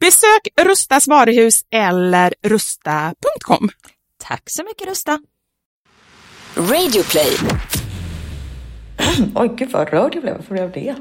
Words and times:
Besök 0.00 0.66
Rustas 0.66 1.08
varuhus 1.08 1.60
eller 1.70 2.34
rusta.com. 2.42 3.68
Tack 4.18 4.42
så 4.46 4.64
mycket 4.64 4.88
Rusta. 4.88 5.18
Radioplay. 6.56 7.36
Oj, 9.34 9.50
gud 9.56 9.70
vad 9.70 9.88
rörd 9.88 10.14
jag 10.14 10.22
blev. 10.22 10.36
Varför 10.36 10.54
blev 10.54 10.72
det? 10.72 10.94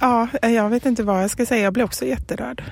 Ja, 0.00 0.28
jag 0.42 0.68
vet 0.68 0.86
inte 0.86 1.02
vad 1.02 1.22
jag 1.22 1.30
ska 1.30 1.46
säga. 1.46 1.64
Jag 1.64 1.72
blir 1.72 1.84
också 1.84 2.04
jätterörd. 2.04 2.62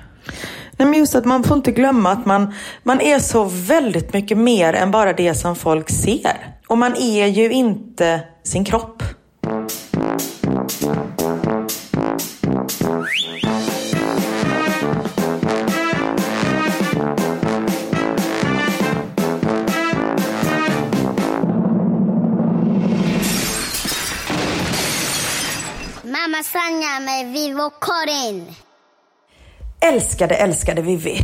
Nej, 0.76 0.88
men 0.88 0.98
just 0.98 1.14
att 1.14 1.24
man 1.24 1.44
får 1.44 1.56
inte 1.56 1.72
glömma 1.72 2.10
att 2.10 2.26
man, 2.26 2.54
man 2.82 3.00
är 3.00 3.18
så 3.18 3.44
väldigt 3.44 4.12
mycket 4.12 4.38
mer 4.38 4.72
än 4.72 4.90
bara 4.90 5.12
det 5.12 5.34
som 5.34 5.56
folk 5.56 5.90
ser. 5.90 6.56
Och 6.66 6.78
man 6.78 6.96
är 6.96 7.26
ju 7.26 7.52
inte 7.52 8.20
sin 8.44 8.64
kropp. 8.64 9.02
Mamma 26.32 26.44
Sanja 26.44 27.00
med 27.00 27.32
Vivo 27.32 27.70
Karin. 27.70 28.54
Älskade, 29.80 30.34
älskade 30.34 30.82
Vivi. 30.82 31.20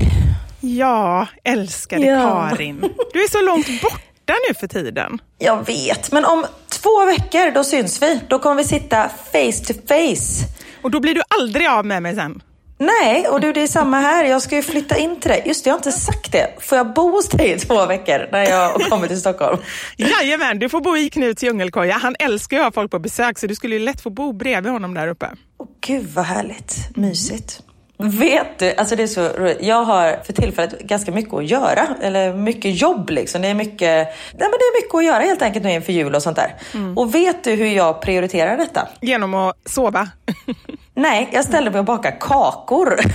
Ja, 0.60 1.26
älskade 1.44 2.06
Ja. 2.06 2.48
Karin. 2.50 2.80
Du 3.12 3.24
är 3.24 3.28
så 3.28 3.42
långt 3.42 3.82
borta 3.82 4.34
nu 4.48 4.54
för 4.54 4.66
tiden. 4.66 5.18
Jag 5.38 5.66
vet, 5.66 6.12
men 6.12 6.24
om 6.24 6.46
två 6.68 7.04
veckor 7.06 7.50
då 7.54 7.64
syns 7.64 8.02
vi. 8.02 8.20
Då 8.28 8.38
kommer 8.38 8.56
vi 8.56 8.64
sitta 8.64 9.08
face 9.08 9.64
to 9.66 9.74
face. 9.88 10.44
Och 10.82 10.90
då 10.90 11.00
blir 11.00 11.14
du 11.14 11.22
aldrig 11.40 11.68
av 11.68 11.86
med 11.86 12.02
mig 12.02 12.14
sen. 12.14 12.42
Nej, 12.78 13.28
och 13.28 13.40
du 13.40 13.52
det 13.52 13.62
är 13.62 13.66
samma 13.66 14.00
här. 14.00 14.24
Jag 14.24 14.42
ska 14.42 14.56
ju 14.56 14.62
flytta 14.62 14.96
in 14.96 15.20
till 15.20 15.30
dig. 15.30 15.42
Just 15.46 15.64
det, 15.64 15.68
jag 15.68 15.74
har 15.74 15.78
inte 15.78 15.92
sagt 15.92 16.32
det. 16.32 16.54
Får 16.60 16.78
jag 16.78 16.94
bo 16.94 17.10
hos 17.10 17.28
dig 17.28 17.52
i 17.52 17.58
två 17.58 17.86
veckor 17.86 18.28
när 18.32 18.44
jag 18.44 18.80
kommer 18.80 19.08
till 19.08 19.20
Stockholm? 19.20 19.58
Jajamän, 19.96 20.58
du 20.58 20.68
får 20.68 20.80
bo 20.80 20.96
i 20.96 21.10
Knuts 21.10 21.42
djungelkoja. 21.42 21.94
Han 21.94 22.16
älskar 22.18 22.56
ju 22.56 22.62
att 22.62 22.66
ha 22.66 22.72
folk 22.72 22.90
på 22.90 22.98
besök 22.98 23.38
så 23.38 23.46
du 23.46 23.54
skulle 23.54 23.74
ju 23.74 23.80
lätt 23.80 24.00
få 24.00 24.10
bo 24.10 24.32
bredvid 24.32 24.72
honom 24.72 24.94
där 24.94 25.08
uppe. 25.08 25.30
Åh, 25.58 25.66
Gud 25.80 26.06
vad 26.14 26.24
härligt. 26.24 26.96
Mysigt. 26.96 27.62
Vet 28.02 28.58
du, 28.58 28.74
alltså 28.74 28.96
det 28.96 29.02
är 29.02 29.06
så 29.06 29.28
roligt. 29.28 29.58
Jag 29.60 29.84
har 29.84 30.18
för 30.24 30.32
tillfället 30.32 30.80
ganska 30.80 31.12
mycket 31.12 31.34
att 31.34 31.46
göra. 31.46 31.86
Eller 32.02 32.32
mycket 32.32 32.80
jobb 32.80 33.10
liksom. 33.10 33.42
Det 33.42 33.48
är 33.48 33.54
mycket, 33.54 33.80
nej 33.80 34.08
men 34.32 34.50
det 34.50 34.64
är 34.64 34.82
mycket 34.82 34.94
att 34.94 35.04
göra 35.04 35.22
helt 35.22 35.42
enkelt 35.42 35.64
nu 35.64 35.70
inför 35.72 35.92
jul 35.92 36.14
och 36.14 36.22
sånt 36.22 36.36
där. 36.36 36.54
Och 36.96 37.14
vet 37.14 37.44
du 37.44 37.50
hur 37.54 37.66
jag 37.66 38.00
prioriterar 38.02 38.56
detta? 38.56 38.88
Genom 39.00 39.34
att 39.34 39.56
sova. 39.68 40.08
Nej, 40.94 41.28
jag 41.32 41.44
ställer 41.44 41.70
mig 41.70 41.78
och 41.78 41.84
bakar 41.84 42.16
kakor. 42.20 43.00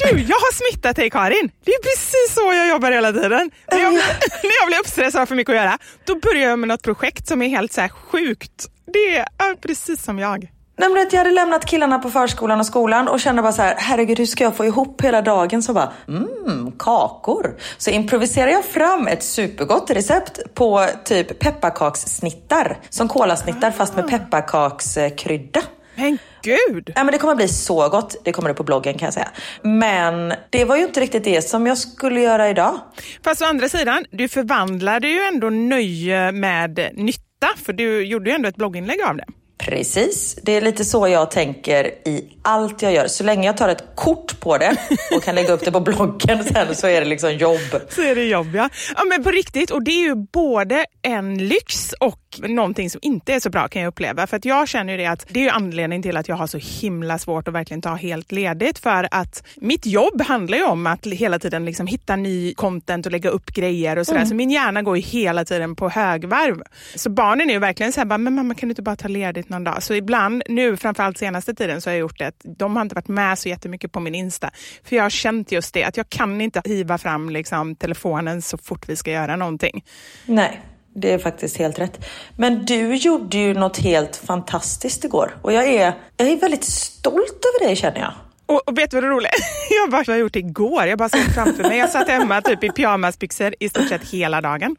Du, 0.00 0.20
jag 0.20 0.36
har 0.36 0.70
smittat 0.70 0.96
dig 0.96 1.10
Karin. 1.10 1.50
Det 1.64 1.70
är 1.70 1.82
precis 1.82 2.34
så 2.34 2.54
jag 2.54 2.68
jobbar 2.68 2.90
hela 2.92 3.12
tiden. 3.12 3.50
När 3.72 3.78
jag, 3.78 3.92
när 4.42 4.60
jag 4.60 4.66
blir 4.66 4.78
uppstressad 4.80 5.22
och 5.22 5.28
för 5.28 5.34
mycket 5.34 5.50
att 5.50 5.56
göra, 5.56 5.78
då 6.04 6.14
börjar 6.14 6.48
jag 6.48 6.58
med 6.58 6.68
något 6.68 6.82
projekt 6.82 7.28
som 7.28 7.42
är 7.42 7.48
helt 7.48 7.72
så 7.72 7.88
sjukt. 7.88 8.66
Det 8.92 9.16
är 9.18 9.54
precis 9.54 10.02
som 10.02 10.18
jag. 10.18 10.48
Nej, 10.78 11.06
jag 11.10 11.18
hade 11.18 11.30
lämnat 11.30 11.64
killarna 11.64 11.98
på 11.98 12.10
förskolan 12.10 12.60
och 12.60 12.66
skolan 12.66 13.08
och 13.08 13.20
kände 13.20 13.42
bara 13.42 13.52
så 13.52 13.62
här, 13.62 13.74
herregud 13.78 14.18
hur 14.18 14.26
ska 14.26 14.44
jag 14.44 14.56
få 14.56 14.64
ihop 14.64 15.02
hela 15.02 15.22
dagen? 15.22 15.62
Så 15.62 15.72
bara, 15.72 15.92
mm, 16.08 16.72
kakor. 16.78 17.56
Så 17.78 17.90
improviserade 17.90 18.52
jag 18.52 18.64
fram 18.64 19.06
ett 19.06 19.22
supergott 19.22 19.90
recept 19.90 20.54
på 20.54 20.86
typ 21.04 21.38
pepparkakssnittar. 21.38 22.78
Som 22.88 23.08
kolasnittar 23.08 23.70
fast 23.70 23.96
med 23.96 24.08
pepparkakskrydda. 24.08 25.62
Men 25.94 26.18
gud! 26.42 26.92
Ja, 26.94 27.04
men 27.04 27.12
det 27.12 27.18
kommer 27.18 27.34
bli 27.34 27.48
så 27.48 27.88
gott. 27.88 28.16
Det 28.24 28.32
kommer 28.32 28.50
upp 28.50 28.56
på 28.56 28.64
bloggen 28.64 28.98
kan 28.98 29.06
jag 29.06 29.14
säga. 29.14 29.28
Men 29.62 30.34
det 30.50 30.64
var 30.64 30.76
ju 30.76 30.82
inte 30.82 31.00
riktigt 31.00 31.24
det 31.24 31.42
som 31.42 31.66
jag 31.66 31.78
skulle 31.78 32.20
göra 32.20 32.48
idag. 32.50 32.80
Fast 33.24 33.42
å 33.42 33.44
andra 33.44 33.68
sidan, 33.68 34.04
du 34.10 34.28
förvandlade 34.28 35.08
ju 35.08 35.20
ändå 35.20 35.50
nöje 35.50 36.32
med 36.32 36.90
nytta, 36.94 37.48
för 37.64 37.72
du 37.72 38.04
gjorde 38.06 38.30
ju 38.30 38.36
ändå 38.36 38.48
ett 38.48 38.56
blogginlägg 38.56 39.02
av 39.02 39.16
det. 39.16 39.24
Precis, 39.58 40.38
det 40.42 40.52
är 40.52 40.60
lite 40.60 40.84
så 40.84 41.08
jag 41.08 41.30
tänker 41.30 41.84
i 42.08 42.36
allt 42.42 42.82
jag 42.82 42.92
gör. 42.92 43.06
Så 43.06 43.24
länge 43.24 43.46
jag 43.46 43.56
tar 43.56 43.68
ett 43.68 43.84
kort 43.94 44.40
på 44.40 44.58
det 44.58 44.76
och 45.16 45.22
kan 45.22 45.34
lägga 45.34 45.52
upp 45.52 45.64
det 45.64 45.72
på 45.72 45.80
bloggen 45.80 46.44
sen 46.44 46.76
så 46.76 46.86
är 46.86 47.00
det 47.00 47.06
liksom 47.06 47.32
jobb. 47.32 47.82
Så 47.88 48.02
är 48.02 48.14
det 48.14 48.24
jobb 48.24 48.54
ja. 48.54 48.68
Ja 48.96 49.04
men 49.04 49.24
på 49.24 49.30
riktigt 49.30 49.70
och 49.70 49.82
det 49.82 49.90
är 49.90 50.02
ju 50.02 50.14
både 50.14 50.84
en 51.02 51.48
lyx 51.48 51.92
och 52.00 52.25
någonting 52.42 52.90
som 52.90 52.98
inte 53.02 53.32
är 53.34 53.40
så 53.40 53.50
bra 53.50 53.68
kan 53.68 53.82
jag 53.82 53.88
uppleva. 53.88 54.26
För 54.26 54.36
att 54.36 54.44
jag 54.44 54.68
känner 54.68 54.92
ju 54.92 54.98
det 54.98 55.06
att 55.06 55.26
det 55.28 55.40
är 55.40 55.44
ju 55.44 55.50
anledningen 55.50 56.02
till 56.02 56.16
att 56.16 56.28
jag 56.28 56.36
har 56.36 56.46
så 56.46 56.58
himla 56.58 57.18
svårt 57.18 57.48
att 57.48 57.54
verkligen 57.54 57.82
ta 57.82 57.94
helt 57.94 58.32
ledigt. 58.32 58.78
För 58.78 59.08
att 59.10 59.46
mitt 59.56 59.86
jobb 59.86 60.22
handlar 60.22 60.58
ju 60.58 60.64
om 60.64 60.86
att 60.86 61.06
hela 61.06 61.38
tiden 61.38 61.64
liksom 61.64 61.86
hitta 61.86 62.16
ny 62.16 62.54
content 62.54 63.06
och 63.06 63.12
lägga 63.12 63.30
upp 63.30 63.46
grejer 63.46 63.98
och 63.98 64.06
sådär. 64.06 64.24
Så 64.24 64.34
min 64.34 64.50
hjärna 64.50 64.82
går 64.82 64.96
ju 64.96 65.02
hela 65.02 65.44
tiden 65.44 65.76
på 65.76 65.88
högvarv. 65.88 66.62
Så 66.94 67.10
barnen 67.10 67.50
är 67.50 67.54
ju 67.54 67.60
verkligen 67.60 67.92
så 67.92 68.00
här, 68.00 68.04
bara, 68.04 68.18
men 68.18 68.34
mamma 68.34 68.54
kan 68.54 68.68
du 68.68 68.70
inte 68.70 68.82
bara 68.82 68.96
ta 68.96 69.08
ledigt 69.08 69.48
någon 69.48 69.64
dag? 69.64 69.82
Så 69.82 69.94
ibland, 69.94 70.42
nu 70.48 70.76
framförallt 70.76 71.18
senaste 71.18 71.54
tiden 71.54 71.80
så 71.80 71.90
har 71.90 71.94
jag 71.94 72.00
gjort 72.00 72.18
det. 72.18 72.32
De 72.58 72.76
har 72.76 72.82
inte 72.82 72.94
varit 72.94 73.08
med 73.08 73.38
så 73.38 73.48
jättemycket 73.48 73.92
på 73.92 74.00
min 74.00 74.14
Insta. 74.14 74.50
För 74.84 74.96
jag 74.96 75.02
har 75.02 75.10
känt 75.10 75.52
just 75.52 75.74
det, 75.74 75.84
att 75.84 75.96
jag 75.96 76.08
kan 76.08 76.40
inte 76.40 76.62
hiva 76.64 76.98
fram 76.98 77.30
liksom, 77.30 77.76
telefonen 77.76 78.42
så 78.42 78.58
fort 78.58 78.88
vi 78.88 78.96
ska 78.96 79.10
göra 79.10 79.36
någonting. 79.36 79.84
Nej, 80.26 80.60
det 80.96 81.12
är 81.12 81.18
faktiskt 81.18 81.56
helt 81.56 81.78
rätt. 81.78 82.06
Men 82.36 82.64
du 82.64 82.94
gjorde 82.94 83.36
ju 83.36 83.54
något 83.54 83.78
helt 83.78 84.16
fantastiskt 84.16 85.04
igår 85.04 85.38
och 85.42 85.52
jag 85.52 85.68
är, 85.68 85.92
jag 86.16 86.28
är 86.28 86.36
väldigt 86.36 86.64
stolt 86.64 87.44
över 87.44 87.66
dig 87.66 87.76
känner 87.76 88.00
jag. 88.00 88.12
Och, 88.46 88.68
och 88.68 88.78
vet 88.78 88.90
du 88.90 88.96
vad 88.96 89.04
det 89.04 89.08
roliga? 89.10 89.30
Jag 89.82 89.90
bara, 89.90 90.02
jag 90.06 90.14
har 90.14 90.18
gjort 90.18 90.32
det 90.32 90.38
igår. 90.38 90.86
Jag 90.86 90.98
bara 90.98 91.08
såg 91.08 91.34
framför 91.34 91.62
mig. 91.62 91.78
Jag 91.78 91.90
satt 91.90 92.08
hemma 92.08 92.40
typ 92.42 92.64
i 92.64 92.68
pyjamasbyxor 92.70 93.54
i 93.60 93.68
stort 93.68 93.88
sett 93.88 94.10
hela 94.10 94.40
dagen. 94.40 94.76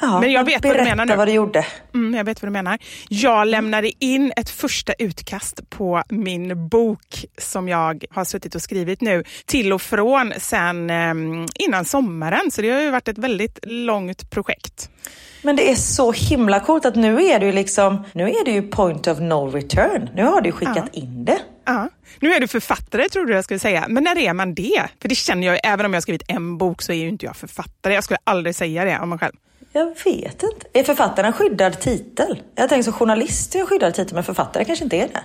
Ja, 0.00 0.20
Men 0.20 0.32
jag 0.32 0.44
vet 0.44 0.64
vad 0.64 0.76
du 0.76 0.82
menar 0.84 1.06
nu. 1.06 1.16
vad 1.16 1.28
du 1.28 1.32
gjorde. 1.32 1.66
Mm, 1.94 2.14
jag 2.14 2.24
vet 2.24 2.42
vad 2.42 2.48
du 2.48 2.52
menar. 2.52 2.78
Jag 3.08 3.46
lämnade 3.46 4.04
in 4.04 4.32
ett 4.36 4.50
första 4.50 4.92
utkast 4.92 5.70
på 5.70 6.02
min 6.08 6.68
bok 6.68 7.24
som 7.38 7.68
jag 7.68 8.04
har 8.10 8.24
suttit 8.24 8.54
och 8.54 8.62
skrivit 8.62 9.00
nu 9.00 9.24
till 9.46 9.72
och 9.72 9.82
från 9.82 10.32
sen 10.38 10.90
eh, 10.90 11.14
innan 11.54 11.84
sommaren. 11.84 12.50
Så 12.50 12.62
det 12.62 12.70
har 12.70 12.80
ju 12.80 12.90
varit 12.90 13.08
ett 13.08 13.18
väldigt 13.18 13.58
långt 13.62 14.30
projekt. 14.30 14.90
Men 15.42 15.56
det 15.56 15.70
är 15.70 15.74
så 15.74 16.12
himla 16.12 16.60
coolt 16.60 16.84
att 16.84 16.96
nu 16.96 17.24
är 17.24 17.40
du 17.40 17.52
liksom, 17.52 18.04
nu 18.12 18.28
är 18.30 18.44
det 18.44 18.50
ju 18.50 18.62
point 18.62 19.06
of 19.06 19.18
no 19.18 19.50
return. 19.50 20.10
Nu 20.14 20.24
har 20.24 20.40
du 20.40 20.52
skickat 20.52 20.88
in 20.94 21.24
det. 21.24 21.38
Ja. 21.66 21.88
Nu 22.20 22.32
är 22.32 22.40
du 22.40 22.48
författare 22.48 23.08
trodde 23.08 23.32
jag 23.34 23.44
skulle 23.44 23.58
säga, 23.60 23.84
men 23.88 24.04
när 24.04 24.18
är 24.18 24.32
man 24.32 24.54
det? 24.54 24.82
För 25.02 25.08
det 25.08 25.14
känner 25.14 25.46
jag, 25.46 25.60
även 25.64 25.86
om 25.86 25.92
jag 25.92 25.96
har 25.96 26.02
skrivit 26.02 26.22
en 26.28 26.58
bok 26.58 26.82
så 26.82 26.92
är 26.92 26.96
ju 26.96 27.08
inte 27.08 27.26
jag 27.26 27.36
författare. 27.36 27.94
Jag 27.94 28.04
skulle 28.04 28.18
aldrig 28.24 28.54
säga 28.54 28.84
det 28.84 28.98
om 28.98 29.08
mig 29.08 29.18
själv. 29.18 29.34
Jag 29.72 29.86
vet 29.86 30.42
inte. 30.42 30.66
Är 30.72 30.84
författaren 30.84 31.26
en 31.26 31.32
skyddad 31.32 31.80
titel? 31.80 32.42
Jag 32.54 32.68
tänker 32.68 32.82
som 32.82 32.92
journalist 32.92 33.54
är 33.54 33.58
en 33.60 33.66
skyddad 33.66 33.94
titel, 33.94 34.14
men 34.14 34.24
författare 34.24 34.64
kanske 34.64 34.84
inte 34.84 34.96
är 34.96 35.08
det. 35.08 35.20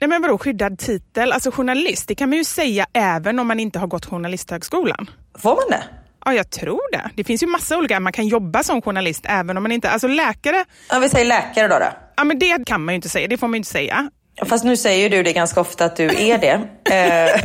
Nej 0.00 0.08
men 0.08 0.22
vadå 0.22 0.38
skyddad 0.38 0.78
titel? 0.78 1.32
Alltså 1.32 1.50
journalist, 1.50 2.08
det 2.08 2.14
kan 2.14 2.28
man 2.28 2.38
ju 2.38 2.44
säga 2.44 2.86
även 2.92 3.38
om 3.38 3.46
man 3.46 3.60
inte 3.60 3.78
har 3.78 3.86
gått 3.86 4.06
journalisthögskolan. 4.06 5.10
Får 5.38 5.50
man 5.56 5.64
det? 5.70 5.82
Ja, 6.24 6.34
jag 6.34 6.50
tror 6.50 6.92
det. 6.92 7.10
Det 7.14 7.24
finns 7.24 7.42
ju 7.42 7.46
massa 7.46 7.78
olika, 7.78 8.00
man 8.00 8.12
kan 8.12 8.26
jobba 8.26 8.62
som 8.62 8.82
journalist 8.82 9.24
även 9.28 9.56
om 9.56 9.62
man 9.62 9.72
inte, 9.72 9.90
alltså 9.90 10.06
läkare, 10.08 10.64
Ja, 10.90 10.98
vi 10.98 11.08
säger 11.08 11.26
läkare 11.26 11.68
då. 11.68 11.78
då. 11.78 11.86
ja 12.16 12.24
men 12.24 12.38
det 12.38 12.66
kan 12.66 12.84
man 12.84 12.94
ju 12.94 12.96
inte 12.96 13.08
säga, 13.08 13.28
det 13.28 13.36
får 13.38 13.46
man 13.48 13.54
ju 13.54 13.58
inte 13.58 13.70
säga. 13.70 14.10
Fast 14.42 14.64
nu 14.64 14.76
säger 14.76 15.10
du 15.10 15.22
det 15.22 15.32
ganska 15.32 15.60
ofta 15.60 15.84
att 15.84 15.96
du 15.96 16.04
är 16.04 16.38
det. 16.38 16.60
Eh, 16.94 17.40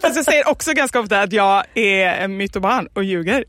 Fast 0.00 0.16
jag 0.16 0.24
säger 0.24 0.48
också 0.48 0.72
ganska 0.72 1.00
ofta 1.00 1.20
att 1.20 1.32
jag 1.32 1.64
är 1.74 2.06
en 2.06 2.36
mytoman 2.36 2.88
och 2.94 3.04
ljuger. 3.04 3.44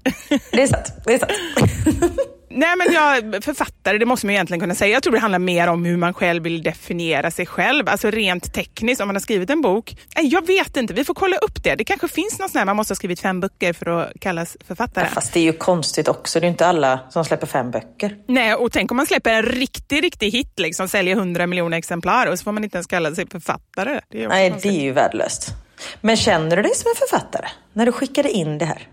det 0.52 0.62
är 0.64 0.68
sant. 0.68 0.94
Det 1.06 1.14
är 1.14 1.20
sant. 1.20 1.32
Nej 2.58 2.76
men 2.78 2.94
jag, 2.94 3.44
författare, 3.44 3.98
det 3.98 4.06
måste 4.06 4.26
man 4.26 4.34
egentligen 4.34 4.60
kunna 4.60 4.76
säga. 4.76 4.94
Jag 4.94 5.04
tror 5.04 5.14
det 5.14 5.20
handlar 5.20 5.40
mer 5.40 5.68
om 5.68 5.86
hur 5.86 5.98
man 5.98 6.14
själv 6.14 6.44
vill 6.44 6.64
definiera 6.64 7.32
sig 7.32 7.46
själv. 7.46 7.90
Alltså 7.90 8.12
rent 8.12 8.54
tekniskt, 8.54 9.02
om 9.02 9.08
man 9.08 9.16
har 9.16 9.22
skrivit 9.22 9.50
en 9.50 9.62
bok. 9.62 9.98
Nej, 10.16 10.28
Jag 10.28 10.48
vet 10.48 10.78
inte, 10.78 10.94
vi 10.94 11.04
får 11.06 11.14
kolla 11.14 11.38
upp 11.38 11.64
det. 11.64 11.76
Det 11.76 11.84
kanske 11.84 12.08
finns 12.08 12.40
någon 12.40 12.50
sån 12.50 12.60
här, 12.60 12.66
man 12.66 12.76
måste 12.76 12.92
ha 12.92 12.96
skrivit 12.96 13.20
fem 13.20 13.40
böcker 13.40 13.74
för 13.74 13.86
att 13.86 14.20
kallas 14.20 14.58
författare. 14.68 15.08
Fast 15.08 15.34
det 15.34 15.40
är 15.40 15.44
ju 15.44 15.54
konstigt 15.54 16.08
också. 16.08 16.40
Det 16.40 16.48
är 16.48 16.50
inte 16.50 16.68
alla 16.68 17.00
som 17.10 17.26
släpper 17.26 17.48
fem 17.48 17.72
böcker. 17.72 18.16
Nej, 18.28 18.56
och 18.56 18.72
tänk 18.72 18.92
om 18.92 18.98
man 18.98 19.06
släpper 19.06 19.34
en 19.34 19.44
riktig, 19.44 20.04
riktig 20.04 20.32
hit, 20.32 20.60
liksom 20.60 20.88
säljer 20.88 21.16
100 21.16 21.48
miljoner 21.48 21.78
exemplar 21.78 22.28
och 22.28 22.40
så 22.40 22.44
får 22.44 22.52
man 22.52 22.64
inte 22.64 22.78
ens 22.78 22.88
kalla 22.88 23.16
sig 23.16 23.28
författare. 23.32 24.00
Det 24.12 24.28
Nej, 24.28 24.50
konstigt. 24.50 24.72
det 24.72 24.80
är 24.80 24.84
ju 24.84 24.92
värdelöst. 24.92 25.50
Men 26.02 26.16
känner 26.18 26.56
du 26.56 26.62
dig 26.62 26.76
som 26.76 26.90
en 26.90 26.96
författare 27.10 27.48
när 27.74 27.86
du 27.86 27.92
skickade 27.92 28.32
in 28.32 28.58
det 28.58 28.66
här? 28.66 28.88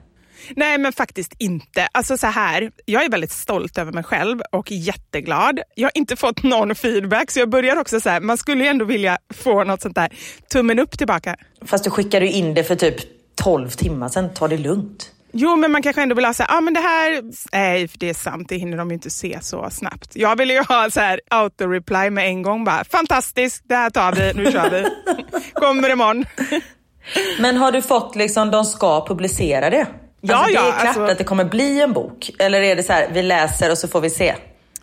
Nej, 0.57 0.79
men 0.79 0.93
faktiskt 0.93 1.35
inte. 1.39 1.89
Alltså 1.93 2.19
så 2.19 2.27
här, 2.27 2.71
jag 2.85 3.05
är 3.05 3.09
väldigt 3.09 3.33
stolt 3.33 3.79
över 3.79 3.93
mig 3.93 4.05
själv 4.05 4.41
och 4.53 4.71
jätteglad. 4.71 5.61
Jag 5.75 5.87
har 5.87 5.93
inte 5.95 6.17
fått 6.17 6.43
någon 6.43 6.75
feedback, 6.75 7.31
så 7.31 7.39
jag 7.39 7.51
börjar 7.51 7.77
också 7.77 8.01
så 8.01 8.09
här, 8.09 8.21
man 8.21 8.39
skulle 8.39 8.65
ju 8.65 8.71
ändå 8.71 8.85
vilja 8.85 9.19
få 9.35 9.65
något 9.65 9.83
sånt 9.83 9.95
där 9.95 10.09
tummen 10.53 10.79
upp 10.79 10.99
tillbaka. 10.99 11.37
Fast 11.65 11.85
du 11.85 11.91
skickade 11.91 12.27
ju 12.27 12.33
in 12.33 12.55
det 12.55 12.65
för 12.65 12.75
typ 12.75 12.97
12 13.35 13.69
timmar 13.71 14.09
sedan. 14.09 14.35
Ta 14.35 14.49
det 14.49 14.59
lugnt. 14.59 15.11
Jo, 15.33 15.57
men 15.57 15.73
man 15.73 15.83
kanske 15.83 16.03
ändå 16.03 16.15
vill 16.15 16.25
ha 16.25 16.35
så 16.35 16.43
här, 16.43 16.59
ah, 16.59 16.61
men 16.61 16.75
det 16.75 16.81
här, 16.81 17.23
nej, 17.53 17.89
för 17.89 17.99
det 17.99 18.09
är 18.09 18.15
sant, 18.15 18.49
det 18.49 18.57
hinner 18.57 18.77
de 18.77 18.89
ju 18.89 18.95
inte 18.95 19.11
se 19.11 19.39
så 19.43 19.71
snabbt. 19.71 20.17
Jag 20.17 20.37
vill 20.37 20.51
ju 20.51 20.63
ha 20.63 20.91
så 20.91 21.01
här 21.01 21.21
auto-reply 21.31 22.11
med 22.11 22.27
en 22.27 22.43
gång 22.43 22.65
bara, 22.65 22.85
fantastiskt, 22.85 23.63
det 23.69 23.75
här 23.75 23.91
tar 23.91 24.13
vi, 24.13 24.33
nu 24.35 24.53
kör 24.53 24.71
vi. 24.71 24.85
Kommer 25.53 25.91
imorgon. 25.91 26.25
Men 27.41 27.57
har 27.57 27.73
du 27.73 27.83
fått 27.83 28.17
liksom, 28.17 28.51
de 28.51 28.65
ska 28.65 29.07
publicera 29.07 29.71
det? 29.71 29.87
Ja, 30.25 30.37
alltså, 30.37 30.53
det 30.53 30.59
är 30.59 30.73
klart 30.73 30.87
alltså- 30.87 31.03
att 31.03 31.19
det 31.19 31.25
kommer 31.25 31.45
bli 31.45 31.81
en 31.81 31.93
bok. 31.93 32.31
Eller 32.39 32.61
är 32.61 32.77
det 32.77 32.83
så 32.83 32.93
här, 32.93 33.09
vi 33.13 33.23
läser 33.23 33.71
och 33.71 33.79
så 33.79 33.89
får 33.89 34.01
vi 34.01 34.11
se? 34.11 34.35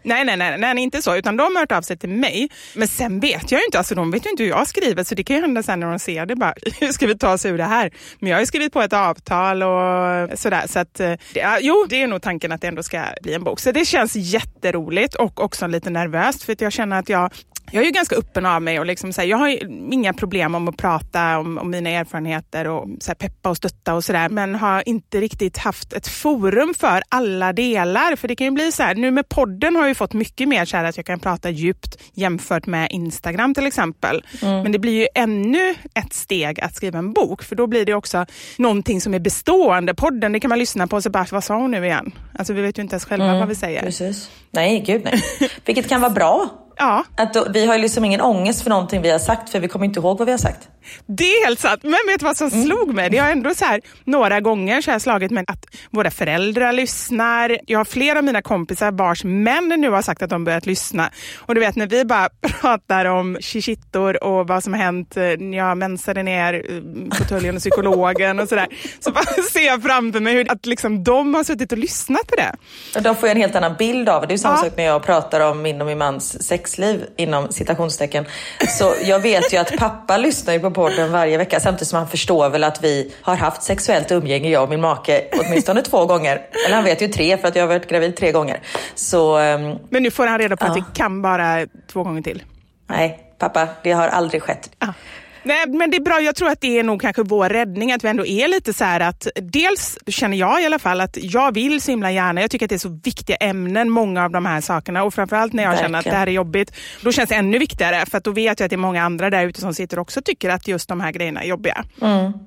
Nej, 0.04 0.26
nej, 0.26 0.38
nej, 0.38 0.58
nej, 0.58 0.84
inte 0.84 1.02
så, 1.02 1.16
utan 1.16 1.38
de 1.38 1.44
har 1.44 1.60
hört 1.60 1.72
av 1.72 1.82
sig 1.82 1.98
till 1.98 2.10
mig. 2.10 2.50
Men 2.76 2.88
sen 2.88 3.20
vet 3.20 3.52
jag 3.52 3.60
ju 3.60 3.66
inte, 3.66 3.78
alltså 3.78 3.96
de 3.96 4.12
vet 4.12 4.26
ju 4.26 4.30
inte 4.30 4.44
hur 4.44 4.50
jag 4.50 4.68
skriver, 4.68 5.04
så 5.04 5.16
det 5.16 5.24
kan 5.24 5.36
ju 5.36 5.42
hända 5.42 5.64
sen 5.64 5.80
när 5.80 5.88
de 5.90 6.00
ser 6.00 6.26
det 6.26 6.36
bara, 6.36 6.54
hur 6.80 6.92
ska 6.92 7.08
vi 7.08 7.18
ta 7.18 7.34
oss 7.34 7.46
ur 7.46 7.58
det 7.58 7.64
här? 7.64 7.92
Men 8.20 8.30
jag 8.30 8.38
har 8.38 8.42
ju 8.42 8.46
skrivit 8.46 8.74
på 8.74 8.82
ett 8.82 8.94
avtal 8.94 9.64
och 9.64 10.40
sådär, 10.40 10.64
så 10.68 10.80
att, 10.80 11.00
eh, 11.00 11.12
det, 11.34 11.40
ja, 11.40 11.58
jo, 11.62 11.86
det 11.90 12.02
är 12.04 12.08
nog 12.08 12.22
tanken 12.22 12.52
att 12.52 12.62
det 12.62 12.68
ändå 12.68 12.84
ska 12.84 13.04
bli 13.24 13.34
en 13.34 13.44
bok. 13.44 13.60
Så 13.60 13.72
det 13.72 13.86
känns 13.86 14.16
jätteroligt 14.16 15.16
och 15.16 15.44
också 15.44 15.68
lite 15.68 15.90
nervöst, 15.90 16.44
för 16.44 16.54
att 16.54 16.62
jag 16.62 16.72
känner 16.72 17.00
att 17.00 17.10
jag 17.10 17.34
jag 17.72 17.82
är 17.82 17.86
ju 17.86 17.92
ganska 17.92 18.16
öppen 18.16 18.46
av 18.46 18.62
mig 18.62 18.80
och 18.80 18.86
liksom 18.86 19.14
så 19.14 19.22
här, 19.22 19.28
jag 19.28 19.38
har 19.38 19.48
inga 19.94 20.14
problem 20.14 20.56
om 20.56 20.68
att 20.68 20.78
prata 20.78 21.40
om, 21.40 21.58
om 21.58 21.70
mina 21.70 21.90
erfarenheter 21.90 22.68
och 22.68 22.88
så 23.00 23.08
här, 23.12 23.16
peppa 23.16 23.50
och 23.50 23.58
stötta 23.58 23.94
och 23.94 24.04
sådär. 24.04 24.30
Men 24.30 24.56
har 24.56 24.90
inte 24.90 25.22
riktigt 25.22 25.58
haft 25.58 25.94
ett 25.94 26.08
forum 26.08 26.74
för 26.74 27.04
alla 27.10 27.54
delar. 27.54 28.16
För 28.16 28.28
det 28.28 28.36
kan 28.36 28.46
ju 28.46 28.52
bli 28.52 28.72
så 28.72 28.84
här, 28.84 28.96
nu 28.96 29.12
med 29.12 29.30
podden 29.30 29.76
har 29.76 29.84
jag 29.84 29.90
ju 29.90 29.96
fått 29.96 30.14
mycket 30.14 30.48
mer 30.48 30.66
så 30.66 30.78
att 30.78 30.98
jag 30.98 31.06
kan 31.06 31.20
prata 31.20 31.50
djupt 31.50 31.98
jämfört 32.14 32.66
med 32.66 32.92
Instagram 32.92 33.54
till 33.54 33.68
exempel. 33.68 34.24
Men 34.42 34.72
det 34.72 34.80
blir 34.80 35.00
ju 35.02 35.08
ännu 35.16 35.76
ett 35.94 36.14
steg 36.14 36.62
att 36.62 36.76
skriva 36.76 37.00
en 37.00 37.14
bok. 37.14 37.44
För 37.44 37.56
då 37.56 37.68
blir 37.68 37.86
det 37.86 37.94
också 37.94 38.26
någonting 38.58 39.02
som 39.02 39.14
är 39.14 39.20
bestående. 39.20 39.94
Podden, 39.94 40.32
det 40.32 40.40
kan 40.40 40.50
man 40.50 40.60
lyssna 40.60 40.88
på 40.88 40.96
och 40.96 41.04
så 41.04 41.10
bara, 41.10 41.26
vad 41.32 41.44
sa 41.44 41.56
hon 41.56 41.72
nu 41.72 41.86
igen? 41.86 42.12
Alltså 42.38 42.54
vi 42.54 42.62
vet 42.62 42.78
ju 42.78 42.82
inte 42.82 42.94
ens 42.94 43.06
själva 43.06 43.40
vad 43.40 43.48
vi 43.48 43.56
säger. 43.56 43.82
Precis. 43.82 44.32
Nej, 44.52 44.80
gud 44.80 45.02
nej. 45.04 45.22
Vilket 45.66 45.90
kan 45.90 46.02
vara 46.02 46.12
bra. 46.12 46.50
Ja, 46.80 47.04
Att 47.18 47.34
då, 47.34 47.48
vi 47.54 47.66
har 47.66 47.76
ju 47.76 47.82
liksom 47.82 48.06
ingen 48.06 48.22
ångest 48.22 48.62
för 48.64 48.70
någonting 48.70 49.02
vi 49.02 49.10
har 49.12 49.20
sagt, 49.20 49.50
för 49.50 49.60
vi 49.60 49.68
kommer 49.68 49.86
inte 49.86 50.00
ihåg 50.00 50.18
vad 50.18 50.26
vi 50.26 50.32
har 50.32 50.38
sagt. 50.40 50.68
Det 51.06 51.24
är 51.24 51.46
helt 51.46 51.60
sant. 51.60 51.80
Men 51.84 51.92
vet 52.08 52.20
du 52.20 52.26
vad 52.26 52.38
som 52.38 52.52
slog 52.52 52.94
mig? 52.94 53.10
Det 53.10 53.18
har 53.18 53.30
ändå 53.32 53.56
så 53.56 53.66
här, 53.66 53.82
några 54.04 54.40
gånger 54.40 54.82
så 54.82 54.92
här 54.92 55.00
slagit 55.00 55.32
mig 55.32 55.44
att 55.48 55.66
våra 55.92 56.12
föräldrar 56.12 56.74
lyssnar. 56.74 57.58
Jag 57.66 57.80
har 57.80 57.86
flera 57.86 58.18
av 58.20 58.24
mina 58.26 58.42
kompisar 58.42 58.92
vars 58.92 59.24
män 59.24 59.68
nu 59.78 59.90
har 59.90 60.02
sagt 60.02 60.22
att 60.22 60.30
de 60.30 60.44
börjat 60.44 60.66
lyssna. 60.66 61.10
Och 61.38 61.56
du 61.56 61.62
vet 61.62 61.76
när 61.76 61.88
vi 61.88 62.06
bara 62.06 62.30
pratar 62.62 63.06
om 63.06 63.38
shishittor 63.42 64.24
och 64.24 64.48
vad 64.48 64.64
som 64.64 64.74
har 64.74 64.80
hänt 64.82 65.18
eh, 65.18 65.24
när 65.24 65.58
jag 65.58 65.78
mensade 65.78 66.24
ner 66.24 66.54
eh, 66.54 67.18
fåtöljen 67.18 67.56
och 67.56 67.62
psykologen 67.62 68.40
och 68.40 68.50
sådär. 68.50 68.68
Så 69.00 69.12
bara 69.12 69.24
ser 69.54 69.66
jag 69.66 69.84
framför 69.84 70.20
mig 70.20 70.34
hur 70.34 70.52
att 70.52 70.66
liksom 70.66 71.04
de 71.04 71.34
har 71.34 71.44
suttit 71.44 71.72
och 71.72 71.78
lyssnat 71.78 72.28
på 72.28 72.36
det. 72.36 72.56
De 73.02 73.16
får 73.16 73.30
ju 73.30 73.32
en 73.32 73.38
helt 73.38 73.56
annan 73.56 73.76
bild 73.80 74.10
av 74.10 74.22
det. 74.22 74.28
Det 74.28 74.34
är 74.34 74.38
samma 74.38 74.56
Ja. 74.56 74.62
sak 74.64 74.74
när 74.78 74.84
jag 74.84 75.04
pratar 75.04 75.40
om 75.40 75.62
min 75.62 75.82
och 75.82 75.88
min 75.88 75.98
mans 75.98 76.44
sexliv 76.70 77.06
inom 77.18 77.52
citationstecken. 77.52 78.26
Så 78.70 78.94
jag 79.04 79.20
vet 79.20 79.54
ju 79.54 79.58
att 79.58 79.78
pappa 79.78 80.18
lyssnar 80.18 80.54
ju 80.54 80.60
på 80.60 80.72
podden 80.72 81.12
varje 81.12 81.38
vecka 81.38 81.60
samtidigt 81.60 81.88
som 81.88 82.00
han 82.00 82.08
förstår 82.08 82.50
väl 82.50 82.64
att 82.64 82.84
vi 82.84 83.14
har 83.22 83.36
haft 83.36 83.64
sexuellt 83.64 84.12
umgänge, 84.12 84.50
jag 84.50 84.64
och 84.64 84.70
min 84.70 84.82
make, 84.82 85.22
åtminstone 85.40 85.82
två 85.82 86.06
gånger. 86.06 86.42
Eller 86.66 86.76
han 86.76 86.84
vet 86.84 87.02
ju 87.02 87.08
tre 87.08 87.38
för 87.38 87.48
att 87.48 87.56
jag 87.56 87.64
har 87.64 87.68
varit 87.68 87.90
gravid 87.90 88.16
tre 88.16 88.32
gånger. 88.32 88.60
Så 88.96 89.38
ehm, 89.38 89.76
Men 89.90 90.04
nu 90.04 90.12
får 90.12 90.28
han 90.28 90.40
reda 90.40 90.58
på 90.58 90.66
att 90.66 90.78
Ja. 90.78 90.84
det 90.94 91.00
kan 91.00 91.22
bara 91.22 91.66
två 91.92 92.04
gånger 92.04 92.22
till. 92.22 92.44
nej, 92.90 93.20
pappa, 93.38 93.68
det 93.84 93.92
har 93.92 94.08
aldrig 94.08 94.42
skett. 94.44 94.70
Ja. 94.80 94.94
Nej, 95.50 95.68
men 95.68 95.92
det 95.92 95.98
är 95.98 96.02
bra. 96.02 96.20
Jag 96.22 96.36
tror 96.36 96.50
att 96.50 96.62
det 96.62 96.80
är 96.80 96.84
nog 96.84 97.02
kanske 97.02 97.24
vår 97.24 97.50
räddning, 97.50 97.92
att 97.92 98.04
vi 98.04 98.08
ändå 98.08 98.26
är 98.26 98.48
lite 98.48 98.74
så 98.74 98.84
här 98.84 99.00
att 99.00 99.28
dels 99.36 99.98
känner 100.08 100.38
jag 100.38 100.62
i 100.62 100.66
alla 100.66 100.80
fall 100.80 101.02
att 101.02 101.18
jag 101.22 101.54
vill 101.54 101.82
så 101.82 101.92
himla 101.92 102.12
gärna. 102.12 102.42
Jag 102.42 102.52
tycker 102.52 102.66
att 102.66 102.70
det 102.70 102.76
är 102.76 102.78
så 102.78 103.00
viktiga 103.04 103.36
ämnen, 103.36 103.90
många 103.90 104.26
av 104.26 104.32
de 104.32 104.46
här 104.46 104.62
sakerna 104.62 105.04
och 105.04 105.14
framförallt 105.14 105.54
när 105.54 105.64
jag 105.64 105.78
känner 105.78 105.88
att 105.88 105.94
Verkligen. 105.94 106.14
det 106.14 106.20
här 106.20 106.28
är 106.28 106.32
jobbigt, 106.32 106.76
då 107.04 107.12
känns 107.12 107.30
det 107.30 107.36
ännu 107.36 107.58
viktigare 107.58 108.06
för 108.06 108.18
att 108.18 108.24
då 108.24 108.32
vet 108.32 108.60
jag 108.60 108.66
att 108.66 108.70
det 108.70 108.76
är 108.76 108.78
många 108.78 109.04
andra 109.04 109.30
där 109.30 109.46
ute 109.46 109.62
som 109.62 109.74
sitter 109.74 109.98
och 109.98 110.02
också 110.02 110.22
tycker 110.22 110.50
att 110.50 110.68
just 110.68 110.90
de 110.90 111.02
här 111.02 111.12
grejerna 111.12 111.44
är 111.44 111.48
jobbiga. 111.48 111.86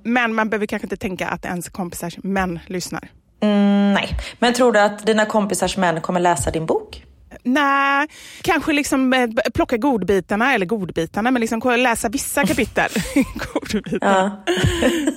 Men 0.03 0.35
man 0.35 0.49
behöver 0.51 0.67
kanske 0.67 0.87
inte 0.87 0.97
tänka 0.97 1.29
att 1.29 1.45
ens 1.45 1.69
kompisars 1.69 2.19
män 2.23 2.61
lyssnar. 2.67 3.09
Mm, 3.43 3.95
nej, 3.95 4.09
men 4.39 4.55
tror 4.55 4.73
du 4.73 4.81
att 4.81 5.07
dina 5.07 5.27
kompisars 5.27 5.77
män 5.77 6.01
kommer 6.01 6.21
läsa 6.21 6.51
din 6.51 6.67
bok? 6.67 7.03
Nej, 7.43 8.09
kanske 8.43 8.73
liksom 8.73 9.13
eh, 9.13 9.29
plocka 9.55 9.77
godbitarna, 9.77 10.55
eller 10.55 10.67
godbitarna, 10.67 11.31
men 11.31 11.41
liksom 11.41 11.61
läsa 11.77 12.09
vissa 12.09 12.47
kapitel. 12.47 12.91
godbitarna. 13.55 14.43
Ja. 14.47 14.53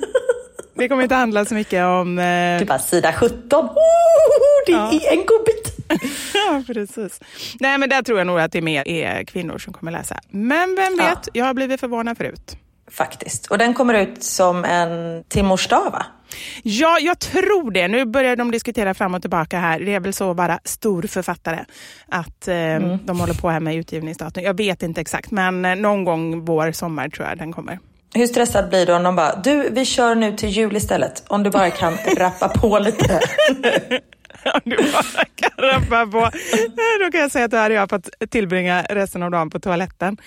Det 0.78 0.88
kommer 0.90 1.04
inte 1.04 1.16
handla 1.16 1.46
så 1.46 1.54
mycket 1.54 1.84
om... 1.86 2.20
Eh, 2.20 2.60
Du 2.60 2.66
bara, 2.66 2.80
sida 2.80 3.14
17, 3.14 3.66
oh, 3.66 3.76
det 4.66 4.72
Ja. 4.72 4.92
är 4.92 5.12
en 5.12 5.26
godbit. 5.26 5.76
ja, 6.34 6.64
precis. 6.68 7.20
Nej, 7.60 7.78
men 7.78 7.90
där 7.90 8.02
tror 8.02 8.18
jag 8.18 8.28
nog 8.28 8.40
att 8.40 8.52
det 8.52 8.58
är 8.58 8.62
mer 8.62 8.88
är 8.88 9.24
kvinnor 9.24 9.58
som 9.58 9.74
kommer 9.74 9.92
läsa. 9.92 10.20
Men 10.30 10.76
vem 10.76 10.96
Ja. 11.00 11.06
vet, 11.10 11.30
jag 11.34 11.46
har 11.46 11.54
blivit 11.54 11.80
förvånad 11.80 12.18
förut. 12.18 12.58
Faktiskt. 12.92 13.46
Och 13.46 13.58
den 13.58 13.74
kommer 13.74 13.94
ut 13.94 14.24
som 14.24 14.66
en 14.66 15.24
till 15.28 15.44
mors 15.44 15.68
dag, 15.68 15.92
va? 15.92 16.06
Ja, 16.64 16.98
jag 17.00 17.20
tror 17.20 17.72
det. 17.72 17.88
Nu 17.88 18.06
börjar 18.06 18.36
de 18.36 18.52
diskutera 18.52 18.94
fram 18.94 19.14
och 19.14 19.22
tillbaka 19.22 19.60
här. 19.60 19.80
Det 19.80 19.94
är 19.94 20.00
väl 20.00 20.14
så 20.14 20.34
vara 20.34 20.60
stor 20.64 21.02
författare. 21.02 21.60
Att 22.08 22.48
eh, 22.48 22.56
de 23.06 23.20
håller 23.20 23.34
på 23.34 23.50
här 23.50 23.60
med 23.60 23.76
utgivningsdatum. 23.76 24.44
Jag 24.44 24.58
vet 24.58 24.84
inte 24.84 25.02
exakt, 25.02 25.32
men 25.32 25.66
eh, 25.66 25.76
någon 25.76 26.04
gång 26.04 26.46
vår, 26.46 26.72
sommar 26.72 27.10
tror 27.10 27.28
jag 27.28 27.38
den 27.38 27.54
kommer. 27.54 27.80
Hur 28.14 28.28
stressad 28.28 28.70
blir 28.70 28.86
du 28.86 28.94
om 28.94 29.04
de 29.04 29.16
bara, 29.16 29.36
du 29.36 29.70
vi 29.70 29.86
kör 29.86 30.16
nu 30.16 30.38
till 30.38 30.50
jul 30.50 30.76
istället. 30.76 31.24
Om 31.28 31.44
du 31.44 31.50
bara 31.50 31.70
kan 31.70 31.94
rappa 32.18 32.50
på 32.50 32.80
lite. 32.80 33.20
Om 34.54 34.62
du 34.64 34.76
bara 34.76 35.26
kan 35.36 35.66
rappa 35.70 36.06
på. 36.06 36.32
Då 37.02 37.12
kan 37.12 37.22
jag 37.22 37.32
säga 37.32 37.46
att 37.46 37.52
då 37.52 37.58
hade 37.58 37.76
jag 37.76 37.90
fått 37.90 38.10
tillbringa 38.30 38.82
resten 38.90 39.24
av 39.24 39.32
dagen 39.32 39.50
på 39.50 39.60
toaletten. 39.60 40.18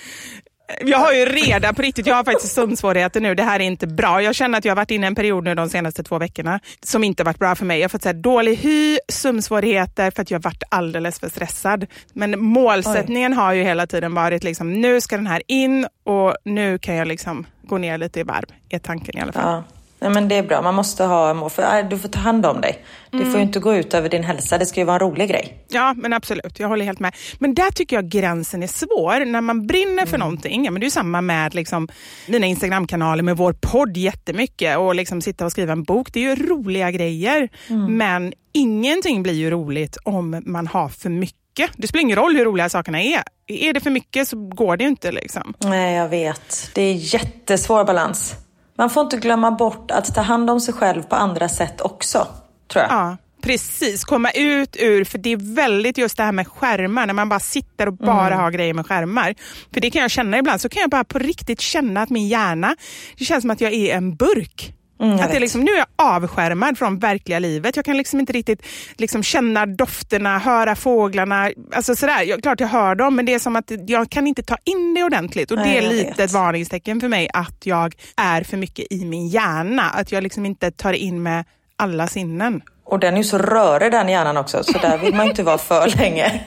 Jag 0.81 0.99
har 0.99 1.13
ju 1.13 1.25
redan 1.25 1.75
på 1.75 1.83
riktigt, 1.83 2.07
jag 2.07 2.15
har 2.15 2.25
faktiskt 2.25 2.55
sömnsvårigheter 2.55 3.21
nu. 3.21 3.35
Det 3.35 3.43
här 3.43 3.61
är 3.61 3.65
inte 3.65 3.87
bra. 3.87 4.23
Jag 4.23 4.35
känner 4.35 4.59
att 4.59 4.65
jag 4.65 4.73
har 4.73 4.77
varit 4.77 4.91
inne 4.91 5.07
i 5.07 5.09
en 5.09 5.15
period 5.15 5.45
nu 5.45 5.55
de 5.55 5.69
senaste 5.69 6.03
två 6.03 6.19
veckorna 6.19 6.61
som 6.83 7.05
inte 7.05 7.25
varit 7.25 7.39
bra 7.39 7.55
för 7.55 7.65
mig. 7.65 7.79
Jag 7.79 7.85
har 7.85 7.89
fått 7.89 8.03
så 8.03 8.09
här, 8.09 8.15
dålig 8.15 8.57
hy, 8.57 8.99
sömnsvårigheter 9.09 10.11
för 10.11 10.23
att 10.23 10.31
jag 10.31 10.39
har 10.39 10.43
varit 10.43 10.63
alldeles 10.69 11.21
för 11.21 11.29
stressad. 11.29 11.87
Men 12.13 12.41
målsättningen 12.41 13.33
Oj. 13.33 13.37
har 13.37 13.53
ju 13.53 13.63
hela 13.63 13.87
tiden 13.87 14.15
varit 14.15 14.45
liksom, 14.45 14.73
nu 14.73 15.01
ska 15.01 15.17
den 15.17 15.27
här 15.27 15.43
in 15.47 15.87
och 16.05 16.37
nu 16.45 16.79
kan 16.79 16.95
jag 16.95 17.09
liksom 17.09 17.47
gå 17.63 17.79
ner 17.79 17.99
lite 17.99 18.21
i 18.21 18.23
varv, 18.23 18.47
är 18.69 18.79
tanken 18.79 19.19
i 19.19 19.21
alla 19.21 19.33
fall. 19.33 19.43
Ja. 19.53 19.78
Nej, 20.01 20.11
men 20.11 20.29
det 20.29 20.35
är 20.35 20.43
bra. 20.43 20.63
Man 20.63 20.75
måste 20.75 21.05
ha. 21.05 21.49
För, 21.49 21.79
äh, 21.79 21.89
du 21.89 21.99
får 21.99 22.09
ta 22.09 22.19
hand 22.19 22.47
om 22.47 22.61
dig. 22.61 22.85
Mm. 23.13 23.25
Det 23.25 23.31
får 23.31 23.39
ju 23.39 23.43
mm. 23.43 23.49
inte 23.49 23.61
gå 23.61 23.75
ut 23.75 23.95
över 23.95 24.09
din 24.09 24.25
hälsa. 24.25 24.59
Det 24.59 24.67
ska 24.67 24.81
ju 24.81 24.85
vara 24.87 24.95
en 24.95 25.01
rolig 25.01 25.29
grej. 25.29 25.65
Ja, 25.69 25.95
men 25.97 26.13
absolut. 26.13 26.61
Jag 26.61 26.69
håller 26.69 26.85
helt 26.85 27.01
med. 27.01 27.15
Men 27.39 27.55
där 27.55 27.71
tycker 27.71 27.97
jag 27.97 28.09
gränsen 28.09 28.63
är 28.63 28.67
svår. 28.67 29.25
När 29.25 29.41
man 29.41 29.67
brinner 29.67 30.07
för 30.07 30.15
mm. 30.15 30.21
någonting. 30.21 30.65
Ja, 30.65 30.71
men 30.71 30.81
det 30.81 30.87
är 30.87 30.91
samma 30.91 31.21
med 31.21 31.55
liksom, 31.55 31.89
mina 32.27 32.47
Instagramkanaler, 32.47 33.23
med 33.23 33.37
vår 33.37 33.53
podd 33.53 33.97
jättemycket. 33.97 34.79
Och 34.79 34.95
liksom 34.95 35.23
sitta 35.23 35.45
och 35.45 35.53
skriva 35.53 35.73
en 35.73 35.85
bok. 35.85 36.13
Det 36.13 36.25
är 36.25 36.37
ju 36.37 36.47
roliga 36.47 36.91
grejer. 36.91 37.49
Mm. 37.69 37.97
Men 37.97 38.33
ingenting 38.53 39.23
blir 39.23 39.35
ju 39.35 39.51
roligt 39.51 39.97
om 40.05 40.43
man 40.47 40.67
har 40.67 40.89
för 40.89 41.11
mycket 41.11 41.35
det 41.77 41.87
spelar 41.87 42.03
ingen 42.03 42.17
roll 42.17 42.37
hur 42.37 42.45
roliga 42.45 42.69
sakerna 42.69 43.03
är. 43.03 43.23
Är 43.47 43.73
det 43.73 43.81
för 43.81 43.91
mycket 43.91 44.29
så 44.29 44.37
går 44.37 44.77
det 44.77 44.85
inte. 44.85 45.13
Liksom. 45.13 45.55
Nej, 45.59 45.97
jag 45.97 46.09
vet. 46.09 46.71
Det 46.75 46.83
är 46.83 46.95
jättesvår 46.95 47.85
balans. 47.85 48.35
Man 48.79 48.91
får 48.91 49.03
inte 49.03 49.17
glömma 49.17 49.51
bort 49.51 49.91
att 49.91 50.15
ta 50.15 50.21
hand 50.21 50.51
om 50.51 50.61
sig 50.61 50.75
själv 50.75 51.03
på 51.03 51.17
andra 51.17 51.49
sätt 51.49 51.81
också, 51.81 52.27
tror 52.73 52.85
jag. 52.85 52.93
Ja. 52.93 53.17
Precis, 53.43 54.05
komma 54.05 54.31
ut 54.31 54.77
ur, 54.81 55.05
för 55.05 55.19
det 55.19 55.33
är 55.33 55.55
väldigt 55.55 55.99
just 55.99 56.17
det 56.17 56.23
här 56.23 56.33
med 56.33 56.49
skärmar, 56.49 57.07
när 57.07 57.15
man 57.15 57.29
bara 57.29 57.41
sitter 57.41 57.87
och 57.87 57.93
bara 57.93 58.27
mm. 58.27 58.39
har 58.39 58.51
grejer 58.51 58.75
med 58.75 58.87
skärmar. 58.87 59.35
För 59.75 59.81
det 59.81 59.91
kan 59.91 60.03
jag 60.03 60.11
känna 60.11 60.39
ibland, 60.39 60.61
så 60.61 60.69
kan 60.69 60.81
jag 60.81 60.91
bara 60.91 61.05
på 61.05 61.19
riktigt 61.19 61.61
känna 61.61 62.03
att 62.03 62.11
min 62.11 62.29
hjärna, 62.29 62.77
det 63.19 63.25
känns 63.25 63.43
som 63.43 63.51
att 63.51 63.61
jag 63.61 63.73
är 63.73 63.97
en 63.97 64.17
burk. 64.17 64.75
Mm, 65.01 65.21
att 65.21 65.31
det 65.33 65.41
liksom, 65.41 65.61
nu 65.61 65.71
är 65.73 65.77
jag 65.79 65.87
avskärmad 65.97 66.79
från 66.79 66.99
verkliga 66.99 67.39
livet. 67.39 67.77
Jag 67.77 67.85
kan 67.85 67.97
liksom 67.97 68.21
inte 68.21 68.33
riktigt 68.33 68.63
liksom 68.97 69.23
känna 69.23 69.67
dofterna, 69.67 70.39
höra 70.39 70.77
fåglarna. 70.77 71.51
Alltså 71.73 71.97
sådär. 71.97 72.23
Jag, 72.23 72.43
klart 72.43 72.61
jag 72.61 72.69
hör 72.69 72.95
dem, 72.95 73.17
men 73.17 73.27
det 73.27 73.35
är 73.35 73.39
som 73.39 73.57
att 73.57 73.73
jag 73.87 74.11
kan 74.11 74.27
inte 74.27 74.43
ta 74.43 74.57
in 74.65 74.95
det 74.95 75.05
ordentligt. 75.05 75.51
Och 75.51 75.57
Nej, 75.59 75.81
Det 75.81 75.87
är 75.87 75.91
lite 75.91 76.09
vet. 76.09 76.19
ett 76.19 76.33
varningstecken 76.33 77.01
för 77.01 77.09
mig 77.09 77.31
att 77.33 77.67
jag 77.67 77.95
är 78.17 78.43
för 78.43 78.57
mycket 78.57 78.87
i 78.91 79.05
min 79.05 79.29
hjärna. 79.29 79.83
Att 79.83 80.13
jag 80.13 80.23
liksom 80.23 80.47
inte 80.47 80.71
tar 80.71 80.93
in 80.93 81.23
med 81.23 81.45
alla 81.77 82.07
sinnen. 82.07 82.63
Och 82.85 82.99
den 82.99 83.15
är 83.15 83.19
ju 83.19 83.25
så 83.25 83.39
rörig 83.39 83.93
den 83.93 84.09
hjärnan 84.09 84.37
också, 84.37 84.65
så 84.65 84.79
där 84.79 84.99
vill 84.99 85.15
man 85.15 85.27
inte 85.27 85.43
vara 85.43 85.59
för 85.59 85.97
länge. 85.99 86.41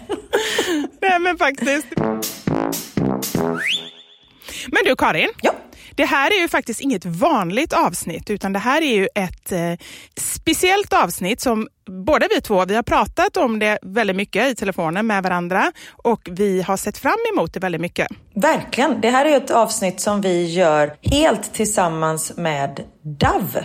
Nej 1.02 1.20
men 1.20 1.38
faktiskt. 1.38 1.88
Men 4.68 4.84
du 4.86 4.96
Karin. 4.96 5.30
Ja. 5.42 5.52
Det 5.96 6.06
här 6.06 6.32
är 6.38 6.42
ju 6.42 6.48
faktiskt 6.48 6.82
inget 6.82 7.06
vanligt 7.06 7.74
avsnitt 7.74 8.30
utan 8.30 8.54
det 8.54 8.60
här 8.60 8.82
är 8.82 8.96
ju 8.96 9.08
ett 9.16 9.52
eh, 9.52 9.74
speciellt 10.18 10.94
avsnitt 10.94 11.42
som 11.42 11.68
båda 12.06 12.28
vi 12.36 12.42
två, 12.42 12.66
vi 12.66 12.76
har 12.76 12.84
pratat 12.84 13.38
om 13.38 13.60
det 13.60 13.80
väldigt 13.82 14.16
mycket 14.16 14.52
i 14.52 14.56
telefonen 14.56 15.08
med 15.08 15.24
varandra 15.24 15.72
och 15.92 16.22
vi 16.32 16.62
har 16.62 16.78
sett 16.78 16.98
fram 16.98 17.18
emot 17.34 17.54
det 17.54 17.60
väldigt 17.60 17.82
mycket. 17.82 18.08
Verkligen. 18.36 19.02
Det 19.02 19.10
här 19.10 19.26
är 19.26 19.38
ett 19.38 19.52
avsnitt 19.52 20.02
som 20.02 20.22
vi 20.22 20.54
gör 20.54 20.96
helt 21.02 21.54
tillsammans 21.54 22.38
med 22.38 22.84
DAV. 23.02 23.58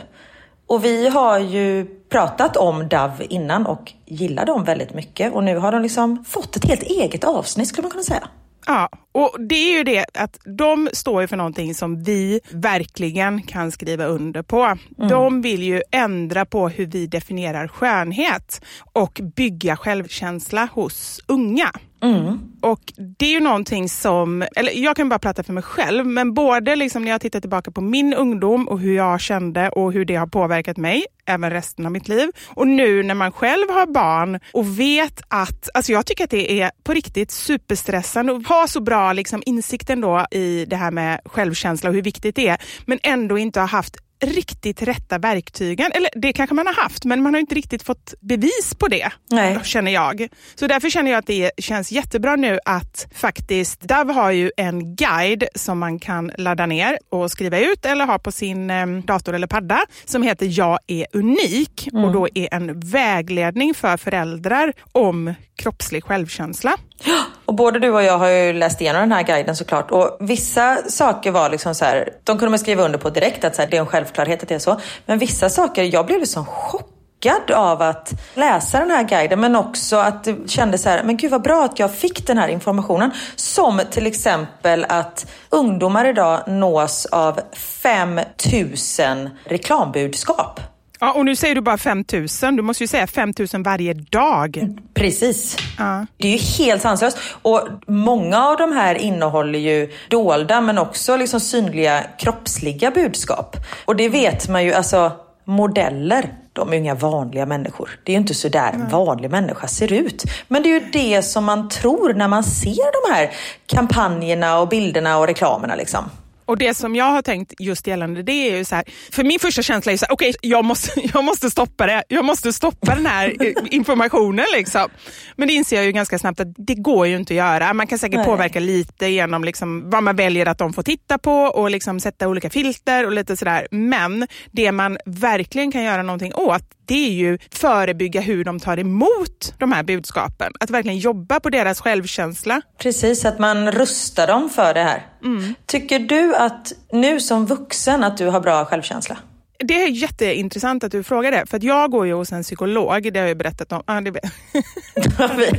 Och 0.68 0.84
vi 0.84 1.08
har 1.08 1.38
ju 1.38 1.86
pratat 2.10 2.56
om 2.56 2.88
DAV 2.88 3.22
innan 3.28 3.66
och 3.66 3.92
gillar 4.06 4.46
dem 4.46 4.64
väldigt 4.64 4.94
mycket 4.94 5.32
och 5.32 5.44
nu 5.44 5.56
har 5.56 5.72
de 5.72 5.82
liksom 5.82 6.24
fått 6.24 6.56
ett 6.56 6.64
helt 6.64 6.82
eget 6.82 7.24
avsnitt 7.24 7.68
skulle 7.68 7.82
man 7.82 7.90
kunna 7.90 8.04
säga. 8.04 8.28
Ja, 8.66 8.88
och 9.12 9.36
det 9.48 9.54
är 9.54 9.78
ju 9.78 9.84
det 9.84 10.04
att 10.14 10.38
de 10.58 10.88
står 10.92 11.20
ju 11.22 11.28
för 11.28 11.36
någonting 11.36 11.74
som 11.74 12.02
vi 12.02 12.40
verkligen 12.50 13.42
kan 13.42 13.72
skriva 13.72 14.04
under 14.04 14.42
på. 14.42 14.62
Mm. 14.62 15.08
De 15.08 15.42
vill 15.42 15.62
ju 15.62 15.82
ändra 15.90 16.44
på 16.44 16.68
hur 16.68 16.86
vi 16.86 17.06
definierar 17.06 17.68
skönhet 17.68 18.64
och 18.92 19.20
bygga 19.36 19.76
självkänsla 19.76 20.68
hos 20.72 21.20
unga. 21.26 21.70
Mm. 22.02 22.38
Och 22.60 22.92
det 23.18 23.26
är 23.26 23.30
ju 23.30 23.40
någonting 23.40 23.88
som, 23.88 24.44
eller 24.56 24.72
jag 24.72 24.96
kan 24.96 25.08
bara 25.08 25.18
prata 25.18 25.42
för 25.42 25.52
mig 25.52 25.62
själv, 25.62 26.06
men 26.06 26.34
både 26.34 26.76
liksom 26.76 27.04
när 27.04 27.10
jag 27.10 27.20
tittar 27.20 27.40
tillbaka 27.40 27.70
på 27.70 27.80
min 27.80 28.14
ungdom 28.14 28.68
och 28.68 28.80
hur 28.80 28.96
jag 28.96 29.20
kände 29.20 29.68
och 29.68 29.92
hur 29.92 30.04
det 30.04 30.14
har 30.14 30.26
påverkat 30.26 30.76
mig, 30.76 31.04
även 31.26 31.50
resten 31.50 31.86
av 31.86 31.92
mitt 31.92 32.08
liv. 32.08 32.30
Och 32.46 32.68
nu 32.68 33.02
när 33.02 33.14
man 33.14 33.32
själv 33.32 33.70
har 33.70 33.86
barn 33.86 34.40
och 34.52 34.80
vet 34.80 35.20
att, 35.28 35.68
alltså 35.74 35.92
jag 35.92 36.06
tycker 36.06 36.24
att 36.24 36.30
det 36.30 36.60
är 36.60 36.70
på 36.84 36.92
riktigt 36.92 37.30
superstressande 37.30 38.36
att 38.36 38.46
ha 38.46 38.66
så 38.68 38.80
bra 38.80 39.12
liksom 39.12 39.42
insikten 39.46 40.00
då 40.00 40.26
i 40.30 40.64
det 40.64 40.76
här 40.76 40.90
med 40.90 41.20
självkänsla 41.24 41.88
och 41.90 41.94
hur 41.94 42.02
viktigt 42.02 42.36
det 42.36 42.48
är, 42.48 42.58
men 42.86 42.98
ändå 43.02 43.38
inte 43.38 43.60
ha 43.60 43.66
haft 43.66 43.96
riktigt 44.20 44.82
rätta 44.82 45.18
verktygen. 45.18 45.92
Eller 45.92 46.10
det 46.14 46.32
kanske 46.32 46.54
man 46.54 46.66
har 46.66 46.74
haft, 46.74 47.04
men 47.04 47.22
man 47.22 47.34
har 47.34 47.40
inte 47.40 47.54
riktigt 47.54 47.82
fått 47.82 48.14
bevis 48.20 48.74
på 48.78 48.88
det, 48.88 49.12
Nej. 49.30 49.58
känner 49.64 49.92
jag. 49.92 50.28
Så 50.54 50.66
därför 50.66 50.90
känner 50.90 51.10
jag 51.10 51.18
att 51.18 51.26
det 51.26 51.50
känns 51.58 51.92
jättebra 51.92 52.36
nu 52.36 52.58
att 52.64 53.06
faktiskt, 53.14 53.80
DAV 53.80 54.10
har 54.10 54.30
ju 54.30 54.50
en 54.56 54.96
guide 54.96 55.44
som 55.54 55.78
man 55.78 55.98
kan 55.98 56.32
ladda 56.38 56.66
ner 56.66 56.98
och 57.08 57.30
skriva 57.30 57.58
ut 57.58 57.86
eller 57.86 58.06
ha 58.06 58.18
på 58.18 58.32
sin 58.32 58.70
eh, 58.70 58.86
dator 58.86 59.34
eller 59.34 59.46
padda 59.46 59.80
som 60.04 60.22
heter 60.22 60.58
Jag 60.58 60.78
är 60.86 61.06
unik 61.12 61.88
mm. 61.92 62.04
och 62.04 62.12
då 62.12 62.28
är 62.34 62.54
en 62.54 62.80
vägledning 62.80 63.74
för 63.74 63.96
föräldrar 63.96 64.72
om 64.92 65.34
kroppslig 65.56 66.04
självkänsla. 66.04 66.76
Och 67.44 67.54
både 67.54 67.78
du 67.78 67.90
och 67.90 68.02
jag 68.02 68.18
har 68.18 68.28
ju 68.28 68.52
läst 68.52 68.80
igenom 68.80 69.00
den 69.00 69.12
här 69.12 69.22
guiden 69.22 69.56
såklart. 69.56 69.90
Och 69.90 70.16
vissa 70.20 70.76
saker 70.88 71.30
var 71.30 71.50
liksom 71.50 71.74
så 71.74 71.84
här, 71.84 72.08
de 72.24 72.38
kunde 72.38 72.50
man 72.50 72.58
skriva 72.58 72.84
under 72.84 72.98
på 72.98 73.10
direkt 73.10 73.44
att 73.44 73.56
så 73.56 73.62
här, 73.62 73.68
det 73.70 73.76
är 73.76 73.80
en 73.80 73.86
självklarhet 73.86 74.42
att 74.42 74.48
det 74.48 74.54
är 74.54 74.58
så. 74.58 74.80
Men 75.06 75.18
vissa 75.18 75.48
saker, 75.48 75.82
jag 75.82 76.06
blev 76.06 76.20
liksom 76.20 76.46
chockad 76.46 77.50
av 77.50 77.82
att 77.82 78.12
läsa 78.34 78.78
den 78.78 78.90
här 78.90 79.04
guiden 79.04 79.40
men 79.40 79.56
också 79.56 79.96
att 79.96 80.24
det 80.24 80.50
kändes 80.50 80.82
så 80.82 80.88
här, 80.88 81.02
men 81.02 81.16
gud 81.16 81.30
vad 81.30 81.42
bra 81.42 81.64
att 81.64 81.78
jag 81.78 81.94
fick 81.94 82.26
den 82.26 82.38
här 82.38 82.48
informationen. 82.48 83.10
Som 83.36 83.80
till 83.90 84.06
exempel 84.06 84.86
att 84.88 85.26
ungdomar 85.50 86.04
idag 86.04 86.42
nås 86.46 87.06
av 87.06 87.40
5000 87.52 89.30
reklambudskap. 89.44 90.60
Ja, 91.00 91.12
och 91.12 91.24
nu 91.24 91.36
säger 91.36 91.54
du 91.54 91.60
bara 91.60 91.78
5 91.78 92.04
000. 92.12 92.56
Du 92.56 92.62
måste 92.62 92.84
ju 92.84 92.88
säga 92.88 93.06
5 93.06 93.32
000 93.52 93.62
varje 93.62 93.94
dag. 93.94 94.68
Precis. 94.94 95.56
Ja. 95.78 96.06
Det 96.16 96.28
är 96.28 96.32
ju 96.32 96.64
helt 96.64 96.82
sanslöst. 96.82 97.18
Och 97.42 97.68
många 97.86 98.44
av 98.44 98.56
de 98.56 98.72
här 98.72 98.94
innehåller 98.94 99.58
ju 99.58 99.92
dolda 100.10 100.60
men 100.60 100.78
också 100.78 101.16
liksom 101.16 101.40
synliga 101.40 102.04
kroppsliga 102.18 102.90
budskap. 102.90 103.56
Och 103.84 103.96
det 103.96 104.08
vet 104.08 104.48
man 104.48 104.64
ju, 104.64 104.72
alltså 104.74 105.12
modeller, 105.44 106.34
de 106.52 106.68
är 106.68 106.72
ju 106.72 106.78
inga 106.78 106.94
vanliga 106.94 107.46
människor. 107.46 107.90
Det 108.04 108.12
är 108.12 108.14
ju 108.14 108.20
inte 108.20 108.34
så 108.34 108.48
där 108.48 108.72
en 108.72 108.88
vanlig 108.88 109.30
människa 109.30 109.66
ser 109.66 109.92
ut. 109.92 110.24
Men 110.48 110.62
det 110.62 110.68
är 110.68 110.80
ju 110.80 110.86
det 110.92 111.22
som 111.22 111.44
man 111.44 111.68
tror 111.68 112.14
när 112.14 112.28
man 112.28 112.44
ser 112.44 113.08
de 113.08 113.14
här 113.14 113.30
kampanjerna 113.66 114.58
och 114.58 114.68
bilderna 114.68 115.18
och 115.18 115.26
reklamerna 115.26 115.74
liksom. 115.74 116.10
Och 116.46 116.58
det 116.58 116.74
som 116.74 116.96
jag 116.96 117.04
har 117.04 117.22
tänkt 117.22 117.54
just 117.58 117.86
gällande 117.86 118.22
det 118.22 118.32
är 118.32 118.56
ju 118.56 118.64
så 118.64 118.74
här, 118.74 118.84
för 119.12 119.24
min 119.24 119.38
första 119.38 119.62
känsla 119.62 119.92
är 119.92 119.96
så 119.96 120.06
här, 120.06 120.12
okej 120.12 120.30
okay, 120.30 120.50
jag, 120.50 120.64
måste, 120.64 121.00
jag 121.14 121.24
måste 121.24 121.50
stoppa 121.50 121.86
det. 121.86 122.04
Jag 122.08 122.24
måste 122.24 122.52
stoppa 122.52 122.94
den 122.94 123.06
här 123.06 123.34
informationen 123.74 124.46
liksom. 124.54 124.88
Men 125.36 125.48
det 125.48 125.54
inser 125.54 125.76
jag 125.76 125.84
ju 125.84 125.92
ganska 125.92 126.18
snabbt 126.18 126.40
att 126.40 126.48
det 126.56 126.74
går 126.74 127.06
ju 127.06 127.16
inte 127.16 127.32
att 127.32 127.36
göra. 127.36 127.74
Man 127.74 127.86
kan 127.86 127.98
säkert 127.98 128.16
Nej. 128.16 128.26
påverka 128.26 128.60
lite 128.60 129.06
genom 129.06 129.44
liksom 129.44 129.90
vad 129.90 130.02
man 130.02 130.16
väljer 130.16 130.46
att 130.46 130.58
de 130.58 130.72
får 130.72 130.82
titta 130.82 131.18
på 131.18 131.32
och 131.32 131.70
liksom 131.70 132.00
sätta 132.00 132.28
olika 132.28 132.50
filter 132.50 133.06
och 133.06 133.12
lite 133.12 133.36
sådär. 133.36 133.66
Men 133.70 134.26
det 134.52 134.72
man 134.72 134.98
verkligen 135.04 135.72
kan 135.72 135.82
göra 135.82 136.02
någonting 136.02 136.34
åt 136.34 136.75
det 136.86 137.06
är 137.06 137.12
ju 137.12 137.38
förebygga 137.52 138.20
hur 138.20 138.44
de 138.44 138.60
tar 138.60 138.78
emot 138.78 139.54
de 139.58 139.72
här 139.72 139.82
budskapen. 139.82 140.52
Att 140.60 140.70
verkligen 140.70 140.98
jobba 140.98 141.40
på 141.40 141.50
deras 141.50 141.80
självkänsla. 141.80 142.62
Precis, 142.78 143.24
att 143.24 143.38
man 143.38 143.72
rustar 143.72 144.26
dem 144.26 144.50
för 144.50 144.74
det 144.74 144.82
här. 144.82 145.06
Mm. 145.24 145.54
Tycker 145.66 145.98
du 145.98 146.34
att 146.34 146.72
nu 146.92 147.20
som 147.20 147.46
vuxen 147.46 148.04
att 148.04 148.16
du 148.16 148.26
har 148.26 148.40
bra 148.40 148.64
självkänsla? 148.64 149.18
Det 149.58 149.82
är 149.82 149.88
jätteintressant 149.88 150.84
att 150.84 150.92
du 150.92 151.02
frågar 151.02 151.32
det, 151.32 151.46
för 151.46 151.64
jag 151.64 151.90
går 151.90 152.06
ju 152.06 152.12
hos 152.12 152.32
en 152.32 152.42
psykolog, 152.42 153.12
det 153.12 153.20
har 153.20 153.26
jag 153.26 153.36
berättat 153.36 153.72
om. 153.72 153.82
Ah, 153.86 154.00
det 154.00 154.10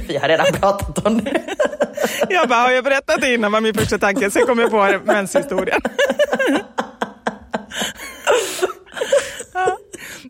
vi 0.08 0.18
har 0.18 0.28
redan 0.28 0.46
pratat 0.54 1.06
om 1.08 1.24
det. 1.24 1.42
jag 2.30 2.50
bara, 2.50 2.60
har 2.60 2.72
jag 2.72 2.84
berättat 2.84 3.22
det 3.22 3.34
innan 3.34 3.52
var 3.52 3.62
min 3.62 3.74
första 3.74 3.98
tanke, 3.98 4.32
sen 4.32 4.46
kom 4.46 4.60
jag 4.60 4.72
på 4.72 5.00
menshistorien. 5.04 5.82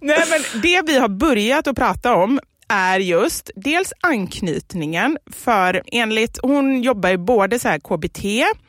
Nej, 0.02 0.24
men 0.30 0.62
det 0.62 0.82
vi 0.86 0.98
har 1.00 1.10
börjat 1.10 1.68
att 1.68 1.76
prata 1.76 2.16
om 2.16 2.40
är 2.68 3.00
just 3.00 3.52
dels 3.56 3.94
anknytningen, 4.02 5.18
för 5.32 5.84
enligt, 5.86 6.40
hon 6.42 6.82
jobbar 6.82 7.10
ju 7.10 7.18
både 7.18 7.60
så 7.60 7.80
KBT 7.80 8.24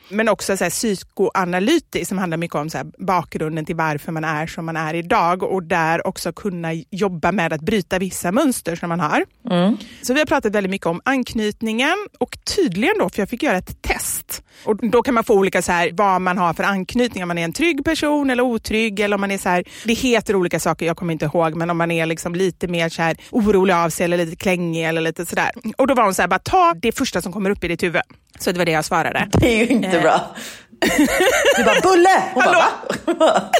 men 0.09 0.29
också 0.29 0.57
så 0.57 0.63
här 0.63 0.71
psykoanalytiskt 0.71 2.07
som 2.07 2.17
handlar 2.17 2.37
mycket 2.37 2.55
om 2.55 2.69
så 2.69 2.91
bakgrunden 2.97 3.65
till 3.65 3.75
varför 3.75 4.11
man 4.11 4.23
är 4.23 4.47
som 4.47 4.65
man 4.65 4.77
är 4.77 4.93
idag 4.93 5.43
och 5.43 5.63
där 5.63 6.07
också 6.07 6.33
kunna 6.33 6.73
jobba 6.89 7.31
med 7.31 7.53
att 7.53 7.61
bryta 7.61 7.99
vissa 7.99 8.31
mönster 8.31 8.75
som 8.75 8.89
man 8.89 8.99
har. 8.99 9.25
Mm. 9.49 9.77
Så 10.01 10.13
vi 10.13 10.19
har 10.19 10.25
pratat 10.25 10.55
väldigt 10.55 10.71
mycket 10.71 10.87
om 10.87 11.01
anknytningen 11.05 12.07
och 12.17 12.37
tydligen 12.55 12.95
då, 12.99 13.09
för 13.09 13.21
jag 13.21 13.29
fick 13.29 13.43
göra 13.43 13.57
ett 13.57 13.81
test 13.81 14.43
och 14.63 14.89
då 14.89 15.03
kan 15.03 15.13
man 15.13 15.23
få 15.23 15.33
olika 15.33 15.61
så 15.61 15.71
här, 15.71 15.89
vad 15.93 16.21
man 16.21 16.37
har 16.37 16.53
för 16.53 16.63
anknytning, 16.63 17.23
om 17.23 17.27
man 17.27 17.37
är 17.37 17.43
en 17.43 17.53
trygg 17.53 17.85
person 17.85 18.29
eller 18.29 18.43
otrygg 18.43 18.99
eller 18.99 19.15
om 19.15 19.21
man 19.21 19.31
är 19.31 19.37
så 19.37 19.49
här, 19.49 19.63
det 19.85 19.93
heter 19.93 20.35
olika 20.35 20.59
saker, 20.59 20.85
jag 20.85 20.97
kommer 20.97 21.13
inte 21.13 21.25
ihåg, 21.25 21.55
men 21.55 21.69
om 21.69 21.77
man 21.77 21.91
är 21.91 22.05
liksom 22.05 22.35
lite 22.35 22.67
mer 22.67 22.89
så 22.89 23.01
här, 23.01 23.17
orolig 23.31 23.73
av 23.73 23.89
sig 23.89 24.03
eller 24.05 24.17
lite 24.17 24.35
klängig 24.35 24.85
eller 24.85 25.01
lite 25.01 25.25
sådär. 25.25 25.51
Och 25.77 25.87
då 25.87 25.93
var 25.93 26.03
hon 26.03 26.13
så 26.13 26.21
här, 26.21 26.29
bara 26.29 26.39
ta 26.39 26.73
det 26.81 26.91
första 26.91 27.21
som 27.21 27.33
kommer 27.33 27.49
upp 27.49 27.63
i 27.63 27.67
ditt 27.67 27.83
huvud. 27.83 28.01
Så 28.39 28.51
det 28.51 28.57
var 28.57 28.65
det 28.65 28.71
jag 28.71 28.85
svarade. 28.85 29.27
Det 29.31 29.53
är 29.53 29.57
ju 29.57 29.67
inte 29.67 29.97
eh. 29.97 30.01
bra. 30.01 30.35
Du 31.57 31.63
bara, 31.63 31.81
Bulle! 31.81 32.23
Hon 32.33 32.43
Hallå? 32.43 32.59
bara, 33.05 33.13
va? 33.13 33.51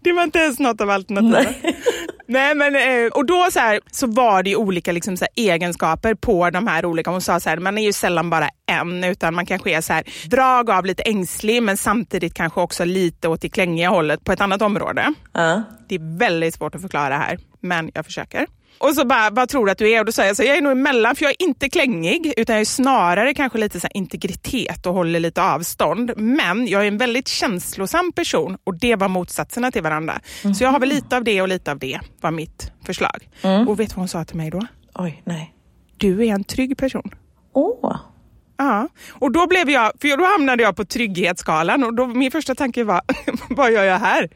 det 0.00 0.12
var 0.12 0.22
inte 0.22 0.38
ens 0.38 0.58
något 0.58 0.80
av 0.80 0.90
alternativen. 0.90 1.54
Nej, 2.30 2.54
men, 2.54 2.76
eh, 2.76 3.10
och 3.12 3.26
då 3.26 3.48
så, 3.52 3.58
här, 3.58 3.80
så 3.92 4.06
var 4.06 4.42
det 4.42 4.56
olika 4.56 4.92
liksom, 4.92 5.16
så 5.16 5.24
här, 5.24 5.44
egenskaper 5.44 6.14
på 6.14 6.50
de 6.50 6.66
här 6.66 6.84
olika. 6.84 7.10
Hon 7.10 7.20
sa 7.20 7.40
så 7.40 7.48
här, 7.48 7.56
man 7.56 7.78
är 7.78 7.82
ju 7.82 7.92
sällan 7.92 8.30
bara 8.30 8.48
en, 8.66 9.04
utan 9.04 9.34
man 9.34 9.46
kanske 9.46 9.70
är 9.70 9.80
så 9.80 9.92
här, 9.92 10.04
drag 10.26 10.70
av 10.70 10.86
lite 10.86 11.02
ängslig, 11.02 11.62
men 11.62 11.76
samtidigt 11.76 12.34
kanske 12.34 12.60
också 12.60 12.84
lite 12.84 13.28
åt 13.28 13.40
det 13.40 13.48
klängiga 13.48 13.88
hållet 13.88 14.24
på 14.24 14.32
ett 14.32 14.40
annat 14.40 14.62
område. 14.62 15.14
Uh. 15.38 15.60
Det 15.88 15.94
är 15.94 16.18
väldigt 16.18 16.54
svårt 16.54 16.74
att 16.74 16.80
förklara 16.80 17.16
här, 17.16 17.38
men 17.60 17.90
jag 17.94 18.04
försöker. 18.04 18.46
Och 18.80 18.94
så 18.94 19.04
bara, 19.04 19.30
vad 19.30 19.48
tror 19.48 19.66
du 19.66 19.72
att 19.72 19.78
du 19.78 19.90
är? 19.90 20.00
Och 20.00 20.06
då 20.06 20.12
säger 20.12 20.28
jag 20.28 20.36
så 20.36 20.42
jag 20.42 20.56
är 20.56 20.60
nog 20.60 20.72
emellan, 20.72 21.16
för 21.16 21.24
jag 21.24 21.30
är 21.30 21.42
inte 21.42 21.68
klängig, 21.68 22.34
utan 22.36 22.54
jag 22.54 22.60
är 22.60 22.64
snarare 22.64 23.34
kanske 23.34 23.58
lite 23.58 23.80
så 23.80 23.88
integritet 23.94 24.86
och 24.86 24.94
håller 24.94 25.20
lite 25.20 25.42
avstånd. 25.42 26.12
Men 26.16 26.66
jag 26.66 26.82
är 26.82 26.88
en 26.88 26.98
väldigt 26.98 27.28
känslosam 27.28 28.12
person 28.12 28.56
och 28.64 28.74
det 28.74 28.96
var 28.96 29.08
motsatserna 29.08 29.70
till 29.70 29.82
varandra. 29.82 30.20
Mm. 30.44 30.54
Så 30.54 30.64
jag 30.64 30.70
har 30.70 30.80
väl 30.80 30.88
lite 30.88 31.16
av 31.16 31.24
det 31.24 31.42
och 31.42 31.48
lite 31.48 31.70
av 31.70 31.78
det, 31.78 32.00
var 32.20 32.30
mitt 32.30 32.72
förslag. 32.86 33.28
Mm. 33.42 33.68
Och 33.68 33.80
vet 33.80 33.88
du 33.88 33.94
vad 33.94 34.00
hon 34.00 34.08
sa 34.08 34.24
till 34.24 34.36
mig 34.36 34.50
då? 34.50 34.60
Oj, 34.94 35.22
nej. 35.24 35.54
Du 35.96 36.26
är 36.26 36.34
en 36.34 36.44
trygg 36.44 36.78
person. 36.78 37.10
Åh. 37.52 37.90
Oh. 37.90 37.96
Ja, 38.60 38.88
och 39.10 39.32
då 39.32 39.46
blev 39.46 39.70
jag, 39.70 39.92
för 40.00 40.16
då 40.16 40.24
hamnade 40.24 40.62
jag 40.62 40.76
på 40.76 40.84
trygghetsskalan 40.84 41.84
och 41.84 41.94
då, 41.94 42.06
min 42.06 42.30
första 42.30 42.54
tanke 42.54 42.84
var, 42.84 43.00
vad 43.50 43.72
gör 43.72 43.84
jag 43.84 43.98
här? 43.98 44.28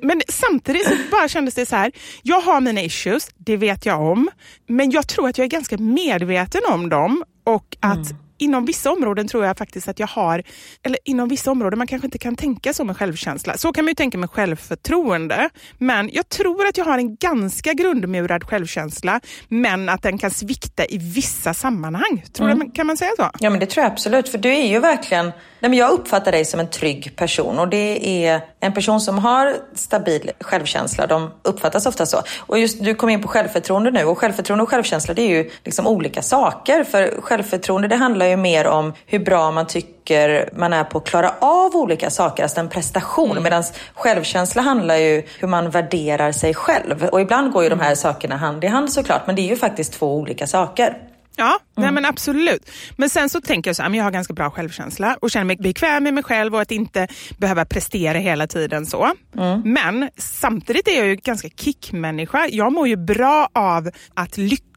men 0.00 0.22
samtidigt 0.28 0.86
så 0.86 0.94
bara 1.10 1.28
kändes 1.28 1.54
det 1.54 1.66
så 1.66 1.76
här, 1.76 1.92
jag 2.22 2.40
har 2.40 2.60
mina 2.60 2.82
issues, 2.82 3.30
det 3.36 3.56
vet 3.56 3.86
jag 3.86 4.00
om, 4.00 4.28
men 4.66 4.90
jag 4.90 5.08
tror 5.08 5.28
att 5.28 5.38
jag 5.38 5.44
är 5.44 5.48
ganska 5.48 5.78
medveten 5.78 6.60
om 6.68 6.88
dem 6.88 7.24
och 7.44 7.76
att 7.80 8.10
mm 8.10 8.25
inom 8.38 8.64
vissa 8.64 8.92
områden 8.92 9.28
tror 9.28 9.44
jag 9.44 9.58
faktiskt 9.58 9.88
att 9.88 9.98
jag 9.98 10.06
har, 10.06 10.42
eller 10.82 10.98
inom 11.04 11.28
vissa 11.28 11.50
områden 11.50 11.78
man 11.78 11.86
kanske 11.86 12.06
inte 12.06 12.18
kan 12.18 12.36
tänka 12.36 12.72
så 12.72 12.84
med 12.84 12.96
självkänsla. 12.96 13.56
Så 13.56 13.72
kan 13.72 13.84
man 13.84 13.90
ju 13.90 13.94
tänka 13.94 14.18
med 14.18 14.30
självförtroende. 14.30 15.50
Men 15.78 16.10
jag 16.12 16.28
tror 16.28 16.66
att 16.66 16.76
jag 16.76 16.84
har 16.84 16.98
en 16.98 17.16
ganska 17.16 17.72
grundmurad 17.72 18.44
självkänsla, 18.44 19.20
men 19.48 19.88
att 19.88 20.02
den 20.02 20.18
kan 20.18 20.30
svikta 20.30 20.84
i 20.84 20.98
vissa 20.98 21.54
sammanhang. 21.54 22.24
Tror 22.32 22.50
mm. 22.50 22.66
du, 22.66 22.72
kan 22.72 22.86
man 22.86 22.96
säga 22.96 23.10
så? 23.16 23.30
Ja, 23.40 23.50
men 23.50 23.60
det 23.60 23.66
tror 23.66 23.84
jag 23.84 23.92
absolut. 23.92 24.28
För 24.28 24.38
du 24.38 24.48
är 24.54 24.66
ju 24.66 24.78
verkligen 24.78 25.32
Nej, 25.66 25.70
men 25.70 25.78
jag 25.78 25.90
uppfattar 25.90 26.32
dig 26.32 26.44
som 26.44 26.60
en 26.60 26.70
trygg 26.70 27.16
person 27.16 27.58
och 27.58 27.68
det 27.68 28.24
är 28.26 28.40
en 28.60 28.72
person 28.72 29.00
som 29.00 29.18
har 29.18 29.56
stabil 29.74 30.30
självkänsla. 30.40 31.06
De 31.06 31.30
uppfattas 31.42 31.86
ofta 31.86 32.06
så. 32.06 32.22
Och 32.38 32.58
just 32.58 32.84
du 32.84 32.94
kom 32.94 33.08
in 33.08 33.22
på 33.22 33.28
självförtroende 33.28 33.90
nu 33.90 34.04
och 34.04 34.18
självförtroende 34.18 34.62
och 34.62 34.68
självkänsla 34.68 35.14
det 35.14 35.22
är 35.22 35.28
ju 35.28 35.50
liksom 35.64 35.86
olika 35.86 36.22
saker. 36.22 36.84
För 36.84 37.20
självförtroende 37.20 37.88
det 37.88 37.96
handlar 37.96 38.26
ju 38.26 38.36
mer 38.36 38.66
om 38.66 38.92
hur 39.06 39.18
bra 39.18 39.50
man 39.50 39.66
tycker 39.66 40.50
man 40.56 40.72
är 40.72 40.84
på 40.84 40.98
att 40.98 41.04
klara 41.04 41.34
av 41.40 41.76
olika 41.76 42.10
saker, 42.10 42.42
alltså 42.42 42.60
en 42.60 42.68
prestation. 42.68 43.30
Mm. 43.30 43.42
Medan 43.42 43.64
självkänsla 43.94 44.62
handlar 44.62 44.96
ju 44.96 45.22
hur 45.38 45.48
man 45.48 45.70
värderar 45.70 46.32
sig 46.32 46.54
själv. 46.54 47.04
Och 47.12 47.20
ibland 47.20 47.52
går 47.52 47.62
ju 47.62 47.68
de 47.68 47.80
här 47.80 47.94
sakerna 47.94 48.36
hand 48.36 48.64
i 48.64 48.66
hand 48.66 48.92
såklart, 48.92 49.26
men 49.26 49.36
det 49.36 49.42
är 49.42 49.48
ju 49.48 49.56
faktiskt 49.56 49.92
två 49.92 50.16
olika 50.16 50.46
saker. 50.46 50.96
Ja, 51.36 51.44
mm. 51.46 51.60
nej 51.76 51.92
men 51.92 52.04
absolut. 52.04 52.70
Men 52.96 53.10
sen 53.10 53.28
så 53.28 53.40
tänker 53.40 53.68
jag 53.68 53.76
så 53.76 53.82
här, 53.82 53.94
jag 53.94 54.04
har 54.04 54.10
ganska 54.10 54.34
bra 54.34 54.50
självkänsla 54.50 55.16
och 55.20 55.30
känner 55.30 55.44
mig 55.44 55.56
bekväm 55.56 56.04
med 56.04 56.14
mig 56.14 56.22
själv 56.22 56.54
och 56.54 56.60
att 56.60 56.70
inte 56.70 57.08
behöva 57.38 57.64
prestera 57.64 58.18
hela 58.18 58.46
tiden 58.46 58.86
så. 58.86 59.12
Mm. 59.36 59.62
Men 59.64 60.10
samtidigt 60.16 60.88
är 60.88 60.98
jag 60.98 61.06
ju 61.06 61.16
ganska 61.16 61.48
kickmänniska. 61.48 62.48
Jag 62.50 62.72
mår 62.72 62.88
ju 62.88 62.96
bra 62.96 63.48
av 63.54 63.90
att 64.14 64.36
lyckas 64.36 64.75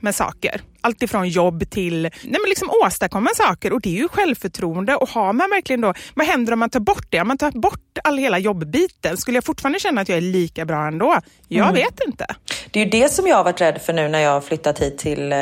med 0.00 0.14
saker 0.14 0.60
alltifrån 0.80 1.28
jobb 1.28 1.70
till 1.70 2.02
nej 2.02 2.12
men 2.22 2.48
liksom 2.48 2.70
åstadkomma 2.84 3.30
saker 3.34 3.72
och 3.72 3.80
det 3.80 3.88
är 3.88 4.00
ju 4.00 4.08
självförtroende. 4.08 4.96
Och 4.96 5.08
har 5.08 5.32
man 5.32 5.50
verkligen 5.50 5.80
då, 5.80 5.94
vad 6.14 6.26
händer 6.26 6.52
om 6.52 6.58
man 6.58 6.70
tar 6.70 6.80
bort 6.80 7.06
det? 7.10 7.20
Om 7.20 7.28
man 7.28 7.38
tar 7.38 7.50
bort 7.50 7.98
all 8.04 8.18
hela 8.18 8.38
jobbbiten, 8.38 9.16
skulle 9.16 9.36
jag 9.36 9.44
fortfarande 9.44 9.80
känna 9.80 10.00
att 10.00 10.08
jag 10.08 10.18
är 10.18 10.22
lika 10.22 10.64
bra 10.64 10.86
ändå? 10.86 11.20
Jag 11.48 11.68
mm. 11.68 11.74
vet 11.74 12.00
inte. 12.06 12.26
Det 12.70 12.80
är 12.80 12.84
ju 12.84 12.90
det 12.90 13.12
som 13.12 13.26
jag 13.26 13.36
har 13.36 13.44
varit 13.44 13.60
rädd 13.60 13.80
för 13.82 13.92
nu 13.92 14.08
när 14.08 14.18
jag 14.18 14.30
har 14.30 14.40
flyttat 14.40 14.78
hit 14.78 14.98
till 14.98 15.32
eh, 15.32 15.38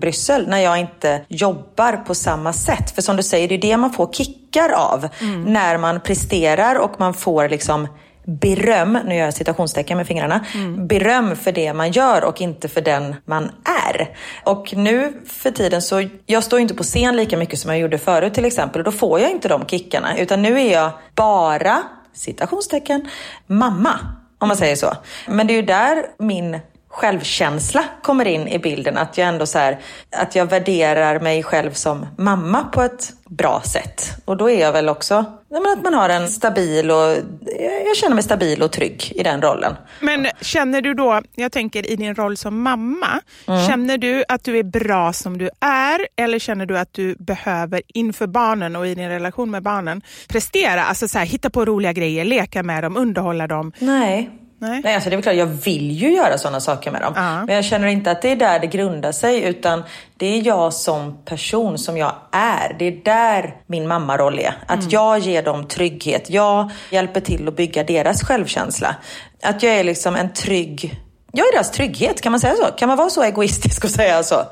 Bryssel, 0.00 0.48
när 0.48 0.58
jag 0.58 0.78
inte 0.78 1.24
jobbar 1.28 1.96
på 1.96 2.14
samma 2.14 2.52
sätt. 2.52 2.90
För 2.90 3.02
som 3.02 3.16
du 3.16 3.22
säger, 3.22 3.48
det 3.48 3.54
är 3.54 3.58
det 3.58 3.76
man 3.76 3.92
får 3.92 4.12
kickar 4.12 4.70
av 4.70 5.08
mm. 5.20 5.42
när 5.42 5.78
man 5.78 6.00
presterar 6.00 6.76
och 6.76 7.00
man 7.00 7.14
får 7.14 7.48
liksom 7.48 7.88
beröm, 8.30 8.98
nu 9.04 9.14
gör 9.14 9.24
jag 9.24 9.34
citationstecken 9.34 9.96
med 9.96 10.06
fingrarna, 10.06 10.44
mm. 10.54 10.86
beröm 10.86 11.36
för 11.36 11.52
det 11.52 11.72
man 11.72 11.90
gör 11.90 12.24
och 12.24 12.40
inte 12.40 12.68
för 12.68 12.80
den 12.80 13.14
man 13.24 13.50
är. 13.88 14.16
Och 14.44 14.74
nu 14.76 15.12
för 15.26 15.50
tiden 15.50 15.82
så, 15.82 16.08
jag 16.26 16.44
står 16.44 16.60
inte 16.60 16.74
på 16.74 16.82
scen 16.82 17.16
lika 17.16 17.36
mycket 17.36 17.58
som 17.58 17.70
jag 17.70 17.80
gjorde 17.80 17.98
förut 17.98 18.34
till 18.34 18.44
exempel 18.44 18.80
och 18.80 18.84
då 18.84 18.92
får 18.92 19.20
jag 19.20 19.30
inte 19.30 19.48
de 19.48 19.66
kickarna 19.66 20.18
utan 20.18 20.42
nu 20.42 20.60
är 20.60 20.72
jag 20.72 20.90
bara, 21.14 21.82
citationstecken, 22.12 23.08
mamma. 23.46 23.98
Om 24.38 24.48
man 24.48 24.56
säger 24.56 24.76
så. 24.76 24.92
Men 25.28 25.46
det 25.46 25.52
är 25.52 25.56
ju 25.56 25.62
där 25.62 26.06
min 26.18 26.60
självkänsla 26.90 27.84
kommer 28.02 28.24
in 28.24 28.48
i 28.48 28.58
bilden. 28.58 28.96
Att 28.96 29.18
jag 29.18 29.28
ändå 29.28 29.46
så 29.46 29.58
här, 29.58 29.78
att 30.16 30.34
jag 30.34 30.46
värderar 30.46 31.20
mig 31.20 31.42
själv 31.42 31.72
som 31.72 32.06
mamma 32.16 32.64
på 32.64 32.82
ett 32.82 33.12
bra 33.28 33.62
sätt. 33.64 34.12
Och 34.24 34.36
då 34.36 34.50
är 34.50 34.60
jag 34.60 34.72
väl 34.72 34.88
också 34.88 35.24
att 35.76 35.84
man 35.84 35.94
har 35.94 36.08
en 36.08 36.28
stabil 36.28 36.90
och 36.90 37.16
jag 37.86 37.96
känner 37.96 38.14
mig 38.14 38.24
stabil 38.24 38.62
och 38.62 38.72
trygg 38.72 39.12
i 39.14 39.22
den 39.22 39.42
rollen. 39.42 39.76
Men 40.00 40.26
känner 40.40 40.82
du 40.82 40.94
då, 40.94 41.22
jag 41.34 41.52
tänker 41.52 41.90
i 41.90 41.96
din 41.96 42.14
roll 42.14 42.36
som 42.36 42.62
mamma, 42.62 43.20
mm. 43.48 43.66
känner 43.66 43.98
du 43.98 44.24
att 44.28 44.44
du 44.44 44.58
är 44.58 44.62
bra 44.62 45.12
som 45.12 45.38
du 45.38 45.50
är 45.60 46.06
eller 46.16 46.38
känner 46.38 46.66
du 46.66 46.78
att 46.78 46.92
du 46.92 47.14
behöver 47.14 47.82
inför 47.86 48.26
barnen 48.26 48.76
och 48.76 48.86
i 48.86 48.94
din 48.94 49.08
relation 49.08 49.50
med 49.50 49.62
barnen 49.62 50.02
prestera, 50.28 50.84
alltså 50.84 51.08
så 51.08 51.18
här, 51.18 51.26
hitta 51.26 51.50
på 51.50 51.64
roliga 51.64 51.92
grejer, 51.92 52.24
leka 52.24 52.62
med 52.62 52.84
dem, 52.84 52.96
underhålla 52.96 53.46
dem? 53.46 53.72
Nej. 53.78 54.30
Nej. 54.60 54.80
Nej, 54.84 54.94
alltså 54.94 55.10
det 55.10 55.16
är 55.16 55.22
klart, 55.22 55.34
jag 55.34 55.46
vill 55.46 55.90
ju 55.90 56.12
göra 56.12 56.38
sådana 56.38 56.60
saker 56.60 56.90
med 56.90 57.02
dem. 57.02 57.14
Uh-huh. 57.14 57.46
Men 57.46 57.54
jag 57.54 57.64
känner 57.64 57.88
inte 57.88 58.10
att 58.10 58.22
det 58.22 58.32
är 58.32 58.36
där 58.36 58.58
det 58.58 58.66
grundar 58.66 59.12
sig, 59.12 59.42
utan 59.42 59.82
det 60.16 60.26
är 60.26 60.46
jag 60.46 60.72
som 60.72 61.24
person, 61.24 61.78
som 61.78 61.96
jag 61.96 62.12
är. 62.32 62.76
Det 62.78 62.84
är 62.84 63.04
där 63.04 63.56
min 63.66 63.88
mammaroll 63.88 64.38
är. 64.38 64.54
Att 64.66 64.78
mm. 64.78 64.90
jag 64.90 65.18
ger 65.18 65.42
dem 65.42 65.68
trygghet. 65.68 66.30
Jag 66.30 66.70
hjälper 66.90 67.20
till 67.20 67.48
att 67.48 67.56
bygga 67.56 67.84
deras 67.84 68.22
självkänsla. 68.22 68.96
Att 69.42 69.62
jag 69.62 69.74
är 69.74 69.84
liksom 69.84 70.16
en 70.16 70.32
trygg 70.32 71.00
jag 71.32 71.48
är 71.48 71.52
deras 71.52 71.70
trygghet, 71.70 72.20
kan 72.20 72.32
man 72.32 72.40
säga 72.40 72.54
så? 72.54 72.66
Kan 72.76 72.88
man 72.88 72.98
vara 72.98 73.10
så 73.10 73.22
egoistisk 73.22 73.84
och 73.84 73.90
säga 73.90 74.22
så? 74.22 74.42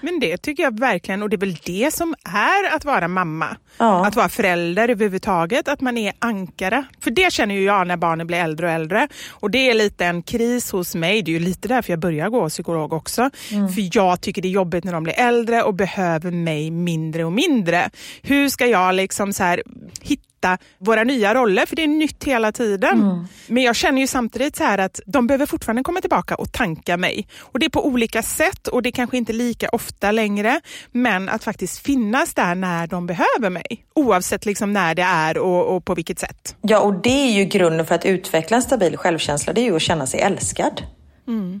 Men 0.00 0.20
det 0.20 0.36
tycker 0.36 0.62
jag 0.62 0.80
verkligen, 0.80 1.22
och 1.22 1.28
det 1.28 1.36
är 1.36 1.38
väl 1.38 1.56
det 1.64 1.94
som 1.94 2.14
är 2.24 2.76
att 2.76 2.84
vara 2.84 3.08
mamma. 3.08 3.56
Ja. 3.78 4.06
Att 4.06 4.16
vara 4.16 4.28
förälder 4.28 4.88
överhuvudtaget, 4.88 5.68
att 5.68 5.80
man 5.80 5.98
är 5.98 6.12
ankare. 6.18 6.84
För 7.00 7.10
det 7.10 7.32
känner 7.32 7.54
ju 7.54 7.62
jag 7.62 7.86
när 7.86 7.96
barnen 7.96 8.26
blir 8.26 8.38
äldre 8.38 8.66
och 8.66 8.72
äldre. 8.72 9.08
Och 9.30 9.50
det 9.50 9.70
är 9.70 9.74
lite 9.74 10.06
en 10.06 10.22
kris 10.22 10.72
hos 10.72 10.94
mig. 10.94 11.22
Det 11.22 11.30
är 11.30 11.32
ju 11.32 11.38
lite 11.38 11.68
därför 11.68 11.92
jag 11.92 12.00
börjar 12.00 12.28
gå 12.28 12.48
psykolog 12.48 12.92
också. 12.92 13.30
Mm. 13.50 13.68
För 13.68 13.96
jag 13.96 14.20
tycker 14.20 14.42
det 14.42 14.48
är 14.48 14.50
jobbigt 14.50 14.84
när 14.84 14.92
de 14.92 15.02
blir 15.02 15.14
äldre 15.18 15.62
och 15.62 15.74
behöver 15.74 16.30
mig 16.30 16.70
mindre 16.70 17.24
och 17.24 17.32
mindre. 17.32 17.90
Hur 18.22 18.48
ska 18.48 18.66
jag 18.66 18.94
liksom 18.94 19.32
så 19.32 19.42
här 19.42 19.62
hitta 20.00 20.58
våra 20.78 21.04
nya 21.04 21.34
roller, 21.34 21.66
för 21.66 21.76
det 21.76 21.82
är 21.82 21.88
nytt 21.88 22.24
hela 22.24 22.52
tiden. 22.52 23.02
Mm. 23.02 23.26
Men 23.46 23.62
jag 23.62 23.76
känner 23.76 24.00
ju 24.00 24.06
samtidigt 24.06 24.56
så 24.56 24.64
här 24.64 24.78
att 24.78 25.00
de 25.06 25.26
behöver 25.26 25.46
fortfarande 25.46 25.82
komma 25.82 26.00
tillbaka 26.00 26.34
och 26.34 26.52
tanka 26.52 26.96
mig. 26.96 27.28
Och 27.40 27.58
det 27.58 27.66
är 27.66 27.70
på 27.70 27.86
olika 27.86 28.22
sätt 28.22 28.68
och 28.68 28.82
det 28.82 28.88
är 28.88 28.92
kanske 28.92 29.16
inte 29.16 29.32
lika 29.32 29.68
ofta 29.68 29.87
längre, 30.12 30.60
men 30.92 31.28
att 31.28 31.44
faktiskt 31.44 31.78
finnas 31.78 32.34
där 32.34 32.54
när 32.54 32.86
de 32.86 33.06
behöver 33.06 33.50
mig. 33.50 33.84
Oavsett 33.94 34.46
liksom 34.46 34.72
när 34.72 34.94
det 34.94 35.02
är 35.02 35.38
och, 35.38 35.76
och 35.76 35.84
på 35.84 35.94
vilket 35.94 36.18
sätt. 36.18 36.56
Ja, 36.62 36.80
och 36.80 37.02
det 37.02 37.28
är 37.28 37.30
ju 37.30 37.44
grunden 37.44 37.86
för 37.86 37.94
att 37.94 38.04
utveckla 38.04 38.56
en 38.56 38.62
stabil 38.62 38.96
självkänsla, 38.96 39.52
det 39.52 39.60
är 39.60 39.64
ju 39.64 39.76
att 39.76 39.82
känna 39.82 40.06
sig 40.06 40.20
älskad. 40.20 40.82
Mm. 41.28 41.60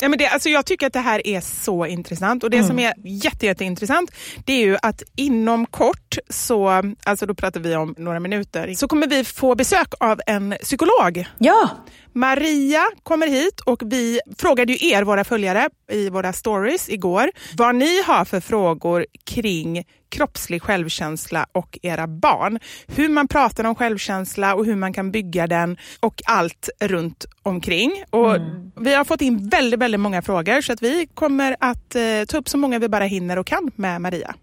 Ja, 0.00 0.08
men 0.08 0.18
det, 0.18 0.26
alltså 0.26 0.48
jag 0.48 0.66
tycker 0.66 0.86
att 0.86 0.92
det 0.92 1.00
här 1.00 1.26
är 1.26 1.40
så 1.40 1.86
intressant. 1.86 2.44
Och 2.44 2.50
det 2.50 2.64
som 2.64 2.78
är 2.78 2.94
jätte, 3.04 3.46
jätteintressant 3.46 4.10
det 4.44 4.52
är 4.52 4.66
ju 4.66 4.76
att 4.82 5.02
inom 5.16 5.66
kort, 5.66 6.18
så, 6.28 6.82
alltså 7.04 7.26
då 7.26 7.34
pratar 7.34 7.60
vi 7.60 7.76
om 7.76 7.94
några 7.98 8.20
minuter, 8.20 8.74
så 8.74 8.88
kommer 8.88 9.06
vi 9.06 9.24
få 9.24 9.54
besök 9.54 9.88
av 10.00 10.20
en 10.26 10.54
psykolog. 10.62 11.24
Ja, 11.38 11.68
Maria 12.12 12.82
kommer 13.02 13.26
hit 13.26 13.60
och 13.60 13.82
vi 13.84 14.20
frågade 14.38 14.72
ju 14.72 14.90
er, 14.90 15.02
våra 15.02 15.24
följare, 15.24 15.68
i 15.92 16.10
våra 16.10 16.32
stories 16.32 16.88
igår, 16.88 17.30
vad 17.56 17.74
ni 17.74 18.02
har 18.02 18.24
för 18.24 18.40
frågor 18.40 19.06
kring 19.24 19.84
kroppslig 20.10 20.62
självkänsla 20.62 21.46
och 21.52 21.78
era 21.82 22.06
barn. 22.06 22.58
Hur 22.86 23.08
man 23.08 23.28
pratar 23.28 23.64
om 23.64 23.74
självkänsla 23.74 24.54
och 24.54 24.64
hur 24.66 24.76
man 24.76 24.92
kan 24.92 25.10
bygga 25.10 25.46
den 25.46 25.76
och 26.00 26.22
allt 26.26 26.68
runt 26.80 27.26
omkring. 27.42 28.04
Och 28.10 28.36
Vi 28.80 28.94
har 28.94 29.04
fått 29.04 29.20
in 29.22 29.48
väldigt, 29.48 29.80
väldigt 29.80 30.00
många 30.00 30.22
frågor 30.22 30.60
så 30.60 30.72
att 30.72 30.82
vi 30.82 31.08
kommer 31.14 31.56
att 31.60 31.94
eh, 31.94 32.02
ta 32.28 32.38
upp 32.38 32.48
så 32.48 32.58
många 32.58 32.78
vi 32.78 32.88
bara 32.88 33.04
hinner 33.04 33.36
och 33.36 33.46
kan 33.46 33.70
med 33.76 34.00
Maria. 34.00 34.34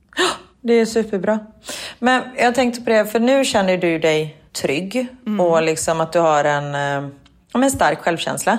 det 0.62 0.74
är 0.74 0.86
superbra. 0.86 1.40
Men 2.00 2.24
jag 2.38 2.56
tänkte 2.56 2.82
på 2.82 2.90
det, 2.90 3.06
för 3.06 3.20
nu 3.20 3.46
känner 3.46 3.78
du 3.78 4.00
dig 4.00 4.42
trygg 4.62 5.08
och 5.40 5.64
liksom 5.64 6.02
att 6.02 6.14
du 6.14 6.20
har 6.20 6.44
en, 6.44 6.76
eh, 6.76 7.10
en 7.54 7.72
stark 7.72 8.00
självkänsla. 8.00 8.58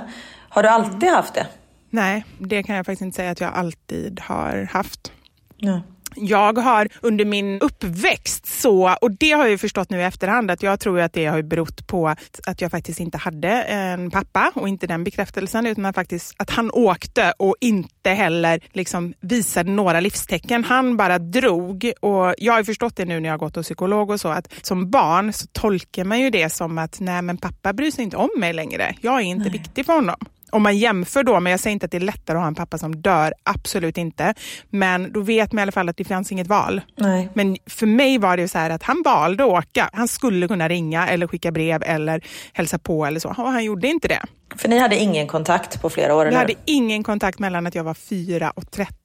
Har 0.48 0.62
du 0.62 0.68
alltid 0.68 1.08
haft 1.08 1.34
det? 1.34 1.46
Nej, 1.90 2.24
det 2.38 2.62
kan 2.62 2.76
jag 2.76 2.86
faktiskt 2.86 3.02
inte 3.02 3.16
säga 3.16 3.30
att 3.30 3.40
jag 3.40 3.54
alltid 3.54 4.20
har 4.20 4.68
haft. 4.72 5.12
Ja. 5.56 5.80
Jag 6.16 6.58
har 6.58 6.88
under 7.00 7.24
min 7.24 7.60
uppväxt 7.60 8.46
så, 8.46 8.94
och 9.00 9.10
det 9.10 9.30
har 9.30 9.42
jag 9.42 9.50
ju 9.50 9.58
förstått 9.58 9.90
nu 9.90 10.00
i 10.00 10.04
efterhand, 10.04 10.50
att 10.50 10.62
jag 10.62 10.80
tror 10.80 11.00
att 11.00 11.12
det 11.12 11.26
har 11.26 11.42
berott 11.42 11.86
på 11.86 12.08
att, 12.08 12.60
jag 12.60 12.70
faktiskt 12.70 13.00
inte 13.00 13.18
hade 13.18 13.48
en 13.62 14.10
pappa 14.10 14.52
och 14.54 14.68
inte 14.68 14.86
den 14.86 15.04
bekräftelsen, 15.04 15.66
utan 15.66 15.92
faktiskt, 15.92 16.34
att 16.36 16.50
han 16.50 16.70
åkte 16.70 17.32
och 17.38 17.56
inte 17.60 18.10
heller 18.10 18.60
liksom 18.72 19.14
visade 19.20 19.70
några 19.70 20.00
livstecken. 20.00 20.64
Han 20.64 20.96
bara 20.96 21.18
drog 21.18 21.92
och 22.00 22.34
jag 22.38 22.52
har 22.52 22.64
förstått 22.64 22.96
det 22.96 23.04
nu 23.04 23.20
när 23.20 23.28
jag 23.28 23.32
har 23.32 23.38
gått 23.38 23.56
hos 23.56 23.66
psykolog 23.66 24.10
och 24.10 24.20
så, 24.20 24.28
att 24.28 24.54
som 24.62 24.90
barn 24.90 25.32
så 25.32 25.46
tolkar 25.52 26.04
man 26.04 26.20
ju 26.20 26.30
det 26.30 26.50
som 26.50 26.78
att 26.78 27.00
nej 27.00 27.22
men 27.22 27.38
pappa 27.38 27.72
bryr 27.72 27.90
sig 27.90 28.04
inte 28.04 28.16
om 28.16 28.30
mig 28.36 28.52
längre. 28.52 28.94
Jag 29.00 29.14
är 29.14 29.24
inte 29.24 29.50
viktig 29.50 29.86
för 29.86 29.92
honom. 29.92 30.16
Om 30.50 30.62
man 30.62 30.78
jämför 30.78 31.22
då, 31.22 31.40
men 31.40 31.50
jag 31.50 31.60
säger 31.60 31.72
inte 31.72 31.86
att 31.86 31.92
det 31.92 31.98
är 31.98 32.00
lättare 32.00 32.36
att 32.36 32.42
ha 32.42 32.48
en 32.48 32.54
pappa 32.54 32.78
som 32.78 32.96
dör, 32.96 33.34
absolut 33.42 33.98
inte. 33.98 34.34
Men 34.70 35.12
då 35.12 35.20
vet 35.20 35.52
man 35.52 35.58
i 35.58 35.62
alla 35.62 35.72
fall 35.72 35.88
att 35.88 35.96
det 35.96 36.04
fanns 36.04 36.32
inget 36.32 36.46
val. 36.46 36.80
Nej. 36.96 37.28
Men 37.34 37.56
för 37.66 37.86
mig 37.86 38.18
var 38.18 38.36
det 38.36 38.42
ju 38.42 38.48
så 38.48 38.58
här 38.58 38.70
att 38.70 38.82
han 38.82 39.02
valde 39.04 39.44
att 39.44 39.50
åka. 39.50 39.90
Han 39.92 40.08
skulle 40.08 40.48
kunna 40.48 40.68
ringa 40.68 41.08
eller 41.08 41.26
skicka 41.26 41.50
brev 41.50 41.82
eller 41.82 42.24
hälsa 42.52 42.78
på 42.78 43.06
eller 43.06 43.20
så. 43.20 43.28
Och 43.28 43.34
han 43.34 43.64
gjorde 43.64 43.88
inte 43.88 44.08
det. 44.08 44.22
För 44.56 44.68
ni 44.68 44.78
hade 44.78 44.96
ingen 44.96 45.26
kontakt 45.26 45.82
på 45.82 45.90
flera 45.90 46.14
år, 46.14 46.26
Vi 46.26 46.34
hade 46.34 46.54
ingen 46.64 47.02
kontakt 47.02 47.38
mellan 47.38 47.66
att 47.66 47.74
jag 47.74 47.84
var 47.84 47.94
4 47.94 48.50
och 48.50 48.70
13. 48.70 48.97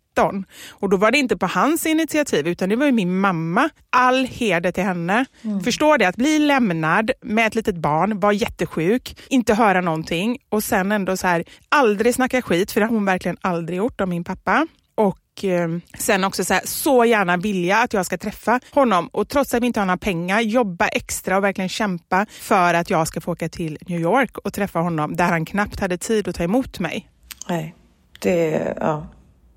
Och 0.69 0.89
då 0.89 0.97
var 0.97 1.11
det 1.11 1.17
inte 1.17 1.37
på 1.37 1.45
hans 1.47 1.85
initiativ 1.85 2.47
utan 2.47 2.69
det 2.69 2.75
var 2.75 2.85
ju 2.85 2.91
min 2.91 3.19
mamma. 3.19 3.69
All 3.89 4.25
heder 4.25 4.71
till 4.71 4.83
henne. 4.83 5.25
Förstår 5.63 5.97
det, 5.97 6.05
att 6.05 6.15
bli 6.15 6.39
lämnad 6.39 7.11
med 7.21 7.47
ett 7.47 7.55
litet 7.55 7.77
barn, 7.77 8.19
vara 8.19 8.33
jättesjuk, 8.33 9.19
inte 9.29 9.53
höra 9.53 9.81
någonting 9.81 10.37
och 10.49 10.63
sen 10.63 10.91
ändå 10.91 11.17
så 11.17 11.27
här 11.27 11.43
aldrig 11.69 12.15
snacka 12.15 12.41
skit, 12.41 12.71
för 12.71 12.79
det 12.79 12.85
har 12.85 12.93
hon 12.93 13.05
verkligen 13.05 13.37
aldrig 13.41 13.77
gjort 13.77 14.01
om 14.01 14.09
min 14.09 14.23
pappa. 14.23 14.67
Och 14.95 15.43
eh, 15.43 15.69
sen 15.97 16.23
också 16.23 16.45
så, 16.45 16.53
här, 16.53 16.61
så 16.65 17.05
gärna 17.05 17.37
vilja 17.37 17.77
att 17.77 17.93
jag 17.93 18.05
ska 18.05 18.17
träffa 18.17 18.59
honom 18.71 19.07
och 19.07 19.29
trots 19.29 19.53
att 19.53 19.63
vi 19.63 19.67
inte 19.67 19.79
har 19.79 19.85
några 19.85 19.97
pengar 19.97 20.41
jobba 20.41 20.87
extra 20.87 21.37
och 21.37 21.43
verkligen 21.43 21.69
kämpa 21.69 22.25
för 22.29 22.73
att 22.73 22.89
jag 22.89 23.07
ska 23.07 23.21
få 23.21 23.31
åka 23.31 23.49
till 23.49 23.77
New 23.87 23.99
York 23.99 24.37
och 24.37 24.53
träffa 24.53 24.79
honom 24.79 25.15
där 25.15 25.25
han 25.25 25.45
knappt 25.45 25.79
hade 25.79 25.97
tid 25.97 26.27
att 26.27 26.35
ta 26.35 26.43
emot 26.43 26.79
mig. 26.79 27.09
Nej. 27.49 27.75
Det, 28.19 28.73
ja. 28.79 29.07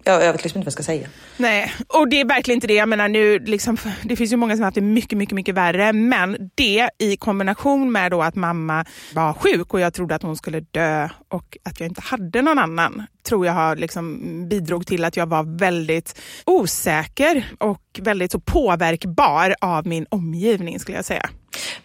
Jag, 0.07 0.25
jag 0.25 0.33
vet 0.33 0.42
liksom 0.42 0.59
inte 0.59 0.64
vad 0.64 0.66
jag 0.66 0.73
ska 0.73 0.83
säga. 0.83 1.09
Nej, 1.37 1.73
och 1.88 2.09
det 2.09 2.21
är 2.21 2.25
verkligen 2.25 2.57
inte 2.57 2.66
det. 2.66 2.75
Jag 2.75 2.88
menar 2.88 3.09
nu, 3.09 3.38
liksom, 3.38 3.77
det 4.03 4.16
finns 4.16 4.33
ju 4.33 4.37
många 4.37 4.55
som 4.55 4.61
har 4.62 4.66
haft 4.66 4.75
det 4.75 4.81
mycket, 4.81 5.19
mycket, 5.19 5.35
mycket 5.35 5.55
värre. 5.55 5.92
Men 5.92 6.51
det 6.55 6.90
i 6.99 7.16
kombination 7.16 7.92
med 7.92 8.11
då 8.11 8.23
att 8.23 8.35
mamma 8.35 8.85
var 9.14 9.33
sjuk 9.33 9.75
och 9.75 9.81
jag 9.81 9.95
trodde 9.95 10.14
att 10.14 10.23
hon 10.23 10.37
skulle 10.37 10.61
dö 10.61 11.09
och 11.29 11.59
att 11.62 11.81
jag 11.81 11.88
inte 11.88 12.01
hade 12.01 12.42
någon 12.42 12.59
annan 12.59 13.03
tror 13.27 13.47
jag 13.47 13.53
har 13.53 13.77
liksom 13.77 14.21
bidrog 14.49 14.87
till 14.87 15.05
att 15.05 15.16
jag 15.16 15.27
var 15.27 15.59
väldigt 15.59 16.21
osäker 16.47 17.47
och 17.59 18.01
väldigt 18.03 18.33
så 18.33 18.40
påverkbar 18.40 19.55
av 19.61 19.87
min 19.87 20.07
omgivning 20.11 20.81
skulle 20.81 20.99
jag 20.99 21.05
säga. 21.05 21.31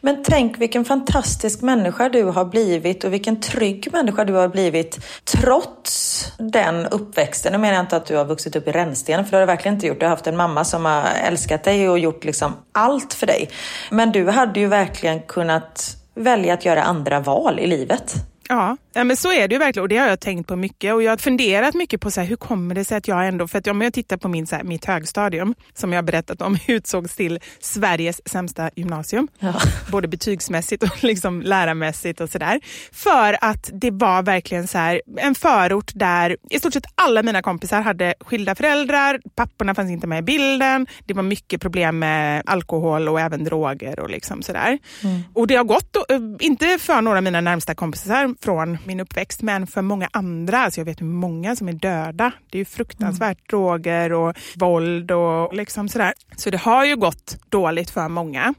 Men 0.01 0.23
tänk 0.23 0.57
vilken 0.57 0.85
fantastisk 0.85 1.61
människa 1.61 2.09
du 2.09 2.23
har 2.23 2.45
blivit 2.45 3.03
och 3.03 3.13
vilken 3.13 3.39
trygg 3.39 3.87
människa 3.91 4.25
du 4.25 4.33
har 4.33 4.47
blivit 4.47 4.99
trots 5.25 6.27
den 6.37 6.85
uppväxten. 6.85 7.51
Nu 7.51 7.57
menar 7.57 7.73
jag 7.73 7.83
inte 7.83 7.97
att 7.97 8.05
du 8.05 8.15
har 8.15 8.25
vuxit 8.25 8.55
upp 8.55 8.67
i 8.67 8.71
rännsten, 8.71 9.25
för 9.25 9.31
det 9.31 9.37
har 9.37 9.41
du 9.41 9.47
verkligen 9.47 9.75
inte 9.75 9.87
gjort. 9.87 9.99
Du 9.99 10.05
har 10.05 10.09
haft 10.09 10.27
en 10.27 10.37
mamma 10.37 10.63
som 10.63 10.85
har 10.85 11.03
älskat 11.03 11.63
dig 11.63 11.89
och 11.89 11.99
gjort 11.99 12.23
liksom 12.23 12.53
allt 12.71 13.13
för 13.13 13.27
dig. 13.27 13.49
Men 13.89 14.11
du 14.11 14.29
hade 14.29 14.59
ju 14.59 14.67
verkligen 14.67 15.21
kunnat 15.21 15.97
välja 16.15 16.53
att 16.53 16.65
göra 16.65 16.83
andra 16.83 17.19
val 17.19 17.59
i 17.59 17.67
livet. 17.67 18.13
Ja, 18.49 18.77
ja, 18.93 19.03
men 19.03 19.17
så 19.17 19.31
är 19.31 19.47
det 19.47 19.55
ju 19.55 19.59
verkligen 19.59 19.83
och 19.83 19.89
det 19.89 19.97
har 19.97 20.07
jag 20.07 20.19
tänkt 20.19 20.47
på 20.47 20.55
mycket. 20.55 20.93
Och 20.93 21.03
jag 21.03 21.11
har 21.11 21.17
funderat 21.17 21.75
mycket 21.75 22.01
på 22.01 22.11
så 22.11 22.21
här, 22.21 22.27
hur 22.27 22.35
kommer 22.35 22.75
det 22.75 22.85
sig 22.85 22.97
att 22.97 23.07
jag 23.07 23.27
ändå, 23.27 23.47
för 23.47 23.59
att 23.59 23.67
om 23.67 23.81
jag 23.81 23.93
tittar 23.93 24.17
på 24.17 24.27
min, 24.27 24.47
så 24.47 24.55
här, 24.55 24.63
mitt 24.63 24.85
högstadium 24.85 25.55
som 25.73 25.93
jag 25.93 26.05
berättat 26.05 26.41
om 26.41 26.57
utsågs 26.67 27.15
till 27.15 27.39
Sveriges 27.59 28.21
sämsta 28.29 28.69
gymnasium, 28.75 29.27
både 29.91 30.07
betygsmässigt 30.07 30.83
och 30.83 31.03
liksom 31.03 31.41
lärarmässigt 31.41 32.21
och 32.21 32.29
sådär. 32.29 32.59
För 32.91 33.37
att 33.41 33.69
det 33.73 33.91
var 33.91 34.23
verkligen 34.23 34.67
så 34.67 34.77
här, 34.77 35.01
en 35.17 35.35
förort 35.35 35.91
där 35.95 36.37
i 36.49 36.59
stort 36.59 36.73
sett 36.73 36.85
alla 36.95 37.23
mina 37.23 37.41
kompisar 37.41 37.81
hade 37.81 38.13
skilda 38.19 38.55
föräldrar, 38.55 39.19
papporna 39.35 39.75
fanns 39.75 39.91
inte 39.91 40.07
med 40.07 40.19
i 40.19 40.21
bilden, 40.21 40.87
det 41.05 41.13
var 41.13 41.23
mycket 41.23 41.61
problem 41.61 41.99
med 41.99 42.43
alkohol 42.45 43.09
och 43.09 43.19
även 43.19 43.43
droger 43.43 43.99
och 43.99 44.09
liksom 44.09 44.41
sådär. 44.41 44.79
Och 45.33 45.47
det 45.47 45.55
har 45.55 45.63
gått, 45.63 45.95
eh, 45.95 46.19
inte 46.39 46.77
för 46.79 47.01
några 47.01 47.17
av 47.17 47.23
mina 47.23 47.41
närmsta 47.41 47.75
kompisar 47.75 48.35
från 48.41 48.77
min 48.85 48.99
uppväxt, 48.99 49.41
men 49.41 49.67
för 49.67 49.81
många 49.81 50.09
andra. 50.11 50.59
Alltså 50.59 50.79
jag 50.79 50.85
vet 50.85 51.01
hur 51.01 51.05
många 51.05 51.55
som 51.55 51.67
är 51.67 51.73
döda. 51.73 52.31
Det 52.49 52.57
är 52.57 52.59
ju 52.59 52.65
fruktansvärt 52.65 53.49
droger 53.49 54.13
och 54.13 54.37
våld 54.55 55.11
och 55.11 55.53
liksom 55.53 55.89
sådär. 55.89 56.13
Så 56.35 56.49
det 56.49 56.57
har 56.57 56.85
ju 56.85 56.95
gått 56.95 57.37
dåligt 57.49 57.89
för 57.89 58.07
många. 58.07 58.53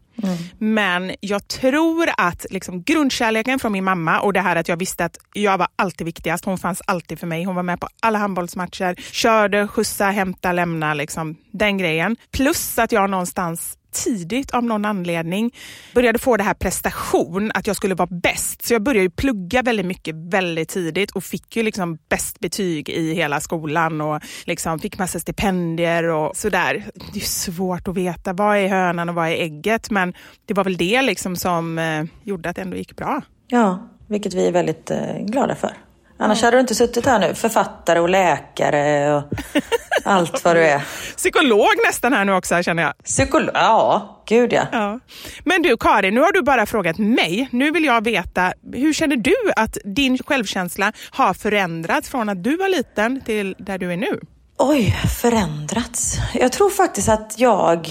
Men 0.58 1.12
jag 1.20 1.48
tror 1.48 2.08
att 2.16 2.46
liksom 2.50 2.82
grundkärleken 2.82 3.58
från 3.58 3.72
min 3.72 3.84
mamma 3.84 4.20
och 4.20 4.32
det 4.32 4.40
här 4.40 4.56
att 4.56 4.68
jag 4.68 4.76
visste 4.76 5.04
att 5.04 5.18
jag 5.32 5.58
var 5.58 5.68
alltid 5.76 6.04
viktigast. 6.04 6.44
Hon 6.44 6.58
fanns 6.58 6.82
alltid 6.86 7.18
för 7.18 7.26
mig. 7.26 7.44
Hon 7.44 7.54
var 7.54 7.62
med 7.62 7.80
på 7.80 7.88
alla 8.00 8.18
handbollsmatcher, 8.18 8.94
körde, 9.12 9.68
skjutsa, 9.68 10.04
hämta, 10.04 10.52
lämna, 10.52 10.94
liksom 10.94 11.36
den 11.50 11.78
grejen. 11.78 12.16
Plus 12.30 12.78
att 12.78 12.92
jag 12.92 13.10
någonstans 13.10 13.78
tidigt 13.92 14.50
av 14.50 14.64
någon 14.64 14.84
anledning 14.84 15.54
började 15.94 16.18
få 16.18 16.36
det 16.36 16.42
här 16.42 16.54
prestation, 16.54 17.50
att 17.54 17.66
jag 17.66 17.76
skulle 17.76 17.94
vara 17.94 18.08
bäst. 18.10 18.62
Så 18.62 18.74
jag 18.74 18.82
började 18.82 19.10
plugga 19.10 19.62
väldigt 19.62 19.86
mycket 19.86 20.14
väldigt 20.14 20.68
tidigt 20.68 21.10
och 21.10 21.24
fick 21.24 21.56
ju 21.56 21.62
liksom 21.62 21.98
bäst 22.08 22.40
betyg 22.40 22.88
i 22.88 23.14
hela 23.14 23.40
skolan 23.40 24.00
och 24.00 24.20
liksom 24.44 24.78
fick 24.78 24.98
massa 24.98 25.18
stipendier 25.20 26.04
och 26.04 26.36
sådär. 26.36 26.84
Det 27.12 27.18
är 27.18 27.24
svårt 27.24 27.88
att 27.88 27.96
veta 27.96 28.32
vad 28.32 28.56
är 28.56 28.68
hönan 28.68 29.08
och 29.08 29.14
vad 29.14 29.28
är 29.28 29.32
ägget 29.32 29.90
men 29.90 30.14
det 30.46 30.54
var 30.54 30.64
väl 30.64 30.76
det 30.76 31.02
liksom 31.02 31.36
som 31.36 31.78
eh, 31.78 32.04
gjorde 32.22 32.50
att 32.50 32.56
det 32.56 32.62
ändå 32.62 32.76
gick 32.76 32.96
bra. 32.96 33.22
Ja, 33.48 33.88
vilket 34.06 34.34
vi 34.34 34.46
är 34.46 34.52
väldigt 34.52 34.90
eh, 34.90 35.18
glada 35.18 35.54
för. 35.54 35.76
Annars 36.22 36.42
hade 36.42 36.56
du 36.56 36.60
inte 36.60 36.74
suttit 36.74 37.06
här 37.06 37.18
nu. 37.18 37.34
Författare 37.34 38.00
och 38.00 38.08
läkare 38.08 39.14
och 39.14 39.22
allt 40.04 40.44
vad 40.44 40.56
du 40.56 40.64
är. 40.64 40.82
Psykolog 41.16 41.68
nästan 41.86 42.12
här 42.12 42.24
nu 42.24 42.32
också 42.32 42.62
känner 42.62 42.82
jag. 42.82 42.92
Psykolog, 43.04 43.50
ja, 43.54 44.22
gud 44.26 44.52
ja. 44.52 44.66
Ja. 44.72 45.00
Men 45.44 45.62
du 45.62 45.76
Karin, 45.76 46.14
nu 46.14 46.20
har 46.20 46.32
du 46.32 46.42
bara 46.42 46.66
frågat 46.66 46.98
mig. 46.98 47.48
Nu 47.52 47.70
vill 47.70 47.84
jag 47.84 48.04
veta, 48.04 48.52
hur 48.72 48.92
känner 48.92 49.16
du 49.16 49.34
att 49.56 49.78
din 49.84 50.18
självkänsla 50.18 50.92
har 51.10 51.34
förändrats 51.34 52.08
från 52.08 52.28
att 52.28 52.44
du 52.44 52.56
var 52.56 52.68
liten 52.68 53.20
till 53.20 53.54
där 53.58 53.78
du 53.78 53.92
är 53.92 53.96
nu? 53.96 54.20
Oj, 54.58 54.96
förändrats. 55.20 56.16
Jag 56.34 56.52
tror 56.52 56.70
faktiskt 56.70 57.08
att 57.08 57.34
jag... 57.38 57.88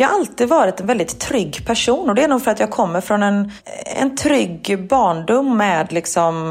Jag 0.00 0.08
har 0.08 0.14
alltid 0.14 0.48
varit 0.48 0.80
en 0.80 0.86
väldigt 0.86 1.18
trygg 1.20 1.66
person 1.66 2.08
och 2.08 2.14
det 2.14 2.24
är 2.24 2.28
nog 2.28 2.42
för 2.42 2.50
att 2.50 2.60
jag 2.60 2.70
kommer 2.70 3.00
från 3.00 3.22
en, 3.22 3.52
en 3.96 4.16
trygg 4.16 4.86
barndom 4.88 5.56
med, 5.56 5.92
liksom, 5.92 6.44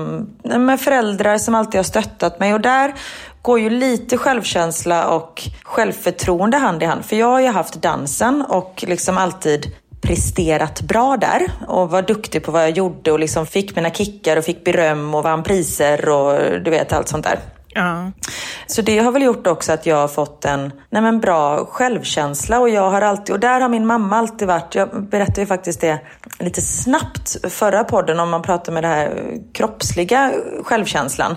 med 0.44 0.82
föräldrar 0.82 1.38
som 1.38 1.56
alltid 1.56 1.78
har 1.78 1.84
stöttat 1.84 2.40
mig 2.40 2.54
och 2.54 2.62
där 2.62 2.94
går 3.42 3.60
ju 3.60 3.70
lite 3.70 4.18
självkänsla 4.18 5.10
och 5.10 5.44
självförtroende 5.64 6.58
hand 6.58 6.84
i 6.84 6.86
hand. 6.86 7.06
För 7.06 7.16
jag 7.16 7.28
har 7.28 7.40
ju 7.40 7.48
haft 7.48 7.82
dansen 7.82 8.42
och 8.42 8.84
liksom 8.88 9.18
alltid 9.18 9.66
presterat 10.02 10.82
bra 10.82 11.18
där 11.18 11.52
och 11.68 11.90
var 11.90 12.02
duktig 12.02 12.44
på 12.44 12.52
vad 12.52 12.64
jag 12.64 12.72
gjorde 12.72 13.12
och 13.12 13.20
liksom 13.20 13.46
fick 13.46 13.76
mina 13.76 13.90
kickar 13.90 14.38
och 14.38 14.44
fick 14.44 14.64
beröm 14.64 15.16
och 15.16 15.24
vann 15.24 15.44
priser 15.44 16.10
och 16.10 16.62
du 16.64 16.72
vet 16.72 16.94
allt 16.94 17.08
sånt 17.08 17.24
där. 17.24 17.40
Ja. 17.80 18.12
Så 18.68 18.82
det 18.82 19.00
har 19.00 19.12
väl 19.12 19.22
gjort 19.22 19.48
också 19.48 19.72
att 19.72 19.86
jag 19.86 19.96
har 19.96 20.08
fått 20.08 20.46
en 20.46 20.72
nej 20.90 21.02
men 21.02 21.20
bra 21.20 21.66
självkänsla 21.66 22.60
och 22.60 22.70
jag 22.70 22.90
har 22.90 23.02
alltid, 23.02 23.34
och 23.34 23.40
där 23.40 23.62
har 23.62 23.70
min 23.70 23.86
mamma 23.86 24.18
alltid 24.18 24.48
varit, 24.48 24.76
jag 24.76 25.04
berättade 25.04 25.42
ju 25.42 25.48
faktiskt 25.48 25.82
det 25.82 26.00
lite 26.40 26.62
snabbt 26.62 27.54
förra 27.54 27.84
podden 27.84 28.20
om 28.20 28.30
man 28.30 28.42
pratar 28.42 28.74
med 28.74 28.84
det 28.84 28.88
här 28.88 29.38
kroppsliga 29.54 30.34
självkänslan. 30.64 31.36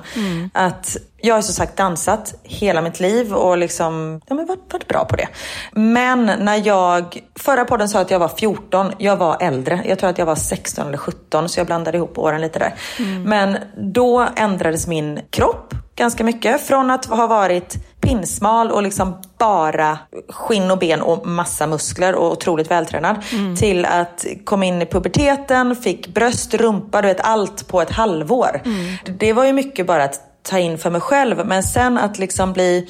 Att 0.53 0.97
Jag 1.25 1.35
har 1.35 1.43
som 1.43 1.55
sagt 1.55 1.77
dansat 1.77 2.35
hela 2.43 2.83
mitt 2.83 3.01
liv 3.01 3.35
och 3.35 3.59
liksom, 3.59 4.21
ja, 4.27 4.35
men 4.35 4.47
varit, 4.47 4.73
varit 4.73 4.89
bra 4.89 5.05
på 5.05 5.17
det. 5.17 5.29
Men 5.73 6.25
när 6.27 6.67
jag, 6.67 7.23
förra 7.39 7.65
podden 7.65 7.89
sa 7.89 8.01
att 8.01 8.11
jag 8.11 8.19
var 8.19 8.29
14, 8.29 8.93
jag 8.99 9.17
var 9.17 9.37
äldre. 9.41 9.83
Jag 9.87 9.99
tror 9.99 10.11
att 10.11 10.19
jag 10.19 10.27
var 10.27 10.35
16 10.35 10.87
eller 10.87 10.99
17 10.99 11.49
så 11.49 11.61
jag 11.61 11.67
blandade 11.67 11.97
ihop 11.99 12.19
åren 12.19 12.41
lite 12.41 12.59
där. 12.59 12.75
Mm. 12.99 13.23
Men 13.23 13.59
då 13.77 14.29
ändrades 14.37 14.87
min 14.87 15.21
kropp 15.31 15.75
ganska 15.97 16.25
mycket. 16.25 16.61
Från 16.61 16.91
att 16.91 17.05
ha 17.05 17.27
varit 17.27 17.77
pinsmal 18.01 18.71
och 18.71 18.83
liksom 18.83 19.23
bara 19.39 19.99
skinn 20.29 20.71
och 20.71 20.79
ben 20.79 21.01
och 21.01 21.27
massa 21.27 21.67
muskler 21.67 22.15
och 22.15 22.33
otroligt 22.33 22.71
vältränad. 22.71 23.17
Mm. 23.33 23.57
Till 23.57 23.85
att 23.85 24.27
komma 24.45 24.65
in 24.65 24.83
i 24.83 24.87
puberteten, 24.87 25.77
fick 25.77 26.09
bröst, 26.15 26.55
rumpa, 26.55 27.03
du 27.03 27.09
vet 27.09 27.21
allt 27.21 27.69
på 27.69 27.83
ett 27.83 27.91
halvår. 27.91 28.61
Mm. 28.65 29.19
Det 29.19 29.33
var 29.33 29.45
ju 29.45 29.53
mycket 29.53 29.87
bara 29.87 30.05
att 30.05 30.32
ta 30.43 30.59
in 30.59 30.79
för 30.79 30.91
mig 30.91 31.01
själv. 31.01 31.47
Men 31.47 31.63
sen 31.63 31.99
att 31.99 32.19
liksom 32.19 32.53
bli 32.53 32.89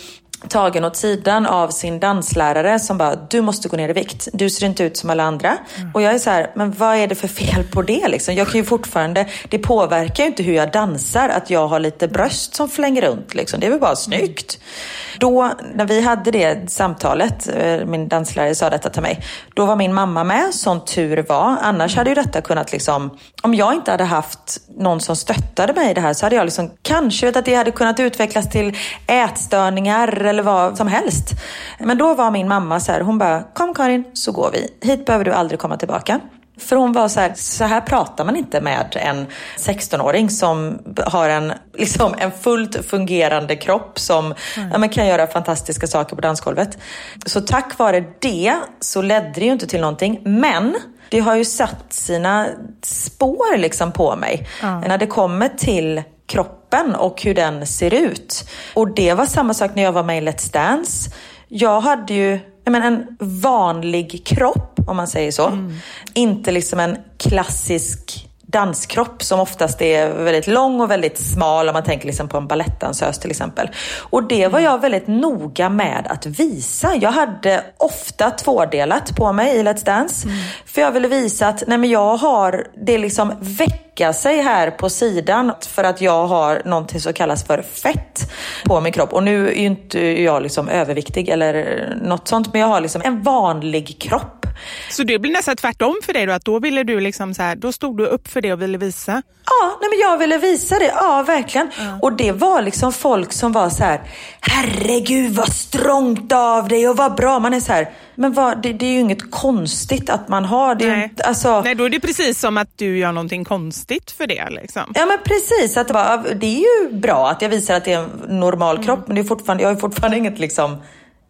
tagen 0.49 0.85
åt 0.85 0.97
sidan 0.97 1.47
av 1.47 1.69
sin 1.69 2.01
danslärare 2.01 2.79
som 2.79 2.99
bara, 2.99 3.17
du 3.17 3.41
måste 3.41 3.69
gå 3.69 3.77
ner 3.77 3.89
i 3.89 3.93
vikt. 3.93 4.29
Du 4.33 4.51
ser 4.51 4.67
inte 4.67 4.85
ut 4.85 4.97
som 4.97 5.11
alla 5.11 5.23
andra. 5.23 5.57
Mm. 5.77 5.91
Och 5.95 6.03
jag 6.03 6.15
är 6.15 6.19
så 6.19 6.31
här, 6.31 6.51
men 6.55 6.73
vad 6.73 6.97
är 6.97 7.07
det 7.07 7.15
för 7.15 7.29
fel 7.29 7.65
på 7.65 7.83
det 7.83 8.09
liksom? 8.09 8.35
Jag 8.35 8.49
kan 8.49 8.61
ju 8.61 8.65
fortfarande, 8.65 9.27
det 9.49 9.59
påverkar 9.59 10.25
ju 10.25 10.31
inte 10.31 10.43
hur 10.43 10.55
jag 10.55 10.73
dansar 10.73 11.29
att 11.29 11.51
jag 11.51 11.69
har 11.69 11.81
lite 11.81 12.09
bröst 12.09 12.55
som 12.55 12.69
flänger 12.69 13.03
runt 13.03 13.35
liksom. 13.35 13.61
Det 13.61 13.67
är 13.67 13.71
väl 13.71 13.81
bara 13.81 13.97
snyggt. 13.97 14.59
Mm. 14.59 15.19
Då, 15.19 15.51
när 15.75 15.87
vi 15.87 16.01
hade 16.01 16.31
det 16.31 16.71
samtalet, 16.71 17.49
eh, 17.57 17.87
min 17.87 18.09
danslärare 18.09 18.55
sa 18.55 18.71
detta 18.71 18.91
till 18.91 19.03
mig, 19.03 19.21
då 19.55 19.67
var 19.67 19.77
min 19.77 19.95
mamma 19.95 20.25
med, 20.25 20.55
som 20.55 20.85
tur 20.85 21.25
var. 21.29 21.57
Annars 21.63 21.97
hade 21.97 22.11
ju 22.11 22.15
detta 22.15 22.41
kunnat 22.41 22.73
liksom, 22.73 23.19
om 23.43 23.55
jag 23.55 23.75
inte 23.75 23.91
hade 23.91 24.05
haft 24.05 24.61
någon 24.79 25.01
som 25.01 25.17
stöttade 25.17 25.73
mig 25.73 25.91
i 25.91 25.95
det 25.95 26.01
här 26.01 26.13
så 26.13 26.27
hade 26.27 26.37
jag 26.37 26.45
liksom, 26.45 26.71
kanske 26.83 27.27
vet 27.27 27.37
att 27.37 27.45
det 27.45 27.55
hade 27.55 27.71
kunnat 27.71 28.01
utvecklas 28.01 28.51
till 28.51 28.77
ätstörningar 29.07 30.09
eller 30.33 30.43
vad 30.43 30.77
som 30.77 30.89
helst. 30.89 31.31
Men 31.79 31.99
då 31.99 32.15
var 32.15 32.31
min 32.31 32.49
mamma 32.49 32.81
så 32.81 32.93
här, 32.93 33.01
hon 33.01 33.19
bara, 33.19 33.43
kom 33.43 33.75
Karin 33.75 34.05
så 34.13 34.33
går 34.33 34.51
vi. 34.53 34.89
Hit 34.89 35.07
behöver 35.07 35.25
du 35.25 35.33
aldrig 35.33 35.61
komma 35.61 35.77
tillbaka. 35.77 36.21
För 36.59 36.77
hon 36.77 36.93
var 36.93 37.09
så 37.09 37.21
här, 37.21 37.33
så 37.35 37.65
här 37.65 37.81
pratar 37.81 38.25
man 38.25 38.37
inte 38.37 38.61
med 38.61 38.97
en 38.97 39.27
16-åring 39.59 40.31
som 40.31 40.79
har 41.07 41.29
en, 41.29 41.53
liksom 41.75 42.15
en 42.19 42.33
fullt 42.33 42.85
fungerande 42.85 43.57
kropp 43.57 43.99
som 43.99 44.25
mm. 44.57 44.71
ja, 44.73 44.79
man 44.79 44.89
kan 44.89 45.07
göra 45.07 45.27
fantastiska 45.27 45.87
saker 45.87 46.17
på 46.17 46.23
dansgolvet. 46.23 46.79
Så 47.27 47.41
tack 47.41 47.79
vare 47.79 48.05
det 48.19 48.55
så 48.81 49.03
ledde 49.03 49.33
det 49.35 49.45
ju 49.45 49.53
inte 49.53 49.67
till 49.67 49.81
någonting. 49.81 50.21
Men 50.25 50.77
det 51.09 51.21
har 51.21 51.37
ju 51.37 51.45
satt 51.45 51.93
sina 51.93 52.47
spår 52.83 53.57
liksom 53.57 53.93
på 53.93 54.17
mig. 54.17 54.49
Mm. 54.63 54.81
När 54.81 54.99
det 54.99 55.07
kommer 55.07 55.49
till 55.49 56.03
kroppen 56.27 56.62
och 56.95 57.23
hur 57.23 57.35
den 57.35 57.67
ser 57.67 57.95
ut. 57.95 58.49
Och 58.75 58.95
det 58.95 59.15
var 59.15 59.27
samma 59.27 59.55
sak 59.55 59.71
när 59.75 59.83
jag 59.83 59.93
var 59.93 60.03
med 60.03 60.23
i 60.23 60.27
Let's 60.27 60.53
Dance. 60.53 61.11
Jag 61.49 61.81
hade 61.81 62.15
ju 62.15 62.39
menar, 62.71 62.87
en 62.87 63.17
vanlig 63.21 64.27
kropp, 64.27 64.81
om 64.87 64.97
man 64.97 65.09
säger 65.09 65.33
så. 65.33 65.47
Mm. 65.47 65.75
Inte 66.15 66.53
liksom 66.53 66.81
en 66.81 66.97
klassisk 67.19 68.29
danskropp 68.53 69.23
som 69.23 69.41
oftast 69.41 69.83
är 69.83 70.09
väldigt 70.09 70.47
lång 70.47 70.81
och 70.81 70.91
väldigt 70.91 71.19
smal 71.19 71.69
om 71.69 71.73
man 71.73 71.85
tänker 71.85 72.07
liksom 72.07 72.29
på 72.29 72.37
en 72.37 72.47
balettdansös 72.47 73.19
till 73.19 73.31
exempel. 73.31 73.71
Och 74.01 74.29
det 74.29 74.49
var 74.49 74.61
jag 74.61 74.81
väldigt 74.81 75.07
noga 75.07 75.69
med 75.69 76.07
att 76.09 76.27
visa. 76.27 76.95
Jag 77.01 77.13
hade 77.13 77.65
ofta 77.77 78.31
tvådelat 78.31 79.17
på 79.17 79.33
mig 79.33 79.57
i 79.57 79.63
Let's 79.63 79.85
Dance. 79.85 80.29
Mm. 80.29 80.39
För 80.67 80.81
jag 80.81 80.93
ville 80.93 81.09
visa 81.09 81.49
att 81.49 81.63
nej 81.67 81.79
men 81.79 81.91
jag 81.91 82.17
har 82.17 82.67
det 82.87 82.99
liksom 82.99 83.33
väcka 83.41 84.13
sig 84.13 84.43
här 84.43 84.71
på 84.71 84.91
sidan 84.91 85.53
för 85.61 85.85
att 85.85 86.01
jag 86.01 86.27
har 86.27 86.63
någonting 86.65 87.01
som 87.01 87.13
kallas 87.13 87.45
för 87.45 87.63
fett 87.63 88.33
på 88.65 88.81
min 88.81 88.93
kropp. 88.93 89.13
Och 89.13 89.23
nu 89.23 89.49
är 89.49 89.53
ju 89.53 89.65
inte 89.65 90.23
jag 90.23 90.43
liksom 90.43 90.69
överviktig 90.69 91.29
eller 91.29 91.87
något 92.03 92.29
sånt 92.29 92.53
men 92.53 92.61
jag 92.61 92.69
har 92.69 92.81
liksom 92.81 93.03
en 93.05 93.23
vanlig 93.23 94.01
kropp 94.01 94.42
så 94.91 95.03
det 95.03 95.19
blir 95.19 95.33
nästan 95.33 95.57
tvärtom 95.57 95.97
för 96.03 96.13
dig 96.13 96.27
då? 96.27 96.33
Att 96.33 96.45
då 96.45 96.59
ville 96.59 96.83
du 96.83 97.01
liksom 97.01 97.35
så 97.35 97.43
här, 97.43 97.57
då 97.57 97.73
stod 97.73 97.99
du 97.99 98.07
upp 98.07 98.29
för 98.29 98.41
det 98.41 98.53
och 98.53 98.63
ville 98.63 98.79
visa? 98.79 99.23
Ja, 99.45 99.79
nej 99.81 99.91
men 99.91 99.99
jag 99.99 100.19
ville 100.19 100.39
visa 100.39 100.79
det. 100.79 100.93
Ja, 100.95 101.25
verkligen. 101.27 101.71
Ja. 101.79 101.99
Och 102.03 102.13
det 102.13 102.33
var 102.33 102.63
liksom 102.63 102.93
folk 102.93 103.33
som 103.33 103.53
var 103.53 103.71
så 103.71 103.85
här, 103.85 104.01
herregud 104.41 105.35
vad 105.35 105.53
strångt 105.53 106.33
av 106.33 106.69
dig 106.69 106.89
och 106.89 106.97
vad 106.97 107.15
bra. 107.15 107.39
Man 107.39 107.55
är 107.55 107.61
så 107.61 107.73
här, 107.73 107.91
men 108.15 108.33
vad, 108.33 108.63
det, 108.63 108.73
det, 108.73 108.87
är 108.87 108.91
ju 108.91 109.01
inget 109.01 109.31
konstigt 109.31 110.11
att 110.11 110.29
man 110.29 110.45
har 110.45 110.75
det. 110.75 110.97
Nej. 110.97 111.15
Alltså, 111.25 111.63
nej, 111.63 111.75
då 111.75 111.85
är 111.85 111.89
det 111.89 112.01
precis 112.01 112.41
som 112.41 112.57
att 112.57 112.79
du 112.79 112.99
gör 112.99 113.13
någonting 113.13 113.45
konstigt 113.45 114.11
för 114.11 114.27
det. 114.27 114.51
Liksom. 114.51 114.93
Ja, 114.95 115.07
men 115.07 115.19
precis. 115.25 115.77
Att 115.77 115.89
det, 115.89 115.95
bara, 115.95 116.17
det 116.17 116.47
är 116.47 116.61
ju 116.61 116.93
bra 116.93 117.31
att 117.31 117.43
jag 117.43 117.49
visar 117.49 117.75
att 117.75 117.85
det 117.85 117.93
är 117.93 117.99
en 117.99 118.39
normal 118.41 118.77
mm. 118.77 118.87
kropp, 118.87 119.07
men 119.07 119.15
det 119.15 119.21
är 119.23 119.25
fortfarande, 119.25 119.63
jag 119.63 119.71
har 119.71 119.77
fortfarande 119.77 120.19
inget 120.19 120.39
liksom... 120.39 120.77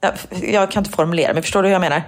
Jag, 0.01 0.13
jag 0.43 0.71
kan 0.71 0.81
inte 0.81 0.97
formulera 0.97 1.35
men 1.35 1.43
förstår 1.43 1.63
du 1.63 1.69
hur 1.69 1.73
jag 1.73 1.81
menar? 1.81 2.03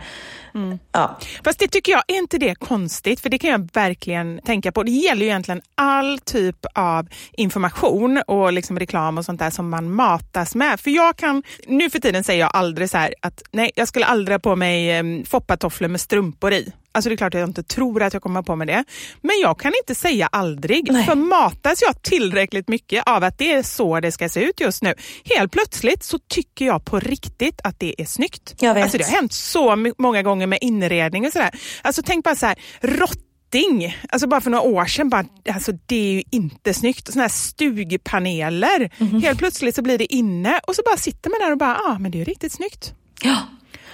Mm. 0.55 0.79
Ja. 0.93 1.19
Fast 1.45 1.59
det 1.59 1.69
tycker 1.69 1.93
jag, 1.93 2.03
är 2.09 2.19
inte 2.19 2.39
det 2.39 2.55
konstigt? 2.55 3.21
För 3.21 3.29
det 3.29 3.39
kan 3.39 3.51
jag 3.51 3.69
verkligen 3.73 4.41
tänka 4.45 4.73
på. 4.73 4.83
Det 4.83 4.91
gäller 4.91 5.23
ju 5.23 5.29
egentligen 5.29 5.63
all 5.75 6.19
typ 6.19 6.67
av 6.75 7.09
information 7.33 8.23
och 8.27 8.53
liksom 8.53 8.79
reklam 8.79 9.19
och 9.19 9.25
sånt 9.25 9.41
där 9.41 9.51
som 9.51 9.69
man 9.69 9.95
matas 9.95 10.55
med. 10.55 10.81
För 10.81 10.91
jag 10.91 11.17
kan, 11.17 11.43
nu 11.67 11.91
för 11.91 11.99
tiden 11.99 12.25
säger 12.25 12.41
jag 12.41 12.51
aldrig 12.55 12.91
så 12.91 12.99
här 12.99 13.15
att 13.21 13.43
nej, 13.51 13.71
jag 13.75 13.89
skulle 13.89 14.07
aldrig 14.07 14.35
ha 14.35 14.39
på 14.39 14.57
mig 14.57 15.01
um, 15.01 15.25
foppatofflor 15.25 15.89
med 15.89 16.01
strumpor 16.01 16.53
i. 16.53 16.73
Alltså 16.95 17.09
det 17.09 17.15
är 17.15 17.17
klart 17.17 17.35
att 17.35 17.41
jag 17.41 17.49
inte 17.49 17.63
tror 17.63 18.03
att 18.03 18.13
jag 18.13 18.23
kommer 18.23 18.43
på 18.43 18.57
med 18.57 18.67
det. 18.67 18.85
Men 19.21 19.41
jag 19.43 19.61
kan 19.61 19.73
inte 19.83 19.95
säga 19.95 20.29
aldrig. 20.33 20.93
Nej. 20.93 21.05
För 21.05 21.15
matas 21.15 21.83
jag 21.83 22.03
tillräckligt 22.03 22.69
mycket 22.69 23.09
av 23.09 23.25
att 23.25 23.39
det 23.39 23.53
är 23.53 23.63
så 23.63 24.01
det 24.01 24.13
ska 24.13 24.29
se 24.29 24.41
ut 24.41 24.61
just 24.61 24.83
nu. 24.83 24.95
Helt 25.25 25.53
plötsligt 25.53 26.03
så 26.03 26.19
tycker 26.19 26.65
jag 26.65 26.85
på 26.85 26.99
riktigt 26.99 27.61
att 27.65 27.81
det 27.81 27.95
är 27.99 28.05
snyggt. 28.05 28.55
Jag 28.59 28.75
vet. 28.75 28.83
Alltså 28.83 28.99
det 28.99 29.05
har 29.05 29.11
hänt 29.11 29.33
så 29.33 29.93
många 29.99 30.23
gånger 30.23 30.47
med 30.47 30.59
inredning 30.61 31.27
och 31.27 31.33
sådär. 31.33 31.51
Alltså 31.83 32.03
tänk 32.07 32.25
bara 32.25 32.37
så 32.37 32.47
här, 32.47 32.59
rotting. 32.81 33.97
Alltså 34.09 34.29
bara 34.29 34.41
för 34.41 34.51
några 34.51 34.65
år 34.65 34.85
sedan, 34.85 35.09
bara, 35.09 35.25
alltså 35.55 35.73
det 35.87 35.97
är 35.97 36.13
ju 36.13 36.23
inte 36.31 36.75
snyggt. 36.75 37.07
Sådana 37.07 37.23
här 37.23 37.29
stugpaneler. 37.29 38.77
Mm 38.99 39.13
-hmm. 39.13 39.23
Helt 39.23 39.39
plötsligt 39.39 39.75
så 39.75 39.83
blir 39.83 39.99
det 39.99 40.15
inne 40.15 40.61
och 40.67 40.77
så 40.77 40.83
bara 40.85 40.97
sitter 40.97 41.31
man 41.31 41.41
där 41.41 41.53
och 41.53 41.59
bara, 41.59 41.81
ja 41.85 41.91
ah, 41.91 41.99
men 41.99 42.11
det 42.11 42.21
är 42.21 42.25
riktigt 42.25 42.53
snyggt. 42.53 42.95
Ja. 43.23 43.37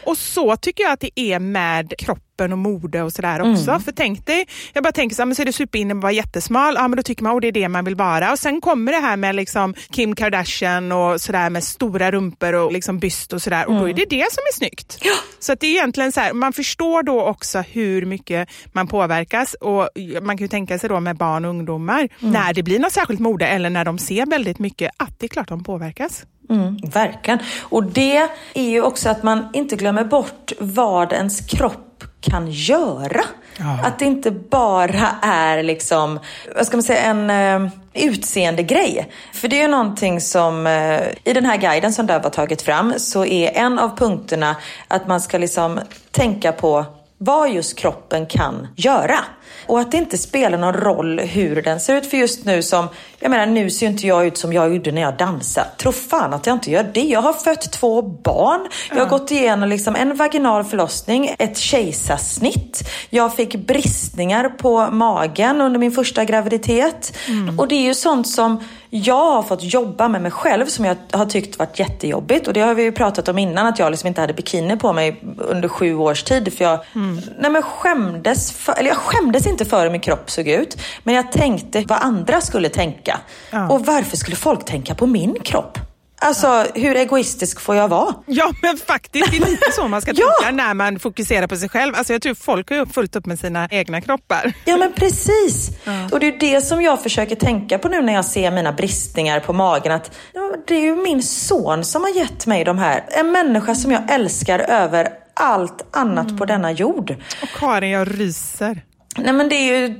Och 0.04 0.18
så 0.18 0.56
tycker 0.56 0.84
jag 0.84 0.92
att 0.92 1.00
det 1.00 1.20
är 1.20 1.38
med 1.38 1.92
kroppen 1.98 2.52
och 2.52 2.58
mode 2.58 3.02
och 3.02 3.12
sådär 3.12 3.40
också. 3.40 3.70
Mm. 3.70 3.80
För 3.80 3.92
tänk 3.92 4.26
dig, 4.26 4.46
jag 4.72 4.82
bara 4.84 4.92
tänker 4.92 5.16
så 5.16 5.22
här, 5.22 5.26
men 5.26 5.34
så 5.34 5.42
är 5.42 5.46
det 5.46 5.52
superinne 5.52 5.94
att 5.94 6.02
vara 6.02 6.12
jättesmal, 6.12 6.74
ja 6.74 6.88
men 6.88 6.96
då 6.96 7.02
tycker 7.02 7.22
man 7.22 7.36
att 7.36 7.42
det 7.42 7.48
är 7.48 7.52
det 7.52 7.68
man 7.68 7.84
vill 7.84 7.94
vara. 7.94 8.32
Och 8.32 8.38
sen 8.38 8.60
kommer 8.60 8.92
det 8.92 8.98
här 8.98 9.16
med 9.16 9.34
liksom 9.34 9.74
Kim 9.90 10.14
Kardashian 10.14 10.92
och 10.92 11.20
sådär 11.20 11.50
med 11.50 11.64
stora 11.64 12.10
rumpor 12.10 12.52
och 12.52 12.72
liksom 12.72 12.98
byst 12.98 13.32
och 13.32 13.42
sådär. 13.42 13.68
Och 13.68 13.74
då 13.74 13.88
är 13.88 13.94
det 13.94 14.04
det 14.10 14.32
som 14.32 14.42
är 14.48 14.54
snyggt. 14.54 14.98
Ja. 15.02 15.14
Så 15.38 15.52
att 15.52 15.60
det 15.60 15.66
är 15.66 15.70
egentligen 15.70 16.12
så 16.12 16.20
här, 16.20 16.32
man 16.32 16.52
förstår 16.52 17.02
då 17.02 17.22
också 17.22 17.60
hur 17.60 18.06
mycket 18.06 18.48
man 18.72 18.88
påverkas 18.88 19.54
och 19.54 19.88
man 20.22 20.38
kan 20.38 20.44
ju 20.44 20.48
tänka 20.48 20.78
sig 20.78 20.88
då 20.88 21.00
med 21.00 21.16
barn 21.16 21.44
och 21.44 21.50
ungdomar, 21.50 22.08
mm. 22.20 22.32
när 22.32 22.54
det 22.54 22.62
blir 22.62 22.78
något 22.78 22.92
särskilt 22.92 23.20
mode 23.20 23.46
eller 23.46 23.70
när 23.70 23.84
de 23.84 23.98
ser 23.98 24.26
väldigt 24.26 24.58
mycket, 24.58 24.90
att 24.96 25.20
det 25.20 25.26
är 25.26 25.28
klart 25.28 25.48
de 25.48 25.64
påverkas. 25.64 26.24
Mm, 26.50 26.76
verkligen. 26.92 27.38
Och 27.62 27.84
det 27.84 28.28
är 28.54 28.62
ju 28.62 28.82
också 28.82 29.08
att 29.08 29.22
man 29.22 29.48
inte 29.52 29.76
glömmer 29.76 30.04
bort 30.04 30.52
vad 30.58 31.12
ens 31.12 31.40
kropp 31.40 32.04
kan 32.20 32.50
göra. 32.50 33.24
Ja. 33.56 33.78
Att 33.84 33.98
det 33.98 34.04
inte 34.04 34.30
bara 34.30 35.08
är 35.22 35.62
liksom, 35.62 36.20
vad 36.56 36.66
ska 36.66 36.76
man 36.76 36.82
säga, 36.82 37.00
en 37.00 37.30
uh, 37.30 37.70
utseendegrej. 37.94 39.10
För 39.32 39.48
det 39.48 39.56
är 39.58 39.62
ju 39.62 39.68
någonting 39.68 40.20
som, 40.20 40.66
uh, 40.66 41.00
i 41.24 41.32
den 41.32 41.44
här 41.44 41.56
guiden 41.56 41.92
som 41.92 42.06
Döv 42.06 42.22
har 42.22 42.30
tagit 42.30 42.62
fram, 42.62 42.94
så 42.96 43.24
är 43.24 43.50
en 43.50 43.78
av 43.78 43.96
punkterna 43.96 44.56
att 44.88 45.08
man 45.08 45.20
ska 45.20 45.38
liksom 45.38 45.80
tänka 46.10 46.52
på 46.52 46.84
vad 47.18 47.50
just 47.50 47.78
kroppen 47.78 48.26
kan 48.26 48.68
göra. 48.76 49.18
Och 49.66 49.80
att 49.80 49.92
det 49.92 49.98
inte 49.98 50.18
spelar 50.18 50.58
någon 50.58 50.74
roll 50.74 51.20
hur 51.20 51.62
den 51.62 51.80
ser 51.80 51.96
ut. 51.96 52.10
För 52.10 52.16
just 52.16 52.44
nu 52.44 52.62
som, 52.62 52.88
jag 53.20 53.30
menar 53.30 53.46
nu 53.46 53.70
ser 53.70 53.86
inte 53.86 54.06
jag 54.06 54.26
ut 54.26 54.38
som 54.38 54.52
jag 54.52 54.74
gjorde 54.74 54.92
när 54.92 55.02
jag 55.02 55.16
dansade. 55.16 55.66
Tro 55.76 55.92
fan 55.92 56.34
att 56.34 56.46
jag 56.46 56.56
inte 56.56 56.70
gör 56.70 56.90
det. 56.94 57.00
Jag 57.00 57.22
har 57.22 57.32
fött 57.32 57.72
två 57.72 58.02
barn. 58.02 58.68
Jag 58.90 58.96
har 58.96 59.06
gått 59.06 59.30
igenom 59.30 59.68
liksom 59.68 59.96
en 59.96 60.16
vaginal 60.16 60.64
förlossning, 60.64 61.34
ett 61.38 61.58
kejsarsnitt. 61.58 62.88
Jag 63.10 63.36
fick 63.36 63.54
bristningar 63.54 64.48
på 64.48 64.90
magen 64.90 65.60
under 65.60 65.80
min 65.80 65.92
första 65.92 66.24
graviditet. 66.24 67.16
Mm. 67.28 67.58
Och 67.58 67.68
det 67.68 67.74
är 67.74 67.82
ju 67.82 67.94
sånt 67.94 68.28
som 68.28 68.60
jag 68.92 69.32
har 69.32 69.42
fått 69.42 69.62
jobba 69.62 70.08
med 70.08 70.22
mig 70.22 70.30
själv 70.30 70.66
som 70.66 70.84
jag 70.84 70.96
har 71.12 71.26
tyckt 71.26 71.58
varit 71.58 71.78
jättejobbigt. 71.78 72.48
Och 72.48 72.52
det 72.52 72.60
har 72.60 72.74
vi 72.74 72.82
ju 72.82 72.92
pratat 72.92 73.28
om 73.28 73.38
innan, 73.38 73.66
att 73.66 73.78
jag 73.78 73.90
liksom 73.90 74.06
inte 74.06 74.20
hade 74.20 74.32
bikini 74.32 74.76
på 74.76 74.92
mig 74.92 75.20
under 75.38 75.68
sju 75.68 75.94
års 75.94 76.22
tid. 76.22 76.54
För 76.54 76.64
jag 76.64 76.80
mm. 76.94 77.20
nej 77.38 77.50
men 77.50 77.62
skämdes, 77.62 78.52
för, 78.52 78.78
eller 78.78 78.88
jag 78.88 78.96
skämdes 78.96 79.46
inte 79.46 79.64
för 79.64 79.82
hur 79.82 79.90
min 79.90 80.00
kropp 80.00 80.30
såg 80.30 80.48
ut. 80.48 80.76
Men 81.02 81.14
jag 81.14 81.32
tänkte 81.32 81.84
vad 81.88 81.98
andra 81.98 82.40
skulle 82.40 82.68
tänka. 82.68 83.09
Ja. 83.50 83.68
Och 83.68 83.86
varför 83.86 84.16
skulle 84.16 84.36
folk 84.36 84.64
tänka 84.64 84.94
på 84.94 85.06
min 85.06 85.34
kropp? 85.44 85.78
Alltså, 86.22 86.66
hur 86.74 86.96
egoistisk 86.96 87.60
får 87.60 87.76
jag 87.76 87.88
vara? 87.88 88.14
Ja, 88.26 88.52
men 88.62 88.76
faktiskt. 88.76 89.30
Det 89.30 89.36
är 89.36 89.46
lite 89.50 89.72
så 89.72 89.88
man 89.88 90.02
ska 90.02 90.12
Ja. 90.16 90.26
tänka 90.42 90.56
när 90.66 90.74
man 90.74 90.98
fokuserar 90.98 91.46
på 91.46 91.56
sig 91.56 91.68
själv. 91.68 91.94
Alltså, 91.94 92.12
jag 92.12 92.22
tror 92.22 92.34
folk 92.34 92.70
har 92.70 92.86
fullt 92.86 93.16
upp 93.16 93.26
med 93.26 93.38
sina 93.38 93.68
egna 93.70 94.00
kroppar. 94.00 94.52
Ja 94.64 94.76
men 94.76 94.92
precis. 94.92 95.70
Och 96.12 96.20
det 96.20 96.26
är 96.26 96.38
det 96.40 96.60
som 96.60 96.82
jag 96.82 97.02
försöker 97.02 97.36
tänka 97.36 97.78
på 97.78 97.88
nu 97.88 98.02
när 98.02 98.12
jag 98.12 98.24
ser 98.24 98.50
mina 98.50 98.72
bristningar 98.72 99.40
på 99.40 99.52
magen. 99.52 99.92
Att 99.92 100.10
ja, 100.32 100.52
det 100.66 100.74
är 100.74 100.80
ju 100.82 100.96
min 100.96 101.22
son 101.22 101.84
som 101.84 102.02
har 102.02 102.10
gett 102.10 102.46
mig 102.46 102.64
de 102.64 102.78
här. 102.78 103.04
En 103.10 103.32
människa 103.32 103.74
som 103.74 103.90
jag 103.92 104.10
älskar 104.10 104.58
över 104.58 105.08
allt 105.34 105.96
annat 105.96 106.38
på 106.38 106.44
denna 106.44 106.72
jord. 106.72 107.16
Och 107.42 107.48
Karin, 107.58 107.90
jag 107.90 108.20
ryser. 108.20 108.82
Nej 109.16 109.32
men 109.32 109.48
det 109.48 109.54
är 109.54 109.78
ju... 109.80 109.94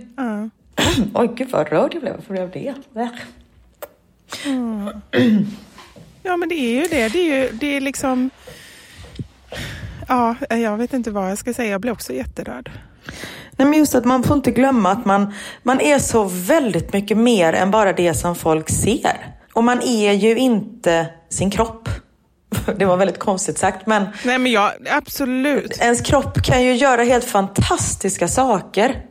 Oj 1.15 1.31
gud 1.35 1.51
vad 1.51 1.69
rörd 1.69 1.95
jag 1.95 2.03
blev. 2.03 2.15
Varför 2.15 2.33
blev 2.33 2.43
jag 2.43 2.77
det? 2.93 3.11
Ja, 6.23 6.37
men 6.37 6.49
det 6.49 6.55
är 6.55 6.75
ju 6.75 6.83
det. 6.83 7.09
Det 7.09 7.19
är, 7.19 7.43
ju, 7.43 7.51
det 7.53 7.77
är 7.77 7.81
liksom... 7.81 8.31
Ja, 10.09 10.35
jag 10.49 10.77
vet 10.77 10.93
inte 10.93 11.11
vad 11.11 11.31
jag 11.31 11.39
ska 11.39 11.55
säga. 11.55 11.71
Jag 11.71 11.81
blir 11.81 11.93
också 11.93 12.13
jätterörd. 12.13 12.71
Nej, 13.57 13.69
men 13.69 13.79
just 13.79 13.95
att 13.95 14.05
man 14.05 14.23
får 14.23 14.37
inte 14.37 14.51
glömma 14.51 14.91
att 14.91 15.05
man, 15.05 15.35
man 15.63 15.81
är 15.81 15.99
så 15.99 16.25
väldigt 16.25 16.93
mycket 16.93 17.19
mer 17.19 17.53
än 17.53 17.71
bara 17.71 17.93
det 17.93 18.15
som 18.15 18.35
folk 18.35 18.71
ser. 18.71 19.37
Och 19.53 19.65
man 19.65 19.83
är 19.83 20.13
ju 20.13 20.39
inte 20.39 21.07
sin 21.29 21.51
kropp. 21.51 21.89
Det 22.77 22.85
var 22.85 22.97
väldigt 22.97 23.19
konstigt 23.19 23.59
sagt, 23.59 23.87
men 23.87 24.07
Nej, 24.25 24.39
men 24.39 24.53
jag, 24.53 24.73
absolut. 24.91 25.79
ens 25.81 26.01
kropp 26.01 26.43
kan 26.43 26.63
ju 26.63 26.75
göra 26.75 27.03
helt 27.03 27.25
fantastiska 27.25 28.29
saker. 28.29 29.03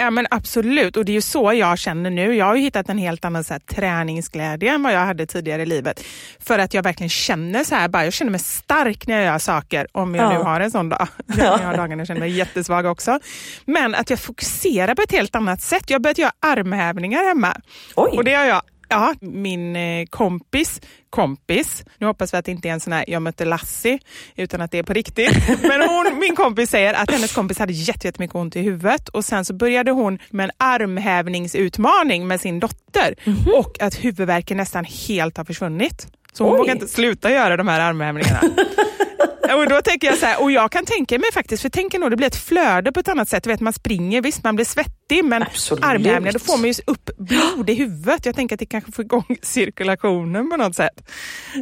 Ja 0.00 0.10
men 0.10 0.26
absolut 0.30 0.96
och 0.96 1.04
det 1.04 1.12
är 1.12 1.14
ju 1.14 1.20
så 1.20 1.52
jag 1.52 1.78
känner 1.78 2.10
nu. 2.10 2.34
Jag 2.34 2.46
har 2.46 2.54
ju 2.56 2.62
hittat 2.62 2.88
en 2.88 2.98
helt 2.98 3.24
annan 3.24 3.44
så 3.44 3.54
här, 3.54 3.60
träningsglädje 3.60 4.72
än 4.74 4.82
vad 4.82 4.92
jag 4.92 5.00
hade 5.00 5.26
tidigare 5.26 5.62
i 5.62 5.66
livet. 5.66 6.04
För 6.40 6.58
att 6.58 6.74
jag 6.74 6.82
verkligen 6.82 7.10
känner 7.10 7.64
så 7.64 7.74
här, 7.74 7.88
bara, 7.88 8.04
jag 8.04 8.12
känner 8.12 8.30
mig 8.30 8.40
stark 8.40 9.06
när 9.06 9.16
jag 9.16 9.24
gör 9.24 9.38
saker. 9.38 9.86
Om 9.92 10.14
jag 10.14 10.24
Ja. 10.32 10.38
nu 10.38 10.44
har 10.44 10.60
en 10.60 10.70
sån 10.70 10.88
dag. 10.88 11.08
Jag 11.38 11.58
har 11.58 11.76
dagar 11.76 11.88
när 11.88 11.98
jag 11.98 12.06
känner 12.06 12.20
mig 12.20 12.30
jättesvag 12.30 12.86
också. 12.86 13.18
Men 13.64 13.94
att 13.94 14.10
jag 14.10 14.18
fokuserar 14.20 14.94
på 14.94 15.02
ett 15.02 15.12
helt 15.12 15.36
annat 15.36 15.60
sätt. 15.62 15.90
Jag 15.90 15.94
har 15.94 16.00
börjat 16.00 16.18
göra 16.18 16.32
armhävningar 16.40 17.28
hemma. 17.28 17.56
Oj. 17.96 18.16
Och 18.16 18.24
det 18.24 18.34
har 18.34 18.44
jag 18.44 18.62
Ja, 18.90 19.14
min 19.20 19.76
eh, 19.76 20.06
kompis 20.10 20.80
kompis, 21.10 21.84
nu 21.98 22.06
hoppas 22.06 22.34
vi 22.34 22.38
att 22.38 22.44
det 22.44 22.50
inte 22.50 22.68
är 22.68 22.72
en 22.72 22.80
sån 22.80 22.92
här 22.92 23.04
jag 23.08 23.22
mötte 23.22 23.44
Lassie, 23.44 23.98
utan 24.36 24.60
att 24.60 24.70
det 24.70 24.78
är 24.78 24.82
på 24.82 24.92
riktigt. 24.92 25.36
Men 25.62 25.80
hon, 25.88 26.18
min 26.18 26.36
kompis 26.36 26.70
säger 26.70 26.94
att 26.94 27.10
hennes 27.10 27.32
kompis 27.34 27.58
hade 27.58 27.72
jätte- 27.72 28.06
jättemycket 28.06 28.34
ont 28.36 28.56
i 28.56 28.60
huvudet 28.60 29.08
och 29.08 29.24
sen 29.24 29.44
så 29.44 29.54
började 29.54 29.90
hon 29.90 30.18
med 30.30 30.44
en 30.44 30.50
armhävningsutmaning 30.58 32.26
med 32.28 32.40
sin 32.40 32.60
dotter 32.60 33.14
och 33.54 33.82
att 33.82 34.04
huvudvärken 34.04 34.56
nästan 34.56 34.84
helt 34.84 35.36
har 35.36 35.44
försvunnit. 35.44 36.06
Så 36.32 36.44
hon 36.44 36.52
Oj. 36.52 36.58
vågar 36.58 36.74
inte 36.74 36.88
sluta 36.88 37.30
göra 37.30 37.56
de 37.56 37.68
här 37.68 37.80
armhävningarna. 37.80 38.40
Och 39.56 39.68
då 39.68 39.82
tänker 39.82 40.06
jag 40.06 40.18
så 40.18 40.26
här, 40.26 40.42
och 40.42 40.50
jag 40.50 40.72
kan 40.72 40.84
tänka 40.84 41.18
mig 41.18 41.32
faktiskt, 41.32 41.62
för 41.62 41.68
tänk 41.68 41.92
nog 41.92 42.10
det 42.10 42.16
blir 42.16 42.26
ett 42.26 42.36
flöde 42.36 42.92
på 42.92 43.00
ett 43.00 43.08
annat 43.08 43.28
sätt. 43.28 43.44
Du 43.44 43.50
vet, 43.50 43.60
man 43.60 43.72
springer, 43.72 44.22
visst 44.22 44.44
man 44.44 44.56
blir 44.56 44.66
svettig, 44.66 45.24
men 45.24 45.42
armhävningar, 45.82 46.32
då 46.32 46.38
får 46.38 46.58
man 46.58 46.66
ju 46.66 46.74
upp 46.86 47.10
blod 47.16 47.70
i 47.70 47.74
huvudet. 47.74 48.26
Jag 48.26 48.34
tänker 48.34 48.56
att 48.56 48.60
det 48.60 48.66
kanske 48.66 48.92
får 48.92 49.04
igång 49.04 49.36
cirkulationen 49.42 50.50
på 50.50 50.56
något 50.56 50.76
sätt. 50.76 51.10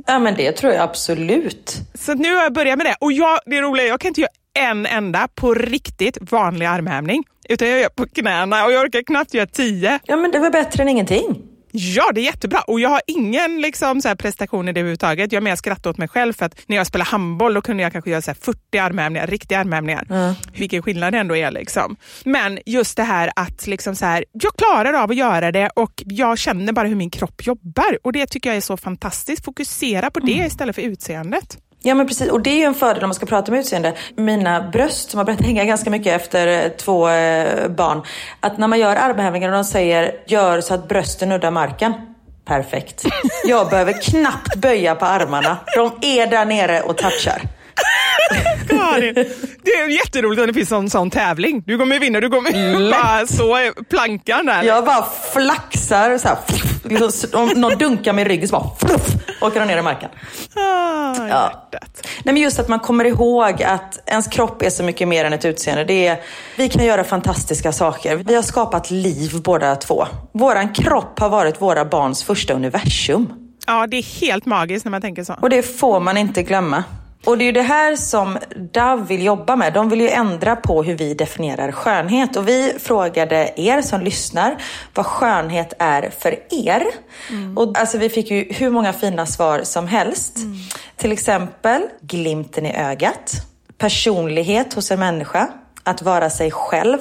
Ja, 0.06 0.18
men 0.18 0.34
det 0.34 0.52
tror 0.52 0.72
jag 0.72 0.82
absolut. 0.82 1.76
Så 1.94 2.14
nu 2.14 2.34
har 2.34 2.42
jag 2.42 2.52
börjat 2.52 2.78
med 2.78 2.86
det. 2.86 2.96
Och 3.00 3.12
jag, 3.12 3.38
det 3.46 3.60
roliga 3.60 3.86
är 3.86 3.88
jag 3.88 4.00
kan 4.00 4.08
inte 4.08 4.20
göra 4.20 4.30
en 4.58 4.86
enda 4.86 5.28
på 5.34 5.54
riktigt 5.54 6.18
vanlig 6.20 6.66
armhävning. 6.66 7.24
Utan 7.48 7.68
jag 7.68 7.80
gör 7.80 7.88
på 7.88 8.06
knäna 8.06 8.64
och 8.64 8.72
jag 8.72 8.84
orkar 8.84 9.02
knappt 9.02 9.34
göra 9.34 9.46
tio. 9.46 9.98
Ja, 10.04 10.16
men 10.16 10.30
det 10.30 10.38
var 10.38 10.50
bättre 10.50 10.82
än 10.82 10.88
ingenting. 10.88 11.42
Ja, 11.80 12.12
det 12.14 12.20
är 12.20 12.24
jättebra. 12.24 12.60
Och 12.60 12.80
jag 12.80 12.88
har 12.88 13.02
ingen 13.06 13.60
liksom, 13.60 14.00
så 14.00 14.08
här, 14.08 14.14
prestation 14.14 14.68
i 14.68 14.72
det 14.72 14.80
överhuvudtaget. 14.80 15.32
Jag 15.32 15.42
mer 15.42 15.56
skrattar 15.56 15.90
åt 15.90 15.98
mig 15.98 16.08
själv 16.08 16.32
för 16.32 16.46
att 16.46 16.54
när 16.66 16.76
jag 16.76 16.86
spelade 16.86 17.10
handboll 17.10 17.54
då 17.54 17.62
kunde 17.62 17.82
jag 17.82 17.92
kanske 17.92 18.10
göra 18.10 18.22
så 18.22 18.30
här, 18.30 18.38
40 18.40 18.78
armhävningar, 18.78 19.26
riktiga 19.26 19.58
armhävningar. 19.60 20.34
Vilken 20.58 20.82
skillnad 20.82 21.12
det 21.12 21.18
ändå 21.18 21.36
är. 21.36 21.50
Liksom. 21.50 21.96
Men 22.24 22.58
just 22.66 22.96
det 22.96 23.02
här 23.02 23.30
att 23.36 23.66
liksom, 23.66 23.96
så 23.96 24.06
här, 24.06 24.24
jag 24.32 24.52
klarar 24.56 24.94
av 24.94 25.10
att 25.10 25.16
göra 25.16 25.52
det 25.52 25.70
och 25.76 26.02
jag 26.06 26.38
känner 26.38 26.72
bara 26.72 26.88
hur 26.88 26.96
min 26.96 27.10
kropp 27.10 27.46
jobbar. 27.46 27.98
Och 28.02 28.12
det 28.12 28.26
tycker 28.26 28.50
jag 28.50 28.56
är 28.56 28.60
så 28.60 28.76
fantastiskt. 28.76 29.44
Fokusera 29.44 30.10
på 30.10 30.20
det 30.20 30.32
istället 30.46 30.74
för 30.74 30.82
utseendet. 30.82 31.58
Ja 31.88 31.94
men 31.94 32.06
precis, 32.06 32.30
och 32.30 32.40
det 32.40 32.50
är 32.50 32.56
ju 32.56 32.64
en 32.64 32.74
fördel 32.74 33.04
om 33.04 33.08
man 33.08 33.14
ska 33.14 33.26
prata 33.26 33.52
om 33.52 33.58
utseende. 33.58 33.94
Mina 34.16 34.62
bröst 34.62 35.10
som 35.10 35.18
har 35.18 35.24
börjat 35.24 35.40
hänga 35.46 35.64
ganska 35.64 35.90
mycket 35.90 36.20
efter 36.20 36.64
eh, 36.64 36.68
två 36.68 37.08
eh, 37.08 37.68
barn. 37.68 38.02
Att 38.40 38.58
när 38.58 38.68
man 38.68 38.78
gör 38.78 38.96
armhävningar 38.96 39.48
och 39.48 39.54
de 39.54 39.64
säger 39.64 40.14
gör 40.26 40.60
så 40.60 40.74
att 40.74 40.88
brösten 40.88 41.28
nuddar 41.28 41.50
marken. 41.50 41.92
Perfekt. 42.44 43.04
Jag 43.44 43.68
behöver 43.68 43.92
knappt 44.02 44.56
böja 44.56 44.94
på 44.94 45.04
armarna. 45.04 45.56
De 45.74 45.92
är 46.02 46.26
där 46.26 46.44
nere 46.44 46.80
och 46.80 46.96
touchar. 46.96 47.42
Karin, 48.68 49.14
det 49.62 49.70
är 49.70 49.88
jätteroligt 49.88 50.40
att 50.42 50.46
det 50.48 50.54
finns 50.54 50.72
en 50.72 50.90
sån 50.90 51.10
tävling. 51.10 51.62
Du 51.66 51.78
kommer 51.78 51.98
vinna, 51.98 52.20
du 52.20 52.30
kommer 52.30 52.90
bara 52.90 53.26
så 53.26 53.72
plankan 53.90 54.46
där. 54.46 54.62
Jag 54.62 54.84
bara 54.84 55.06
flaxar 55.32 56.18
så 56.18 56.28
här. 56.28 56.38
liksom, 56.84 57.40
Om 57.40 57.48
någon 57.60 57.78
dunkar 57.78 58.12
mig 58.12 58.24
i 58.24 58.28
ryggen 58.28 58.48
så 58.48 58.52
bara 58.52 58.70
fluff, 58.80 59.06
åker 59.40 59.60
de 59.60 59.66
ner 59.66 59.78
i 59.78 59.82
marken. 59.82 60.10
Ah, 60.56 61.28
Ja. 61.28 61.68
Nej, 62.24 62.34
men 62.34 62.36
just 62.42 62.58
att 62.58 62.68
man 62.68 62.78
kommer 62.80 63.04
ihåg 63.04 63.62
att 63.62 63.98
ens 64.08 64.26
kropp 64.26 64.62
är 64.62 64.70
så 64.70 64.82
mycket 64.82 65.08
mer 65.08 65.24
än 65.24 65.32
ett 65.32 65.44
utseende. 65.44 65.84
Det 65.84 66.06
är, 66.06 66.20
vi 66.56 66.68
kan 66.68 66.84
göra 66.84 67.04
fantastiska 67.04 67.72
saker. 67.72 68.16
Vi 68.16 68.34
har 68.34 68.42
skapat 68.42 68.90
liv 68.90 69.42
båda 69.44 69.76
två. 69.76 70.06
Våran 70.34 70.72
kropp 70.72 71.18
har 71.18 71.28
varit 71.28 71.60
våra 71.62 71.84
barns 71.84 72.24
första 72.24 72.54
universum. 72.54 73.32
Ja, 73.66 73.86
det 73.86 73.96
är 73.96 74.20
helt 74.20 74.46
magiskt 74.46 74.84
när 74.84 74.90
man 74.90 75.00
tänker 75.00 75.24
så. 75.24 75.34
Och 75.40 75.50
det 75.50 75.62
får 75.62 76.00
man 76.00 76.16
inte 76.16 76.42
glömma. 76.42 76.84
Och 77.24 77.38
det 77.38 77.44
är 77.44 77.46
ju 77.46 77.52
det 77.52 77.62
här 77.62 77.96
som 77.96 78.38
Dove 78.72 79.04
vill 79.08 79.24
jobba 79.24 79.56
med. 79.56 79.72
De 79.72 79.88
vill 79.88 80.00
ju 80.00 80.08
ändra 80.08 80.56
på 80.56 80.82
hur 80.82 80.94
vi 80.94 81.14
definierar 81.14 81.72
skönhet. 81.72 82.36
Och 82.36 82.48
vi 82.48 82.74
frågade 82.78 83.52
er 83.56 83.82
som 83.82 84.00
lyssnar 84.00 84.56
vad 84.94 85.06
skönhet 85.06 85.72
är 85.78 86.10
för 86.18 86.38
er. 86.50 86.82
Och 87.56 87.78
alltså 87.78 87.98
vi 87.98 88.08
fick 88.08 88.30
ju 88.30 88.52
hur 88.52 88.70
många 88.70 88.92
fina 88.92 89.26
svar 89.26 89.60
som 89.62 89.86
helst. 89.86 90.38
Till 90.96 91.12
exempel 91.12 91.82
glimten 92.00 92.66
i 92.66 92.76
ögat, 92.76 93.32
personlighet 93.78 94.74
hos 94.74 94.90
en 94.90 95.00
människa, 95.00 95.48
att 95.84 96.02
vara 96.02 96.30
sig 96.30 96.50
själv, 96.50 96.98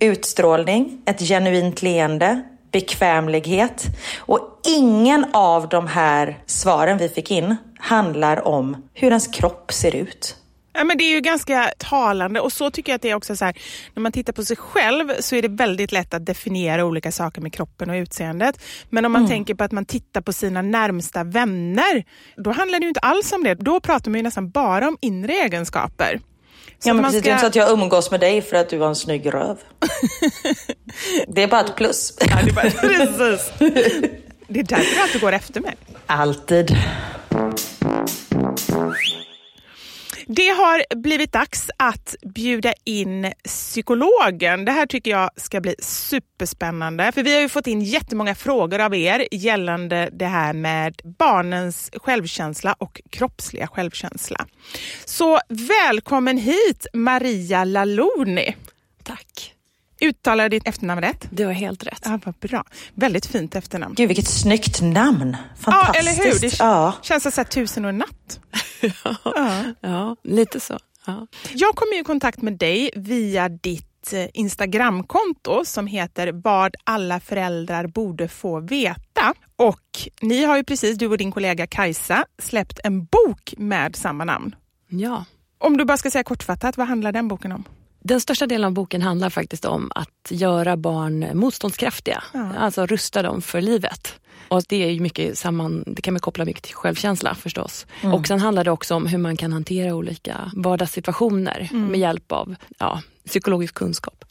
utstrålning, 0.00 1.02
ett 1.06 1.20
genuint 1.20 1.82
leende, 1.82 2.42
bekvämlighet. 2.72 3.86
Och 4.18 4.60
ingen 4.66 5.26
av 5.32 5.68
de 5.68 5.86
här 5.86 6.38
svaren 6.46 6.98
vi 6.98 7.08
fick 7.08 7.30
in 7.30 7.56
handlar 7.78 8.48
om 8.48 8.88
hur 8.94 9.08
ens 9.08 9.26
kropp 9.26 9.72
ser 9.72 9.96
ut. 9.96 10.36
Ja, 10.72 10.84
men 10.84 10.98
det 10.98 11.04
är 11.04 11.14
ju 11.14 11.20
ganska 11.20 11.72
talande 11.78 12.40
och 12.40 12.52
så 12.52 12.70
tycker 12.70 12.92
jag 12.92 12.96
att 12.96 13.02
det 13.02 13.10
är 13.10 13.14
också 13.14 13.36
så 13.36 13.44
här, 13.44 13.56
när 13.94 14.00
man 14.00 14.12
tittar 14.12 14.32
på 14.32 14.44
sig 14.44 14.56
själv 14.56 15.12
så 15.20 15.36
är 15.36 15.42
det 15.42 15.48
väldigt 15.48 15.92
lätt 15.92 16.14
att 16.14 16.26
definiera 16.26 16.84
olika 16.84 17.12
saker 17.12 17.40
med 17.40 17.52
kroppen 17.52 17.90
och 17.90 17.94
utseendet. 17.94 18.62
Men 18.90 19.04
om 19.04 19.12
man 19.12 19.28
tänker 19.28 19.54
på 19.54 19.64
att 19.64 19.72
man 19.72 19.84
tittar 19.84 20.20
på 20.20 20.32
sina 20.32 20.62
närmsta 20.62 21.24
vänner, 21.24 22.04
då 22.36 22.50
handlar 22.52 22.78
det 22.78 22.84
ju 22.84 22.88
inte 22.88 23.00
alls 23.00 23.32
om 23.32 23.44
det. 23.44 23.54
Då 23.54 23.80
pratar 23.80 24.10
man 24.10 24.18
ju 24.18 24.22
nästan 24.22 24.50
bara 24.50 24.88
om 24.88 24.98
inre 25.00 25.32
egenskaper. 25.32 26.20
Ja, 26.84 26.94
men 26.94 27.04
precis. 27.04 27.22
Det 27.22 27.28
är 27.28 27.32
inte 27.32 27.40
så 27.40 27.46
att 27.46 27.54
jag 27.54 27.70
umgås 27.70 28.10
med 28.10 28.20
dig 28.20 28.42
för 28.42 28.56
att 28.56 28.68
du 28.68 28.78
har 28.78 28.88
en 28.88 28.96
snygg 28.96 29.34
röv. 29.34 29.56
det 31.28 31.42
är 31.42 31.48
bara 31.48 31.60
ett 31.60 31.76
plus. 31.76 32.12
Ja, 32.20 32.38
det, 32.44 32.50
är 32.50 32.54
bara, 32.54 32.70
precis. 32.70 33.52
det 34.48 34.60
är 34.60 34.64
därför 34.64 34.94
du 34.94 35.00
alltid 35.00 35.20
går 35.20 35.32
efter 35.32 35.60
mig. 35.60 35.76
Alltid. 36.06 36.76
Det 40.32 40.48
har 40.48 40.94
blivit 40.96 41.32
dags 41.32 41.70
att 41.76 42.14
bjuda 42.34 42.72
in 42.84 43.32
psykologen. 43.44 44.64
Det 44.64 44.72
här 44.72 44.86
tycker 44.86 45.10
jag 45.10 45.30
ska 45.36 45.60
bli 45.60 45.74
superspännande. 45.78 47.12
För 47.12 47.22
vi 47.22 47.34
har 47.34 47.40
ju 47.40 47.48
fått 47.48 47.66
in 47.66 47.80
jättemånga 47.80 48.34
frågor 48.34 48.78
av 48.78 48.94
er 48.94 49.28
gällande 49.30 50.08
det 50.12 50.26
här 50.26 50.52
med 50.52 51.00
barnens 51.18 51.90
självkänsla 51.94 52.72
och 52.78 53.00
kroppsliga 53.10 53.66
självkänsla. 53.66 54.46
Så 55.04 55.40
välkommen 55.48 56.38
hit 56.38 56.86
Maria 56.92 57.64
Laloni. 57.64 58.56
Tack. 59.02 59.54
Uttalar 60.00 60.48
ditt 60.48 60.68
efternamn 60.68 61.00
rätt? 61.00 61.26
Du 61.30 61.44
har 61.46 61.52
helt 61.52 61.86
rätt. 61.86 62.00
Ja, 62.04 62.18
vad 62.24 62.34
bra. 62.34 62.64
Väldigt 62.94 63.26
fint 63.26 63.54
efternamn. 63.54 63.94
Gud, 63.94 64.08
vilket 64.08 64.28
snyggt 64.28 64.80
namn. 64.82 65.36
Ja, 65.40 65.56
Fantastiskt. 65.62 66.20
eller 66.20 66.32
hur? 66.32 66.40
Det 66.40 66.58
Ja. 66.58 66.94
känns 67.02 67.22
som 67.22 67.32
så 67.32 67.40
här 67.40 67.48
tusen 67.48 67.84
och 67.84 67.88
en 67.88 67.98
natt. 67.98 68.40
Ja, 69.80 70.16
lite 70.24 70.60
så. 70.60 70.78
Ja. 71.06 71.26
Jag 71.54 71.74
kom 71.74 71.88
i 72.00 72.04
kontakt 72.04 72.42
med 72.42 72.52
dig 72.58 72.90
via 72.96 73.48
ditt 73.48 74.12
eh, 74.12 74.26
Instagramkonto 74.34 75.64
som 75.64 75.86
heter 75.86 76.32
Vad 76.44 76.74
alla 76.84 77.20
föräldrar 77.20 77.86
borde 77.86 78.28
få 78.28 78.60
veta. 78.60 79.34
Och 79.56 79.80
ni 80.22 80.44
har 80.44 80.56
ju 80.56 80.64
precis, 80.64 80.98
du 80.98 81.06
och 81.06 81.18
din 81.18 81.32
kollega 81.32 81.66
Kajsa, 81.66 82.24
släppt 82.42 82.78
en 82.84 83.04
bok 83.04 83.54
med 83.56 83.96
samma 83.96 84.24
namn. 84.24 84.54
ja. 84.88 85.24
Om 85.62 85.76
du 85.76 85.84
bara 85.84 85.96
ska 85.96 86.10
säga 86.10 86.24
kortfattat, 86.24 86.76
vad 86.76 86.86
handlar 86.88 87.12
den 87.12 87.28
boken 87.28 87.52
om? 87.52 87.64
Den 88.00 88.20
största 88.20 88.46
delen 88.46 88.64
av 88.64 88.72
boken 88.72 89.02
handlar 89.02 89.30
faktiskt 89.30 89.64
om 89.64 89.92
att 89.94 90.28
göra 90.30 90.76
barn 90.76 91.26
motståndskraftiga. 91.34 92.22
Alltså 92.58 92.86
rusta 92.86 93.22
dem 93.22 93.42
för 93.42 93.60
livet. 93.60 94.14
Och 94.48 94.62
det 94.68 94.84
är 94.84 94.90
ju 94.90 95.00
mycket 95.00 95.38
samman, 95.38 95.84
det 95.86 96.02
kan 96.02 96.14
man 96.14 96.20
koppla 96.20 96.44
mycket 96.44 96.62
till 96.62 96.74
självkänsla 96.74 97.34
förstås. 97.34 97.86
Och 98.14 98.26
sen 98.26 98.40
handlar 98.40 98.64
det 98.64 98.70
också 98.70 98.94
om 98.94 99.06
hur 99.06 99.18
man 99.18 99.36
kan 99.36 99.52
hantera 99.52 99.94
olika 99.94 100.50
vardagssituationer 100.54 101.68
med 101.72 102.00
hjälp 102.00 102.32
av 102.32 102.54
ja, 102.78 103.02
psykologisk 103.26 103.74
kunskap. 103.74 104.24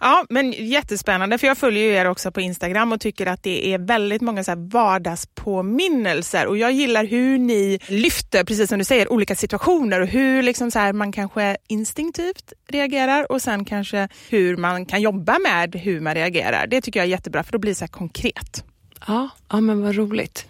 Ja, 0.00 0.24
men 0.28 0.52
jättespännande 0.52 1.38
för 1.38 1.46
jag 1.46 1.58
följer 1.58 1.82
ju 1.84 1.90
er 1.90 2.04
också 2.06 2.32
på 2.32 2.40
Instagram 2.40 2.92
och 2.92 3.00
tycker 3.00 3.26
att 3.26 3.42
det 3.42 3.74
är 3.74 3.78
väldigt 3.78 4.22
många 4.22 4.44
så 4.44 4.50
här 4.50 4.68
vardagspåminnelser 4.70 6.46
och 6.46 6.56
jag 6.58 6.72
gillar 6.72 7.04
hur 7.04 7.38
ni 7.38 7.78
lyfter, 7.86 8.44
precis 8.44 8.68
som 8.68 8.78
du 8.78 8.84
säger, 8.84 9.12
olika 9.12 9.36
situationer 9.36 10.00
och 10.00 10.06
hur 10.08 10.42
liksom 10.42 10.70
så 10.70 10.78
här 10.78 10.92
man 10.92 11.12
kanske 11.12 11.56
instinktivt 11.68 12.52
reagerar 12.68 13.32
och 13.32 13.42
sen 13.42 13.64
kanske 13.64 14.08
hur 14.28 14.56
man 14.56 14.86
kan 14.86 15.00
jobba 15.02 15.38
med 15.38 15.74
hur 15.74 16.00
man 16.00 16.14
reagerar. 16.14 16.66
Det 16.66 16.80
tycker 16.80 17.00
jag 17.00 17.04
är 17.06 17.10
jättebra 17.10 17.42
för 17.42 17.52
då 17.52 17.58
blir 17.58 17.70
det 17.70 17.74
så 17.74 17.84
här 17.84 17.88
konkret. 17.88 18.64
Ja, 19.06 19.28
ja 19.48 19.60
men 19.60 19.82
vad 19.82 19.94
roligt. 19.96 20.46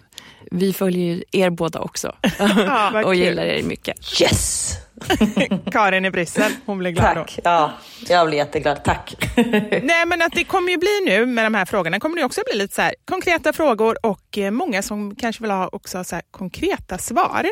Vi 0.51 0.73
följer 0.73 1.15
ju 1.15 1.23
er 1.31 1.49
båda 1.49 1.79
också 1.79 2.15
vad 2.93 3.05
och 3.05 3.13
kul. 3.13 3.17
gillar 3.19 3.43
er 3.43 3.63
mycket. 3.63 4.21
Yes! 4.21 4.73
Karin 5.71 6.05
i 6.05 6.11
Bryssel, 6.11 6.51
hon 6.65 6.77
blir 6.77 6.91
glad 6.91 7.15
då. 7.15 7.21
Tack. 7.21 7.39
Ja, 7.43 7.71
jag 8.07 8.27
blir 8.27 8.37
jätteglad. 8.37 8.83
Tack. 8.83 9.15
Nej, 9.83 10.05
men 10.05 10.21
att 10.21 10.31
det 10.31 10.43
kommer 10.43 10.71
ju 10.71 10.77
bli 10.77 11.01
nu 11.05 11.25
med 11.25 11.45
de 11.45 11.55
här 11.55 11.65
frågorna, 11.65 11.99
kommer 11.99 12.17
det 12.17 12.23
också 12.23 12.41
bli 12.51 12.59
lite 12.59 12.75
så 12.75 12.81
här, 12.81 12.95
konkreta 13.05 13.53
frågor 13.53 14.05
och 14.05 14.37
eh, 14.37 14.51
många 14.51 14.81
som 14.81 15.15
kanske 15.15 15.43
vill 15.43 15.51
ha 15.51 15.69
också 15.71 16.03
så 16.03 16.15
här, 16.15 16.23
konkreta 16.31 16.97
svar. 16.97 17.49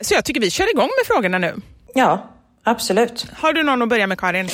Så 0.00 0.14
jag 0.14 0.24
tycker 0.24 0.40
vi 0.40 0.50
kör 0.50 0.70
igång 0.70 0.88
med 0.98 1.06
frågorna 1.06 1.38
nu. 1.38 1.54
Ja, 1.94 2.30
absolut. 2.64 3.26
Har 3.36 3.52
du 3.52 3.62
någon 3.62 3.82
att 3.82 3.88
börja 3.88 4.06
med 4.06 4.20
Karin? 4.20 4.48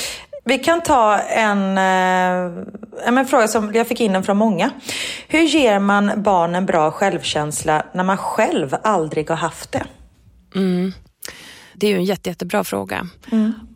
Vi 0.45 0.59
kan 0.59 0.83
ta 0.83 1.19
en, 1.19 1.79
eh, 1.79 2.65
en 3.07 3.27
fråga 3.27 3.49
som 3.49 3.75
jag 3.75 3.89
fick 3.89 4.01
in 4.01 4.13
den 4.13 4.23
från 4.23 4.37
många. 4.37 4.71
Hur 5.29 5.41
ger 5.41 5.79
man 5.79 6.13
barnen 6.17 6.67
bra 6.67 6.91
självkänsla 6.91 7.87
när 7.93 8.05
man 8.05 8.17
själv 8.17 8.77
aldrig 8.83 9.31
har 9.31 9.37
haft 9.37 9.73
det? 9.73 9.85
Det 11.75 11.87
är 11.87 11.91
ju 11.91 11.97
en 11.97 12.05
jätte, 12.05 12.31
jättebra 12.31 12.65
fråga. 12.65 13.07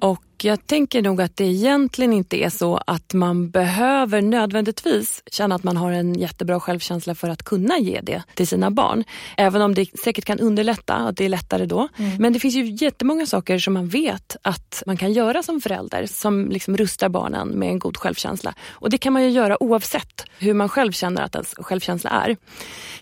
Och 0.00 0.22
jag 0.42 0.66
tänker 0.66 1.02
nog 1.02 1.20
att 1.20 1.36
det 1.36 1.44
egentligen 1.44 2.12
inte 2.12 2.36
är 2.36 2.50
så 2.50 2.80
att 2.86 3.14
man 3.14 3.50
behöver 3.50 4.22
nödvändigtvis 4.22 5.22
känna 5.32 5.54
att 5.54 5.64
man 5.64 5.76
har 5.76 5.92
en 5.92 6.14
jättebra 6.14 6.60
självkänsla 6.60 7.14
för 7.14 7.28
att 7.28 7.42
kunna 7.42 7.78
ge 7.78 8.00
det 8.00 8.22
till 8.34 8.46
sina 8.46 8.70
barn. 8.70 9.04
Även 9.36 9.62
om 9.62 9.74
det 9.74 9.98
säkert 9.98 10.24
kan 10.24 10.40
underlätta, 10.40 10.94
att 10.94 11.16
det 11.16 11.24
är 11.24 11.28
lättare 11.28 11.66
då. 11.66 11.88
Men 12.18 12.32
det 12.32 12.38
finns 12.38 12.54
ju 12.54 12.64
jättemånga 12.64 13.26
saker 13.26 13.58
som 13.58 13.74
man 13.74 13.88
vet 13.88 14.36
att 14.42 14.82
man 14.86 14.96
kan 14.96 15.12
göra 15.12 15.42
som 15.42 15.60
förälder 15.60 16.06
som 16.06 16.48
liksom 16.50 16.76
rustar 16.76 17.08
barnen 17.08 17.48
med 17.48 17.68
en 17.68 17.78
god 17.78 17.96
självkänsla. 17.96 18.54
Och 18.68 18.90
det 18.90 18.98
kan 18.98 19.12
man 19.12 19.22
ju 19.22 19.28
göra 19.28 19.62
oavsett 19.62 20.24
hur 20.38 20.54
man 20.54 20.68
själv 20.68 20.92
känner 20.92 21.22
att 21.22 21.34
ens 21.34 21.54
självkänsla 21.58 22.10
är. 22.10 22.36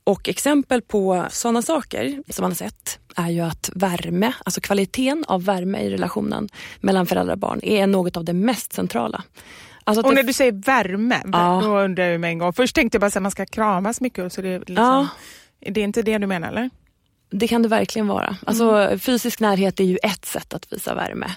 Och 0.04 0.28
exempel 0.28 0.82
på 0.82 1.26
sådana 1.30 1.62
saker 1.62 2.22
som 2.28 2.42
man 2.42 2.50
har 2.50 2.56
sett 2.56 2.98
är 3.16 3.30
ju 3.30 3.40
att 3.40 3.70
värme, 3.74 4.32
alltså 4.44 4.60
kvaliteten 4.60 5.24
av 5.28 5.44
värme 5.44 5.78
i 5.78 5.90
relationen 5.90 6.48
mellan 6.80 7.06
föräldrar 7.06 7.32
och 7.34 7.38
barn 7.38 7.60
är 7.62 7.86
något 7.86 8.16
av 8.16 8.24
det 8.24 8.32
mest 8.32 8.72
centrala. 8.72 9.22
Alltså 9.84 10.02
Och 10.06 10.14
när 10.14 10.22
du 10.22 10.32
säger 10.32 10.52
värme, 10.52 11.20
Ja. 11.32 11.60
då 11.64 11.78
undrar 11.78 12.04
jag 12.04 12.20
med 12.20 12.30
en 12.30 12.38
gång. 12.38 12.52
Först 12.52 12.74
tänkte 12.74 12.96
jag 12.96 13.00
bara 13.00 13.06
att 13.06 13.22
man 13.22 13.30
ska 13.30 13.46
kramas 13.46 14.00
mycket. 14.00 14.32
Så 14.32 14.42
det, 14.42 14.48
är 14.48 14.58
liksom, 14.58 14.74
Ja. 14.76 15.08
det 15.70 15.80
är 15.80 15.84
inte 15.84 16.02
det 16.02 16.18
du 16.18 16.26
menar 16.26 16.48
eller? 16.48 16.70
Det 17.30 17.48
kan 17.48 17.62
det 17.62 17.68
verkligen 17.68 18.06
vara. 18.08 18.36
Alltså, 18.46 18.98
Fysisk 18.98 19.40
närhet 19.40 19.80
är 19.80 19.84
ju 19.84 19.98
ett 20.02 20.24
sätt 20.24 20.54
att 20.54 20.72
visa 20.72 20.94
värme. 20.94 21.30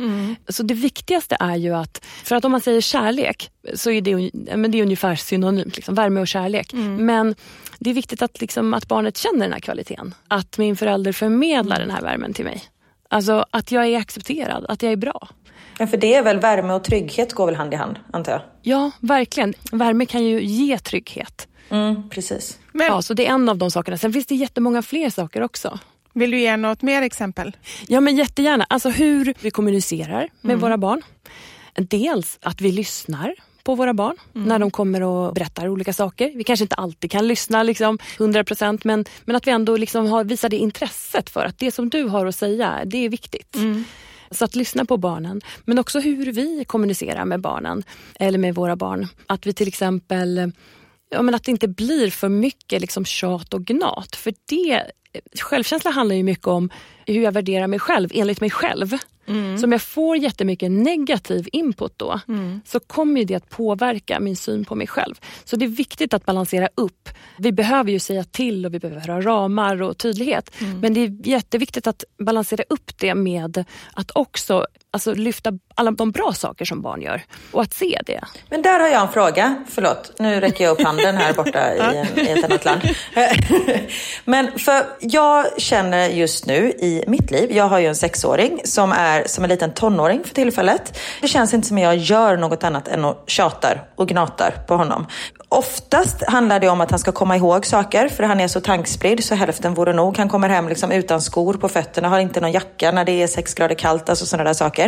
Så 0.49 0.63
det 0.63 0.73
viktigaste 0.73 1.37
är 1.39 1.55
ju 1.55 1.73
att, 1.75 2.05
för 2.23 2.35
att 2.35 2.45
om 2.45 2.51
man 2.51 2.61
säger 2.61 2.81
kärlek 2.81 3.51
så 3.73 3.91
är 3.91 4.01
det, 4.01 4.31
men 4.57 4.71
det 4.71 4.77
är 4.77 4.83
ungefär 4.83 5.15
synonymt, 5.15 5.75
liksom, 5.75 5.95
värme 5.95 6.19
och 6.21 6.27
kärlek. 6.27 6.73
Men 6.99 7.35
det 7.79 7.89
är 7.89 7.93
viktigt 7.93 8.21
att, 8.21 8.41
liksom, 8.41 8.73
att 8.73 8.87
barnet 8.87 9.17
känner 9.17 9.39
den 9.39 9.53
här 9.53 9.59
kvaliteten. 9.59 10.15
Att 10.27 10.57
min 10.57 10.75
förälder 10.75 11.11
förmedlar 11.11 11.79
den 11.79 11.91
här 11.91 12.01
värmen 12.01 12.33
till 12.33 12.45
mig. 12.45 12.63
Alltså 13.09 13.45
att 13.51 13.71
jag 13.71 13.87
är 13.87 13.97
accepterad, 13.99 14.65
att 14.69 14.83
jag 14.83 14.91
är 14.91 14.95
bra. 14.95 15.27
Ja, 15.79 15.87
för 15.87 15.97
det 15.97 16.13
är 16.15 16.23
väl 16.23 16.39
värme 16.39 16.73
och 16.73 16.83
trygghet 16.83 17.33
går 17.33 17.45
väl 17.45 17.55
hand 17.55 17.73
i 17.73 17.77
hand, 17.77 17.99
antar 18.13 18.31
jag? 18.31 18.41
Ja, 18.61 18.91
verkligen. 18.99 19.53
Värme 19.71 20.05
kan 20.05 20.23
ju 20.23 20.41
ge 20.43 20.77
trygghet. 20.79 21.47
Mm, 21.69 22.09
precis. 22.09 22.59
Men 22.71 22.87
Ja, 22.87 23.01
så 23.01 23.13
det 23.13 23.27
är 23.27 23.31
en 23.33 23.49
av 23.49 23.57
de 23.57 23.71
sakerna. 23.71 23.97
Sen 23.97 24.13
finns 24.13 24.25
det 24.25 24.35
jättemånga 24.35 24.81
fler 24.81 25.09
saker 25.09 25.41
också. 25.41 25.79
vill 26.13 26.31
du 26.31 26.39
ge 26.39 26.57
något 26.57 26.81
mer 26.81 27.01
exempel? 27.01 27.57
Ja 27.87 28.01
men 28.01 28.15
jättegärna. 28.15 28.65
Alltså 28.69 28.89
hur 28.89 29.33
vi 29.39 29.51
kommunicerar 29.51 30.29
med 30.41 30.59
våra 30.59 30.77
barn. 30.77 31.01
Dels 31.75 32.37
att 32.41 32.61
vi 32.61 32.71
lyssnar 32.71 33.35
på 33.67 33.75
våra 33.75 33.93
barn 33.93 34.15
när 34.33 34.59
de 34.59 34.71
kommer 34.71 35.01
och 35.01 35.33
berättar 35.33 35.67
olika 35.67 35.93
saker. 35.93 36.31
Vi 36.35 36.43
kanske 36.43 36.63
inte 36.63 36.75
alltid 36.75 37.11
kan 37.11 37.27
lyssna 37.27 37.63
liksom 37.63 37.97
100% 38.17 38.81
men, 38.83 39.05
men 39.25 39.35
att 39.35 39.47
vi 39.47 39.51
ändå 39.51 39.77
liksom 39.77 40.07
har, 40.07 40.23
visar 40.23 40.49
det 40.49 40.57
intresset 40.57 41.29
för 41.29 41.45
att 41.45 41.59
det 41.59 41.71
som 41.71 41.89
du 41.89 42.03
har 42.03 42.25
att 42.25 42.35
säga, 42.35 42.81
det 42.85 42.97
är 42.97 43.09
viktigt. 43.09 43.55
Så 44.31 44.45
att 44.45 44.55
lyssna 44.55 44.85
på 44.85 44.97
barnen, 44.97 45.41
men 45.65 45.79
också 45.79 45.99
hur 45.99 46.31
vi 46.31 46.65
kommunicerar 46.65 47.25
med 47.25 47.41
barnen 47.41 47.83
eller 48.19 48.39
med 48.39 48.55
våra 48.55 48.75
barn. 48.75 49.07
Att 49.27 49.45
vi 49.45 49.53
till 49.53 49.67
exempel 49.67 50.51
Ja, 51.09 51.21
men 51.21 51.35
att 51.35 51.43
det 51.43 51.51
inte 51.51 51.67
blir 51.67 52.09
för 52.09 52.29
mycket 52.29 52.81
liksom 52.81 53.05
tjat 53.05 53.53
och 53.53 53.65
gnat. 53.65 54.15
För 54.15 54.33
det, 54.45 54.83
självkänsla 55.41 55.91
handlar 55.91 56.15
ju 56.15 56.23
mycket 56.23 56.47
om 56.47 56.69
hur 57.05 57.21
jag 57.21 57.31
värderar 57.31 57.67
mig 57.67 57.79
själv 57.79 58.09
enligt 58.13 58.41
mig 58.41 58.49
själv. 58.49 58.97
Så 59.59 59.65
om 59.65 59.71
jag 59.71 59.81
får 59.81 60.17
jättemycket 60.17 60.71
negativ 60.71 61.47
input 61.51 61.93
då 61.97 62.19
så 62.65 62.79
kommer 62.79 63.25
det 63.25 63.35
att 63.35 63.49
påverka 63.49 64.19
min 64.19 64.35
syn 64.35 64.65
på 64.65 64.75
mig 64.75 64.87
själv. 64.87 65.15
Så 65.43 65.55
det 65.55 65.65
är 65.65 65.69
viktigt 65.69 66.13
att 66.13 66.25
balansera 66.25 66.69
upp. 66.75 67.09
Vi 67.37 67.51
behöver 67.51 67.91
ju 67.91 67.99
säga 67.99 68.23
till 68.23 68.65
och 68.65 68.73
vi 68.73 68.79
behöver 68.79 69.07
ha 69.07 69.21
ramar 69.21 69.81
och 69.81 69.97
tydlighet. 69.97 70.51
Men 70.81 70.93
det 70.93 71.01
är 71.01 71.27
jätteviktigt 71.27 71.87
att 71.87 72.03
balansera 72.19 72.63
upp 72.69 72.91
det 72.97 73.15
med 73.15 73.65
att 73.93 74.11
också 74.15 74.65
alltså, 74.97 75.21
lyfta 75.21 75.51
alla 75.75 75.91
de 75.91 76.11
bra 76.11 76.33
saker 76.33 76.65
som 76.65 76.81
barn 76.81 77.01
gör 77.01 77.21
och 77.51 77.61
att 77.61 77.73
se 77.73 78.01
det. 78.05 78.21
Men 78.49 78.61
där 78.61 78.79
har 78.79 78.87
jag 78.87 79.01
en 79.01 79.09
fråga. 79.09 79.55
Förlåt, 79.69 80.11
nu 80.19 80.39
räcker 80.39 80.63
jag 80.63 80.71
upp 80.71 80.81
handen 80.81 81.17
här 81.17 81.33
borta 81.33 81.75
i, 81.75 81.79
en, 81.79 82.19
i 82.19 82.31
ett 82.31 82.43
annat 82.45 82.65
land. 82.65 82.81
Men 84.25 84.59
för 84.59 84.85
jag 84.99 85.61
känner 85.61 86.09
just 86.09 86.45
nu 86.45 86.69
i 86.69 87.03
mitt 87.07 87.31
liv, 87.31 87.51
jag 87.51 87.67
har 87.67 87.79
ju 87.79 87.87
en 87.87 87.95
sexåring 87.95 88.61
som 88.63 88.91
är 88.91 89.23
som 89.27 89.43
en 89.43 89.49
liten 89.49 89.73
tonåring 89.73 90.23
för 90.23 90.35
tillfället. 90.35 90.99
Det 91.21 91.27
känns 91.27 91.53
inte 91.53 91.67
som 91.67 91.77
jag 91.77 91.97
gör 91.97 92.37
något 92.37 92.63
annat 92.63 92.87
än 92.87 93.05
att 93.05 93.23
tjatar 93.27 93.83
och 93.95 94.07
gnatar 94.07 94.51
på 94.67 94.75
honom. 94.75 95.07
Oftast 95.49 96.23
handlar 96.27 96.59
det 96.59 96.69
om 96.69 96.81
att 96.81 96.91
han 96.91 96.99
ska 96.99 97.11
komma 97.11 97.37
ihåg 97.37 97.65
saker 97.65 98.09
för 98.09 98.23
han 98.23 98.39
är 98.39 98.47
så 98.47 98.61
tankspridd 98.61 99.23
så 99.23 99.35
hälften 99.35 99.73
vore 99.73 99.93
nog. 99.93 100.17
Han 100.17 100.29
kommer 100.29 100.49
hem 100.49 100.69
liksom 100.69 100.91
utan 100.91 101.21
skor 101.21 101.53
på 101.53 101.69
fötterna, 101.69 102.09
har 102.09 102.19
inte 102.19 102.41
någon 102.41 102.51
jacka 102.51 102.91
när 102.91 103.05
det 103.05 103.23
är 103.23 103.27
sex 103.27 103.53
grader 103.53 103.75
kallt, 103.75 104.09
alltså 104.09 104.25
sådana 104.25 104.43
där 104.43 104.53
saker. 104.53 104.86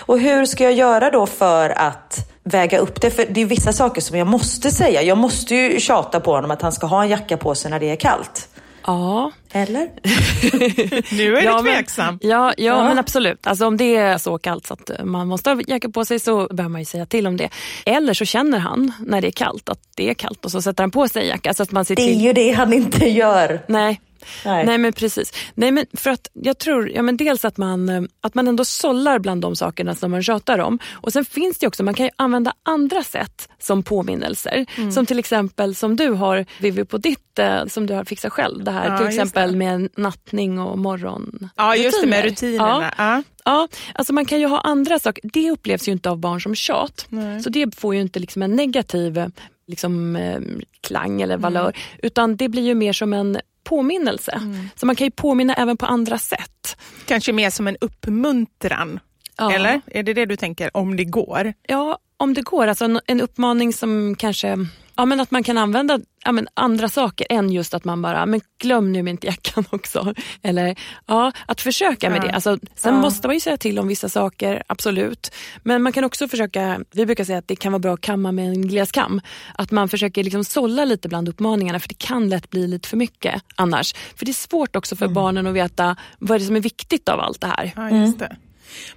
Och 0.00 0.20
hur 0.20 0.44
ska 0.44 0.64
jag 0.64 0.72
göra 0.72 1.10
då 1.10 1.26
för 1.26 1.70
att 1.78 2.26
väga 2.44 2.78
upp 2.78 3.00
det? 3.00 3.10
För 3.10 3.26
det 3.30 3.40
är 3.40 3.46
vissa 3.46 3.72
saker 3.72 4.00
som 4.00 4.18
jag 4.18 4.26
måste 4.26 4.70
säga. 4.70 5.02
Jag 5.02 5.18
måste 5.18 5.54
ju 5.54 5.80
tjata 5.80 6.20
på 6.20 6.32
honom 6.32 6.50
att 6.50 6.62
han 6.62 6.72
ska 6.72 6.86
ha 6.86 7.02
en 7.02 7.08
jacka 7.08 7.36
på 7.36 7.54
sig 7.54 7.70
när 7.70 7.80
det 7.80 7.90
är 7.90 7.96
kallt. 7.96 8.48
Ja, 8.86 9.32
Eller? 9.52 9.88
Nu 11.16 11.36
är 11.36 11.42
ja, 11.42 11.56
du 11.58 11.62
men- 11.64 11.74
tveksam. 11.74 12.18
Ja, 12.22 12.52
ja, 12.56 12.84
men 12.84 12.98
absolut. 12.98 13.46
Alltså, 13.46 13.66
om 13.66 13.76
det 13.76 13.96
är 13.96 14.18
så 14.18 14.38
kallt 14.38 14.66
så 14.66 14.74
att 14.74 14.90
man 15.04 15.28
måste 15.28 15.50
ha 15.50 15.60
jacka 15.66 15.88
på 15.88 16.04
sig 16.04 16.20
så 16.20 16.46
behöver 16.50 16.68
man 16.72 16.80
ju 16.80 16.84
säga 16.84 17.06
till 17.06 17.26
om 17.26 17.36
det. 17.36 17.48
Eller 17.86 18.14
så 18.14 18.24
känner 18.24 18.58
han 18.58 18.92
när 19.06 19.20
det 19.20 19.26
är 19.28 19.32
kallt 19.32 19.68
att 19.68 19.78
det 19.96 20.10
är 20.10 20.14
kallt 20.14 20.44
och 20.44 20.50
så 20.50 20.62
sätter 20.62 20.82
han 20.82 20.90
på 20.90 21.08
sig 21.08 21.22
en 21.22 21.28
jacka. 21.28 21.54
Så 21.54 21.62
att 21.62 21.72
man 21.72 21.84
ser 21.84 21.96
Det 21.96 22.02
är 22.02 22.14
ju 22.20 22.32
det 22.32 22.50
han 22.52 22.72
inte 22.72 23.08
gör. 23.08 23.60
Nej. 23.66 24.00
Nej. 24.44 24.66
Nej. 24.66 24.78
men 24.78 24.92
precis. 24.92 25.32
Nej 25.54 25.70
men 25.70 25.86
för 25.94 26.10
att 26.10 26.28
jag 26.32 26.58
tror, 26.58 26.90
ja 26.90 27.02
men 27.02 27.16
dels 27.16 27.44
att 27.44 27.56
man, 27.56 27.88
eh, 27.88 28.02
att 28.20 28.34
man 28.34 28.48
ändå 28.48 28.64
sållar 28.64 29.18
bland 29.18 29.42
de 29.42 29.56
sakerna 29.56 29.94
som 29.94 30.10
man 30.10 30.22
tjatar 30.22 30.58
om. 30.58 30.78
Och 30.92 31.12
sen 31.12 31.24
finns 31.24 31.58
det 31.58 31.66
också, 31.66 31.82
man 31.82 31.94
kan 31.94 32.06
ju 32.06 32.12
använda 32.16 32.52
andra 32.62 33.02
sätt 33.02 33.48
som 33.58 33.82
påminnelser. 33.82 34.66
Mm. 34.76 34.92
Som 34.92 35.06
till 35.06 35.18
exempel 35.18 35.74
som 35.74 35.96
du 35.96 36.08
har 36.10 36.46
Vivi 36.60 36.84
på 36.84 36.98
ditt, 36.98 37.38
eh, 37.38 37.66
som 37.66 37.86
du 37.86 37.94
har 37.94 38.04
fixat 38.04 38.32
själv. 38.32 38.64
Det 38.64 38.70
här 38.70 38.90
Ja, 38.90 38.98
till 38.98 39.06
exempel 39.06 39.52
det. 39.52 39.58
med 39.58 39.88
nattning 39.96 40.58
och 40.60 40.78
morgon. 40.78 41.50
Ja, 41.56 41.76
just 41.76 42.00
det 42.02 42.06
med 42.06 42.24
rutiner. 42.24 42.52
rutinerna. 42.52 42.94
Ja. 42.98 43.22
Ja, 43.44 43.68
alltså 43.94 44.12
man 44.12 44.24
kan 44.24 44.40
ju 44.40 44.46
ha 44.46 44.60
andra 44.60 44.98
saker. 44.98 45.30
Det 45.32 45.50
upplevs 45.50 45.88
ju 45.88 45.92
inte 45.92 46.10
av 46.10 46.18
barn 46.18 46.40
som 46.40 46.54
tjat. 46.54 47.06
Nej. 47.08 47.42
Så 47.42 47.50
det 47.50 47.78
får 47.78 47.94
ju 47.94 48.00
inte 48.00 48.18
liksom 48.18 48.42
en 48.42 48.56
negativ 48.56 49.18
eh, 49.18 49.26
liksom, 49.66 50.16
eh, 50.16 50.40
klang 50.80 51.22
eller 51.22 51.36
valör. 51.36 51.76
Utan 52.02 52.36
det 52.36 52.48
blir 52.48 52.62
ju 52.62 52.74
mer 52.74 52.92
som 52.92 53.12
en 53.12 53.38
påminnelse. 53.70 54.42
Så 54.76 54.86
man 54.86 54.96
kan 54.96 55.06
ju 55.06 55.10
påminna 55.10 55.54
även 55.54 55.76
på 55.76 55.86
andra 55.86 56.18
sätt. 56.18 56.76
Kanske 57.06 57.32
mer 57.32 57.50
som 57.50 57.68
en 57.68 57.76
uppmuntran. 57.80 59.00
Ja. 59.38 59.52
Eller? 59.52 59.80
Är 59.86 60.02
det 60.02 60.14
det 60.14 60.26
du 60.26 60.36
tänker, 60.36 60.76
om 60.76 60.96
det 60.96 61.04
går? 61.04 61.52
Ja, 61.66 61.98
om 62.16 62.34
det 62.34 62.42
går. 62.42 62.66
Alltså 62.66 62.84
en, 62.84 63.00
en 63.06 63.20
uppmaning 63.20 63.72
som 63.72 64.14
kanske... 64.18 64.58
Ja, 64.96 65.04
men 65.04 65.20
att 65.20 65.30
man 65.30 65.42
kan 65.42 65.58
använda 65.58 66.00
ja, 66.24 66.32
men 66.32 66.48
andra 66.54 66.88
saker 66.88 67.26
än 67.30 67.50
just 67.50 67.74
att 67.74 67.84
man 67.84 68.02
bara, 68.02 68.26
men 68.26 68.40
glöm 68.62 68.92
nu 68.92 69.10
inte 69.10 69.26
jackan 69.26 69.64
också. 69.70 70.14
Eller 70.42 70.78
ja, 71.06 71.32
att 71.46 71.60
försöka 71.60 72.10
med 72.10 72.18
Ja. 72.18 72.22
det. 72.26 72.32
Alltså, 72.32 72.58
sen 72.74 72.94
Ja. 72.94 73.00
måste 73.00 73.28
man 73.28 73.36
ju 73.36 73.40
säga 73.40 73.56
till 73.56 73.78
om 73.78 73.88
vissa 73.88 74.08
saker, 74.08 74.62
absolut. 74.66 75.34
Men 75.62 75.82
man 75.82 75.92
kan 75.92 76.04
också 76.04 76.28
försöka, 76.28 76.80
vi 76.92 77.06
brukar 77.06 77.24
säga 77.24 77.38
att 77.38 77.48
det 77.48 77.56
kan 77.56 77.72
vara 77.72 77.80
bra 77.80 77.94
att 77.94 78.00
kamma 78.00 78.32
med 78.32 78.48
en 78.48 78.68
gläskam. 78.68 79.20
Att 79.54 79.70
man 79.70 79.88
försöker 79.88 80.24
liksom 80.24 80.44
sålla 80.44 80.84
lite 80.84 81.08
bland 81.08 81.28
uppmaningarna 81.28 81.80
för 81.80 81.88
det 81.88 81.98
kan 81.98 82.28
lätt 82.28 82.50
bli 82.50 82.66
lite 82.66 82.88
för 82.88 82.96
mycket 82.96 83.42
annars. 83.56 83.94
För 84.16 84.24
det 84.24 84.30
är 84.30 84.32
svårt 84.34 84.76
också 84.76 84.96
för 84.96 85.08
barnen 85.08 85.46
att 85.46 85.54
veta 85.54 85.96
vad 86.18 86.34
är 86.34 86.38
det 86.38 86.44
som 86.44 86.56
är 86.56 86.60
viktigt 86.60 87.08
av 87.08 87.20
allt 87.20 87.40
det 87.40 87.46
här. 87.46 87.72
Ja, 87.76 87.90
just 87.90 88.18
det. 88.18 88.36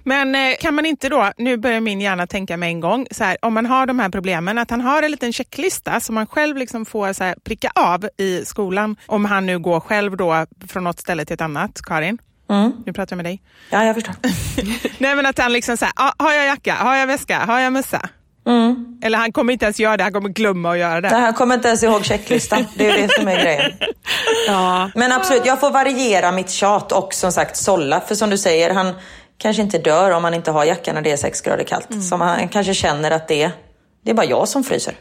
Men 0.02 0.34
eh, 0.34 0.54
kan 0.60 0.74
man 0.74 0.86
inte 0.86 1.08
då, 1.08 1.32
nu 1.36 1.56
börjar 1.56 1.80
min 1.80 2.00
hjärna 2.00 2.26
tänka 2.26 2.56
med 2.56 2.68
en 2.68 2.80
gång, 2.80 3.06
så 3.10 3.24
här, 3.24 3.36
om 3.42 3.54
man 3.54 3.66
har 3.66 3.86
de 3.86 3.98
här 3.98 4.08
problemen, 4.08 4.58
att 4.58 4.70
han 4.70 4.80
har 4.80 5.02
en 5.02 5.10
liten 5.10 5.32
checklista 5.32 6.00
som 6.00 6.14
man 6.14 6.26
själv 6.26 6.56
liksom 6.56 6.84
får 6.84 7.12
så 7.12 7.24
här, 7.24 7.34
pricka 7.44 7.70
av 7.74 8.08
i 8.18 8.44
skolan, 8.44 8.96
om 9.06 9.24
han 9.24 9.46
nu 9.46 9.58
går 9.58 9.80
själv 9.80 10.16
då 10.16 10.46
från 10.68 10.84
något 10.84 11.00
ställe 11.00 11.24
till 11.24 11.34
ett 11.34 11.40
annat. 11.40 11.82
Karin, 11.82 12.18
Mm. 12.50 12.72
nu 12.86 12.92
pratar 12.92 13.12
jag 13.12 13.16
med 13.16 13.24
dig. 13.26 13.42
Ja, 13.70 13.84
jag 13.84 13.94
förstår. 13.94 14.14
Nej 14.98 15.14
men 15.16 15.26
att 15.26 15.38
han 15.38 15.52
liksom 15.52 15.76
så 15.76 15.84
här, 15.84 15.92
ah, 15.96 16.12
har 16.18 16.32
jag 16.32 16.46
jacka, 16.46 16.74
har 16.74 16.96
jag 16.96 17.06
väska, 17.06 17.38
har 17.38 17.60
jag 17.60 17.72
mössa? 17.72 18.08
Mm. 18.46 18.98
Eller 19.02 19.18
han 19.18 19.32
kommer 19.32 19.52
inte 19.52 19.64
ens 19.64 19.80
göra 19.80 19.96
det, 19.96 20.02
han 20.02 20.12
kommer 20.12 20.28
glömma 20.28 20.70
att 20.72 20.78
göra 20.78 21.00
det. 21.00 21.10
Nej, 21.10 21.20
han 21.20 21.34
kommer 21.34 21.54
inte 21.54 21.68
ens 21.68 21.82
ihåg 21.82 22.04
checklistan. 22.04 22.66
Det 22.74 22.86
är 22.90 23.02
det 23.02 23.12
som 23.12 23.28
är 23.28 23.42
grejen. 23.42 23.72
Ja. 24.46 24.90
Men 24.94 25.12
absolut, 25.12 25.46
jag 25.46 25.60
får 25.60 25.70
variera 25.70 26.32
mitt 26.32 26.50
tjat 26.50 26.92
och 26.92 27.14
som 27.14 27.32
sagt 27.32 27.56
sålla. 27.56 28.00
För 28.00 28.14
som 28.14 28.30
du 28.30 28.38
säger, 28.38 28.74
han 28.74 28.92
kanske 29.38 29.62
inte 29.62 29.78
dör 29.78 30.10
om 30.10 30.24
han 30.24 30.34
inte 30.34 30.50
har 30.50 30.64
jackan 30.64 30.94
när 30.94 31.02
det 31.02 31.10
är 31.10 31.16
sex 31.16 31.40
grader 31.40 31.64
kallt. 31.64 32.04
Som 32.08 32.20
han 32.20 32.48
kanske 32.48 32.74
känner 32.74 33.10
att 33.10 33.28
det 33.28 33.42
är, 33.42 33.50
det 34.02 34.10
är 34.10 34.14
bara 34.14 34.26
jag 34.26 34.48
som 34.48 34.64
fryser. 34.64 34.94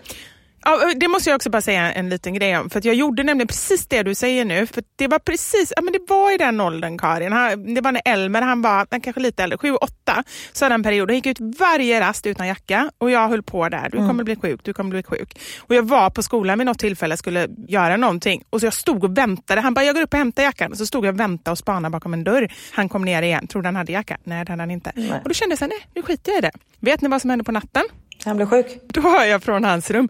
Ja, 0.66 0.94
det 0.96 1.08
måste 1.08 1.30
jag 1.30 1.36
också 1.36 1.50
bara 1.50 1.62
säga 1.62 1.94
en 1.94 2.10
liten 2.10 2.34
grej 2.34 2.58
om. 2.58 2.70
För 2.70 2.82
jag 2.84 2.96
gjorde 2.96 3.24
nämligen 3.24 3.48
precis 3.48 3.88
det 3.88 4.04
du 4.04 4.16
säger 4.16 4.46
nu. 4.46 4.68
För 4.68 4.84
det 4.96 5.08
var 5.08 5.20
precis, 5.20 5.74
ja 5.76 5.82
men 5.82 5.94
det 5.94 6.00
var 6.08 6.34
i 6.34 6.38
den 6.38 6.62
åldern 6.62 6.98
Karin. 6.98 7.32
Han, 7.32 7.74
det 7.74 7.82
var 7.82 7.92
när 7.92 8.02
Elmer, 8.06 8.42
han 8.42 8.62
var 8.62 8.88
han 8.92 9.02
kanske 9.02 9.22
lite 9.22 9.44
äldre, 9.44 9.58
sju, 9.58 9.76
åtta. 9.76 10.24
Så 10.54 10.66
hade 10.66 10.74
han 10.74 10.84
period, 10.84 11.10
han 11.10 11.16
gick 11.16 11.26
ut 11.26 11.38
varje 11.60 12.02
rast 12.02 12.26
utan 12.26 12.48
jacka. 12.48 12.92
Och 12.98 13.12
jag 13.12 13.28
höll 13.28 13.44
på 13.44 13.70
där, 13.70 13.90
du 13.92 13.98
kommer 13.98 14.24
bli 14.24 14.36
sjuk, 14.36 14.60
du 14.64 14.74
kommer 14.74 14.90
bli 14.90 15.04
sjuk. 15.04 15.40
Och 15.60 15.76
jag 15.76 15.84
var 15.84 16.10
på 16.10 16.24
skolan 16.24 16.58
vid 16.58 16.66
något 16.66 16.80
tillfälle, 16.80 17.18
skulle 17.18 17.48
göra 17.68 17.98
någonting. 17.98 18.44
Och 18.50 18.60
så 18.60 18.66
jag 18.66 18.74
stod 18.74 19.04
och 19.04 19.18
väntade. 19.18 19.62
Han 19.62 19.74
bara, 19.74 19.86
jag 19.86 19.96
går 19.96 20.02
upp 20.02 20.14
och 20.14 20.20
hämtar 20.20 20.44
jackan. 20.44 20.72
Och 20.72 20.78
så 20.78 20.86
stod 20.86 21.06
jag 21.06 21.14
och 21.14 21.20
väntade 21.20 21.52
och 21.52 21.58
spanade 21.58 21.92
bakom 21.92 22.14
en 22.14 22.24
dörr. 22.24 22.54
Han 22.72 22.90
kom 22.90 23.06
ner 23.06 23.22
igen, 23.22 23.48
trodde 23.48 23.68
han 23.68 23.76
hade 23.76 23.92
jacka. 23.92 24.18
Nej, 24.24 24.46
det 24.46 24.52
hade 24.52 24.62
han 24.62 24.72
inte. 24.72 24.92
Nej. 24.96 25.12
Och 25.24 25.30
då 25.30 25.34
kände 25.34 25.52
jag 25.52 25.60
så 25.60 25.66
här, 25.66 25.70
nej, 25.70 25.88
nu 25.96 26.02
skiter 26.02 26.32
jag 26.32 26.40
i 26.40 26.42
det. 26.42 26.52
Vet 26.80 27.02
ni 27.02 27.10
vad 27.10 27.22
som 27.22 27.30
hände 27.30 27.44
på 27.44 27.52
natten? 27.52 27.84
Han 28.26 28.36
blir 28.36 28.46
sjuk. 28.46 28.82
Då 28.88 29.02
hör 29.02 29.26
jag 29.26 29.44
från 29.44 29.64
hans 29.64 29.92
rum 29.92 30.10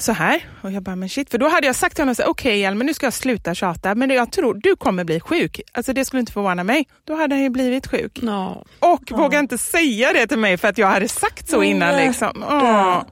så 0.00 0.12
här. 0.12 0.44
Och 0.62 0.72
jag 0.72 0.82
bara, 0.82 0.96
men 0.96 1.08
shit. 1.08 1.30
För 1.30 1.38
då 1.38 1.48
hade 1.48 1.66
jag 1.66 1.76
sagt 1.76 1.96
till 1.96 2.02
honom, 2.02 2.14
okej 2.26 2.64
Elmer 2.64 2.84
nu 2.84 2.94
ska 2.94 3.06
jag 3.06 3.12
sluta 3.12 3.54
tjata, 3.54 3.94
men 3.94 4.10
jag 4.10 4.32
tror 4.32 4.54
du 4.54 4.76
kommer 4.76 5.04
bli 5.04 5.20
sjuk. 5.20 5.60
Alltså 5.72 5.92
det 5.92 6.04
skulle 6.04 6.20
inte 6.20 6.32
förvåna 6.32 6.64
mig. 6.64 6.86
Då 7.04 7.14
hade 7.16 7.34
han 7.34 7.42
ju 7.42 7.50
blivit 7.50 7.86
sjuk. 7.86 8.18
Ja. 8.22 8.64
Och 8.78 9.10
vågade 9.10 9.38
inte 9.38 9.58
säga 9.58 10.12
det 10.12 10.26
till 10.26 10.38
mig 10.38 10.56
för 10.56 10.68
att 10.68 10.78
jag 10.78 10.86
hade 10.86 11.08
sagt 11.08 11.48
så 11.48 11.62
innan. 11.62 11.96
Liksom. 11.96 12.44
Åh. 12.48 13.02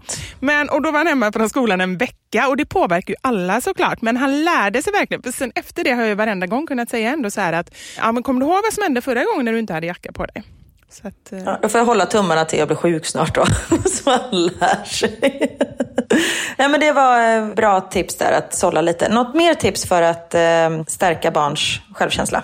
Men, 0.41 0.69
och 0.69 0.83
då 0.83 0.91
var 0.91 0.99
han 0.99 1.07
hemma 1.07 1.33
från 1.33 1.49
skolan 1.49 1.81
en 1.81 1.99
vecka 1.99 2.49
och 2.49 2.57
det 2.57 2.67
påverkar 2.67 3.13
ju 3.15 3.17
alla 3.23 3.61
såklart. 3.61 4.03
Men 4.03 4.17
han 4.17 4.45
lärde 4.45 4.83
sig 4.83 4.93
verkligen. 4.93 5.23
För 5.23 5.33
sen 5.33 5.53
efter 5.55 5.85
det 5.85 5.91
har 5.91 6.03
jag 6.03 6.17
varenda 6.17 6.47
gång 6.47 6.67
kunnat 6.67 6.91
säga 6.91 7.11
ändå 7.11 7.31
så 7.31 7.41
här 7.41 7.53
att, 7.53 7.75
ja 7.97 8.13
men 8.13 8.23
kommer 8.23 8.41
du 8.41 8.47
ihåg 8.47 8.63
vad 8.63 8.73
som 8.73 8.83
hände 8.83 9.01
förra 9.01 9.25
gången 9.25 9.45
när 9.45 9.53
du 9.53 9.59
inte 9.59 9.73
hade 9.73 9.87
jacka 9.87 10.13
på 10.13 10.27
dig? 10.27 10.56
Så 10.91 11.09
att, 11.09 11.33
eh, 11.33 11.39
Ja, 11.45 11.59
då 11.63 11.69
får 11.69 11.79
jag 11.79 11.87
hålla 11.87 12.07
tummarna 12.07 12.45
till 12.45 12.59
jag 12.59 12.69
blir 12.69 12.77
sjuk 12.77 13.07
snart 13.07 13.35
då. 13.35 13.45
Så 13.91 14.11
han 14.11 14.43
lär 14.47 14.85
sig. 14.85 15.59
Nej, 16.59 16.69
men 16.69 16.81
det 16.81 16.93
var 16.93 17.37
eh, 17.37 17.55
bra 17.55 17.81
tips 17.81 18.17
där 18.17 18.33
att 18.33 18.55
sålla 18.55 18.81
lite. 18.81 19.09
Något 19.09 19.35
mer 19.35 19.55
tips 19.55 19.87
för 19.87 20.03
att 20.03 20.35
eh, 20.35 20.85
stärka 20.87 21.31
barns 21.31 21.81
självkänsla? 21.95 22.43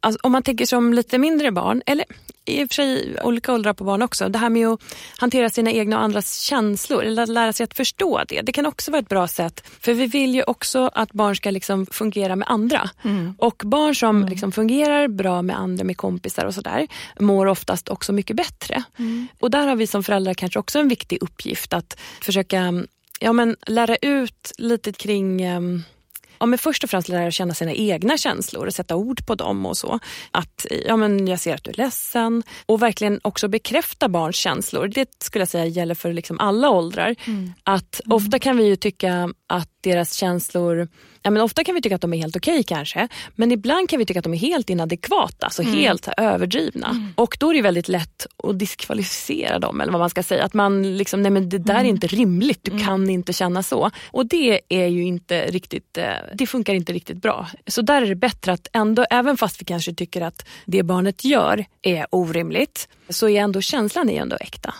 Alltså, 0.00 0.18
om 0.22 0.32
man 0.32 0.42
tänker 0.42 0.66
som 0.66 0.94
lite 0.94 1.18
mindre 1.18 1.52
barn, 1.52 1.82
eller 1.86 2.04
i 2.44 2.64
och 2.64 2.68
för 2.68 2.74
sig 2.74 3.16
olika 3.22 3.52
åldrar 3.52 3.72
på 3.72 3.84
barn 3.84 4.02
också. 4.02 4.28
Det 4.28 4.38
här 4.38 4.50
med 4.50 4.68
att 4.68 4.80
hantera 5.18 5.50
sina 5.50 5.70
egna 5.70 5.96
och 5.96 6.02
andras 6.02 6.38
känslor, 6.38 7.04
eller 7.04 7.26
lära 7.26 7.52
sig 7.52 7.64
att 7.64 7.74
förstå 7.74 8.22
det. 8.28 8.40
Det 8.40 8.52
kan 8.52 8.66
också 8.66 8.90
vara 8.90 9.00
ett 9.00 9.08
bra 9.08 9.28
sätt. 9.28 9.62
För 9.80 9.94
vi 9.94 10.06
vill 10.06 10.34
ju 10.34 10.42
också 10.42 10.90
att 10.94 11.12
barn 11.12 11.36
ska 11.36 11.50
liksom 11.50 11.86
fungera 11.86 12.36
med 12.36 12.48
andra. 12.50 12.90
Och 13.38 13.62
barn 13.64 13.94
som 13.94 14.24
liksom 14.24 14.52
fungerar 14.52 15.08
bra 15.08 15.42
med 15.42 15.58
andra, 15.58 15.84
med 15.84 15.96
kompisar 15.96 16.44
och 16.44 16.54
sådär, 16.54 16.86
mår 17.20 17.46
oftast 17.46 17.88
också 17.88 18.12
mycket 18.12 18.36
bättre. 18.36 18.82
Och 19.40 19.50
där 19.50 19.66
har 19.66 19.76
vi 19.76 19.86
som 19.86 20.02
föräldrar 20.04 20.34
kanske 20.34 20.58
också 20.58 20.78
en 20.78 20.88
viktig 20.88 21.18
uppgift 21.20 21.72
att 21.72 22.00
försöka 22.22 22.84
ja, 23.20 23.32
men, 23.32 23.56
lära 23.66 23.96
ut 23.96 24.52
lite 24.58 24.92
kring 24.92 25.42
ehm, 25.42 25.82
Ja, 26.44 26.48
men 26.48 26.58
först 26.58 26.84
och 26.84 26.90
främst 26.90 27.08
lära 27.08 27.30
känna 27.30 27.54
sina 27.54 27.72
egna 27.72 28.16
känslor 28.16 28.66
och 28.66 28.74
sätta 28.74 28.96
ord 28.96 29.26
på 29.26 29.34
dem 29.34 29.66
och 29.66 29.76
så. 29.76 29.98
Att 30.30 30.66
ja, 30.86 30.96
men 30.96 31.26
jag 31.26 31.40
ser 31.40 31.54
att 31.54 31.64
du 31.64 31.70
är 31.70 31.74
ledsen 31.74 32.42
och 32.66 32.82
verkligen 32.82 33.20
också 33.22 33.48
bekräfta 33.48 34.08
barns 34.08 34.36
känslor. 34.36 34.88
Det 34.88 35.08
skulle 35.24 35.42
jag 35.42 35.48
säga 35.48 35.66
gäller 35.66 35.94
för 35.94 36.12
liksom 36.12 36.40
alla 36.40 36.70
åldrar. 36.70 37.14
Att 37.62 38.00
Ofta 38.10 38.38
kan 38.38 38.56
vi 38.56 38.64
ju 38.64 38.76
tycka 38.76 39.30
att 39.46 39.68
deras 39.80 40.14
känslor, 40.14 40.88
ja, 41.22 41.30
men 41.30 41.42
ofta 41.42 41.64
kan 41.64 41.74
vi 41.74 41.82
tycka 41.82 41.94
att 41.94 42.00
de 42.00 42.12
är 42.14 42.18
helt 42.18 42.36
okej 42.36 42.62
kanske, 42.62 43.08
men 43.34 43.52
ibland 43.52 43.88
kan 43.88 43.98
vi 43.98 44.06
tycka 44.06 44.18
att 44.18 44.24
de 44.24 44.34
är 44.34 44.38
helt 44.38 44.70
inadekvata, 44.70 45.46
alltså 45.46 45.62
helt 45.62 46.04
så 46.04 46.12
här 46.16 46.32
överdrivna. 46.32 47.12
Och 47.16 47.36
då 47.40 47.50
är 47.50 47.54
det 47.54 47.62
väldigt 47.62 47.88
lätt 47.88 48.26
att 48.44 48.58
diskvalificera 48.58 49.58
dem, 49.58 49.80
eller 49.80 49.92
vad 49.92 50.00
man 50.00 50.10
ska 50.10 50.22
säga. 50.22 50.44
Att 50.44 50.54
man 50.54 50.96
liksom, 50.96 51.22
nej 51.22 51.30
men 51.30 51.48
det 51.48 51.58
där 51.58 51.74
är 51.74 51.84
inte 51.84 52.06
rimligt, 52.06 52.60
du 52.62 52.78
kan 52.78 53.10
inte 53.10 53.32
känna 53.32 53.62
så. 53.62 53.90
Och 54.10 54.26
det 54.26 54.60
är 54.68 54.86
ju 54.86 55.04
inte 55.04 55.46
riktigt, 55.46 55.98
eh, 55.98 56.12
det 56.34 56.46
funkar 56.46 56.74
inte 56.74 56.92
riktigt 56.92 57.22
bra. 57.22 57.48
Så 57.66 57.82
där 57.82 58.02
är 58.02 58.06
det 58.06 58.14
bättre 58.14 58.52
att 58.52 58.68
ändå, 58.72 59.06
även 59.10 59.36
fast 59.36 59.60
vi 59.60 59.64
kanske 59.64 59.94
tycker 59.94 60.20
att 60.20 60.46
det 60.64 60.82
barnet 60.82 61.24
gör 61.24 61.64
är 61.82 62.06
orimligt, 62.10 62.88
så 63.08 63.28
är 63.28 63.40
ändå 63.40 63.60
känslan 63.60 64.10
är 64.10 64.20
ändå 64.20 64.36
äkta. 64.40 64.74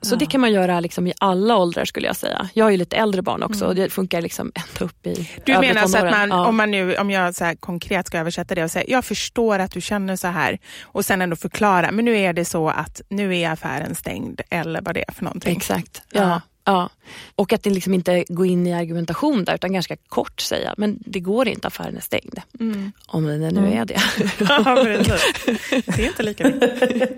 Så 0.00 0.16
det 0.16 0.26
kan 0.26 0.40
man 0.40 0.52
göra 0.52 0.80
liksom 0.80 1.06
i 1.06 1.12
alla 1.18 1.56
åldrar 1.56 1.84
skulle 1.84 2.06
jag 2.06 2.16
säga. 2.16 2.48
Jag 2.54 2.64
har 2.64 2.70
ju 2.70 2.76
lite 2.76 2.96
äldre 2.96 3.22
barn 3.22 3.42
också 3.42 3.66
och 3.66 3.74
det 3.74 3.90
funkar 3.90 4.20
liksom 4.22 4.52
ända 4.54 4.84
upp 4.84 5.06
i 5.06 5.30
Du 5.44 5.58
menar 5.58 5.86
så 5.86 5.98
att 5.98 6.10
man, 6.10 6.28
Ja. 6.28 6.46
om, 6.46 6.56
man 6.56 6.70
nu, 6.70 6.96
om 6.96 7.10
jag 7.10 7.34
så 7.34 7.54
konkret 7.60 8.06
ska 8.06 8.18
översätta 8.18 8.54
det 8.54 8.64
och 8.64 8.70
säga, 8.70 8.84
jag 8.88 9.04
förstår 9.04 9.58
att 9.58 9.70
du 9.72 9.80
känner 9.80 10.16
så 10.16 10.28
här 10.28 10.58
och 10.82 11.04
sen 11.04 11.22
ändå 11.22 11.36
förklara, 11.36 11.90
men 11.90 12.04
nu 12.04 12.18
är 12.18 12.32
det 12.32 12.44
så 12.44 12.68
att 12.68 13.00
nu 13.08 13.36
är 13.36 13.50
affären 13.50 13.94
stängd 13.94 14.40
eller 14.50 14.80
vad 14.80 14.94
det 14.94 15.04
är 15.08 15.12
för 15.12 15.24
någonting. 15.24 15.56
Exakt. 15.56 16.02
Ja. 16.12 16.20
Ja. 16.20 16.40
Ja. 16.64 16.88
Och 17.34 17.52
att 17.52 17.62
det 17.62 17.70
liksom 17.70 17.94
inte 17.94 18.24
gå 18.28 18.46
in 18.46 18.66
i 18.66 18.74
argumentation 18.74 19.44
där 19.44 19.54
utan 19.54 19.72
ganska 19.72 19.96
kort 20.08 20.40
säga, 20.40 20.74
men 20.76 20.98
det 21.06 21.20
går 21.20 21.48
inte, 21.48 21.66
affären 21.66 21.96
är 21.96 22.00
stängd. 22.00 22.38
Om 23.06 23.26
den 23.26 23.40
nu 23.54 23.72
är 23.72 23.84
det. 23.84 24.00
Ja, 24.48 24.80
precis. 24.84 25.22
det 25.86 26.02
är 26.04 26.06
inte 26.06 26.22
lika 26.22 26.48
viktigt. 26.48 27.12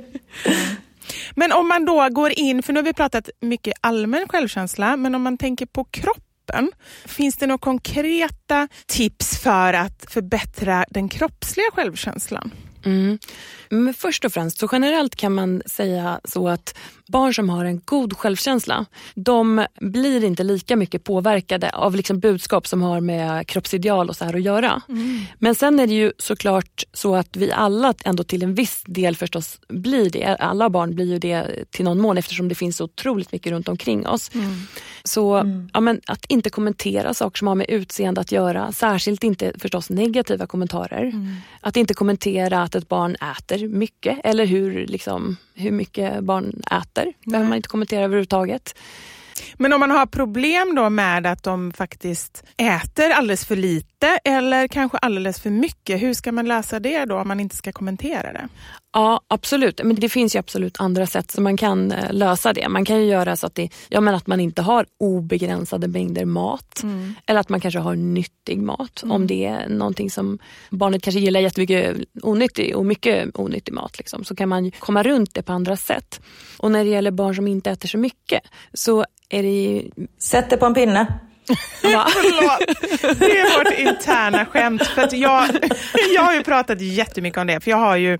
Men 1.34 1.52
om 1.52 1.68
man 1.68 1.84
då 1.84 2.08
går 2.08 2.38
in, 2.38 2.62
för 2.62 2.72
nu 2.72 2.78
har 2.78 2.84
vi 2.84 2.92
pratat 2.92 3.28
mycket 3.40 3.74
allmän 3.80 4.28
självkänsla, 4.28 4.96
men 4.96 5.14
om 5.14 5.22
man 5.22 5.38
tänker 5.38 5.66
på 5.66 5.84
kroppen, 5.84 6.70
finns 7.04 7.36
det 7.36 7.46
några 7.46 7.58
konkreta 7.58 8.68
tips 8.86 9.38
för 9.38 9.72
att 9.72 10.04
förbättra 10.10 10.84
den 10.90 11.08
kroppsliga 11.08 11.66
självkänslan? 11.72 12.50
Mm. 12.84 13.18
Men 13.68 13.94
först 13.94 14.24
och 14.24 14.32
främst, 14.32 14.58
så 14.58 14.68
generellt 14.72 15.16
kan 15.16 15.34
man 15.34 15.62
säga 15.66 16.20
så 16.24 16.48
att 16.48 16.74
barn 17.10 17.34
som 17.34 17.50
har 17.50 17.64
en 17.64 17.80
god 17.84 18.16
självkänsla, 18.16 18.86
de 19.14 19.66
blir 19.80 20.24
inte 20.24 20.42
lika 20.42 20.76
mycket 20.76 21.04
påverkade 21.04 21.70
av 21.70 21.96
liksom 21.96 22.20
budskap 22.20 22.66
som 22.66 22.82
har 22.82 23.00
med 23.00 23.46
kroppsideal 23.46 24.08
och 24.08 24.16
så 24.16 24.24
här 24.24 24.34
att 24.34 24.42
göra. 24.42 24.82
Men 25.38 25.54
sen 25.54 25.80
är 25.80 25.86
det 25.86 25.94
ju 25.94 26.12
såklart 26.18 26.84
så 26.92 27.14
att 27.14 27.36
vi 27.36 27.52
alla 27.52 27.94
ändå 28.04 28.24
till 28.24 28.42
en 28.42 28.54
viss 28.54 28.82
del 28.86 29.16
förstås 29.16 29.60
blir 29.68 30.10
det. 30.10 30.36
Alla 30.40 30.70
barn 30.70 30.94
blir 30.94 31.06
ju 31.06 31.18
det 31.18 31.64
till 31.70 31.84
någon 31.84 32.00
mån 32.00 32.18
eftersom 32.18 32.48
det 32.48 32.54
finns 32.54 32.76
så 32.76 32.84
otroligt 32.84 33.32
mycket 33.32 33.52
runt 33.52 33.68
omkring 33.68 34.06
oss. 34.06 34.30
Så 35.04 35.42
ja, 35.72 35.80
men 35.80 36.00
att 36.06 36.26
inte 36.28 36.50
kommentera 36.50 37.14
saker 37.14 37.38
som 37.38 37.48
har 37.48 37.54
med 37.54 37.70
utseende 37.70 38.20
att 38.20 38.32
göra, 38.32 38.72
särskilt 38.72 39.24
inte 39.24 39.52
förstås 39.58 39.90
negativa 39.90 40.46
kommentarer. 40.46 41.12
Att 41.60 41.76
inte 41.76 41.94
kommentera 41.94 42.62
att 42.62 42.74
ett 42.74 42.88
barn 42.88 43.14
äter 43.14 43.68
mycket 43.68 44.18
eller 44.24 44.46
hur, 44.46 44.86
liksom, 44.86 45.36
hur 45.60 45.70
mycket 45.70 46.24
barn 46.24 46.62
äter. 46.70 47.12
behöver 47.26 47.48
man 47.48 47.56
inte 47.56 47.68
kommentera 47.68 48.04
överhuvudtaget. 48.04 48.74
Men 49.56 49.72
om 49.72 49.80
man 49.80 49.90
har 49.90 50.06
problem 50.06 50.74
då 50.74 50.90
med 50.90 51.26
att 51.26 51.42
de 51.42 51.72
faktiskt 51.72 52.44
äter 52.56 53.10
alldeles 53.10 53.46
för 53.46 53.56
lite 53.56 54.18
eller 54.24 54.68
kanske 54.68 54.98
alldeles 54.98 55.40
för 55.40 55.50
mycket, 55.50 56.02
hur 56.02 56.14
ska 56.14 56.32
man 56.32 56.48
lösa 56.48 56.80
det 56.80 57.04
då 57.04 57.18
om 57.18 57.28
man 57.28 57.40
inte 57.40 57.56
ska 57.56 57.72
kommentera 57.72 58.32
det? 58.32 58.48
Ja, 58.92 59.20
absolut. 59.28 59.80
Men 59.84 59.96
det 59.96 60.08
finns 60.08 60.34
ju 60.34 60.38
absolut 60.38 60.80
andra 60.80 61.06
sätt 61.06 61.30
som 61.30 61.44
man 61.44 61.56
kan 61.56 61.92
eh, 61.92 62.12
lösa 62.12 62.52
det. 62.52 62.68
Man 62.68 62.84
kan 62.84 63.00
ju 63.00 63.04
göra 63.04 63.36
så 63.36 63.46
att, 63.46 63.54
det, 63.54 63.68
ja, 63.88 64.00
men 64.00 64.14
att 64.14 64.26
man 64.26 64.40
inte 64.40 64.62
har 64.62 64.86
obegränsade 64.98 65.88
mängder 65.88 66.24
mat. 66.24 66.84
Eller 67.26 67.40
att 67.40 67.48
man 67.48 67.60
kanske 67.60 67.80
har 67.80 67.96
nyttig 67.96 68.58
mat. 68.58 69.02
Om 69.06 69.26
det 69.26 69.46
är 69.46 69.68
någonting 69.68 70.10
som 70.10 70.38
barnet 70.70 71.02
kanske 71.02 71.20
gillar 71.20 71.40
jättemycket 71.40 71.96
onyttig 72.22 72.76
och 72.76 72.86
mycket 72.86 73.38
onyttig 73.38 73.72
mat. 73.74 73.98
Liksom, 73.98 74.24
så 74.24 74.36
kan 74.36 74.48
man 74.48 74.64
ju 74.64 74.70
komma 74.70 75.02
runt 75.02 75.34
det 75.34 75.42
på 75.42 75.52
andra 75.52 75.76
sätt. 75.76 76.20
Och 76.56 76.70
när 76.70 76.84
det 76.84 76.90
gäller 76.90 77.10
barn 77.10 77.34
som 77.34 77.48
inte 77.48 77.70
äter 77.70 77.88
så 77.88 77.98
mycket 77.98 78.42
så 78.72 79.04
är 79.28 79.42
det... 79.42 79.84
Sätt 80.18 80.50
det 80.50 80.56
på 80.56 80.66
en 80.66 80.74
pinne. 80.74 81.20
Förlåt. 81.82 83.18
Det 83.18 83.38
är 83.38 83.58
vårt 83.58 83.78
interna 83.78 84.46
skämt. 84.46 84.86
För 84.86 85.02
att 85.02 85.12
jag, 85.12 85.48
jag 86.14 86.22
har 86.22 86.34
ju 86.34 86.42
pratat 86.42 86.80
jättemycket 86.80 87.38
om 87.38 87.46
det, 87.46 87.60
för 87.60 87.70
jag 87.70 87.78
har 87.78 87.96
ju 87.96 88.18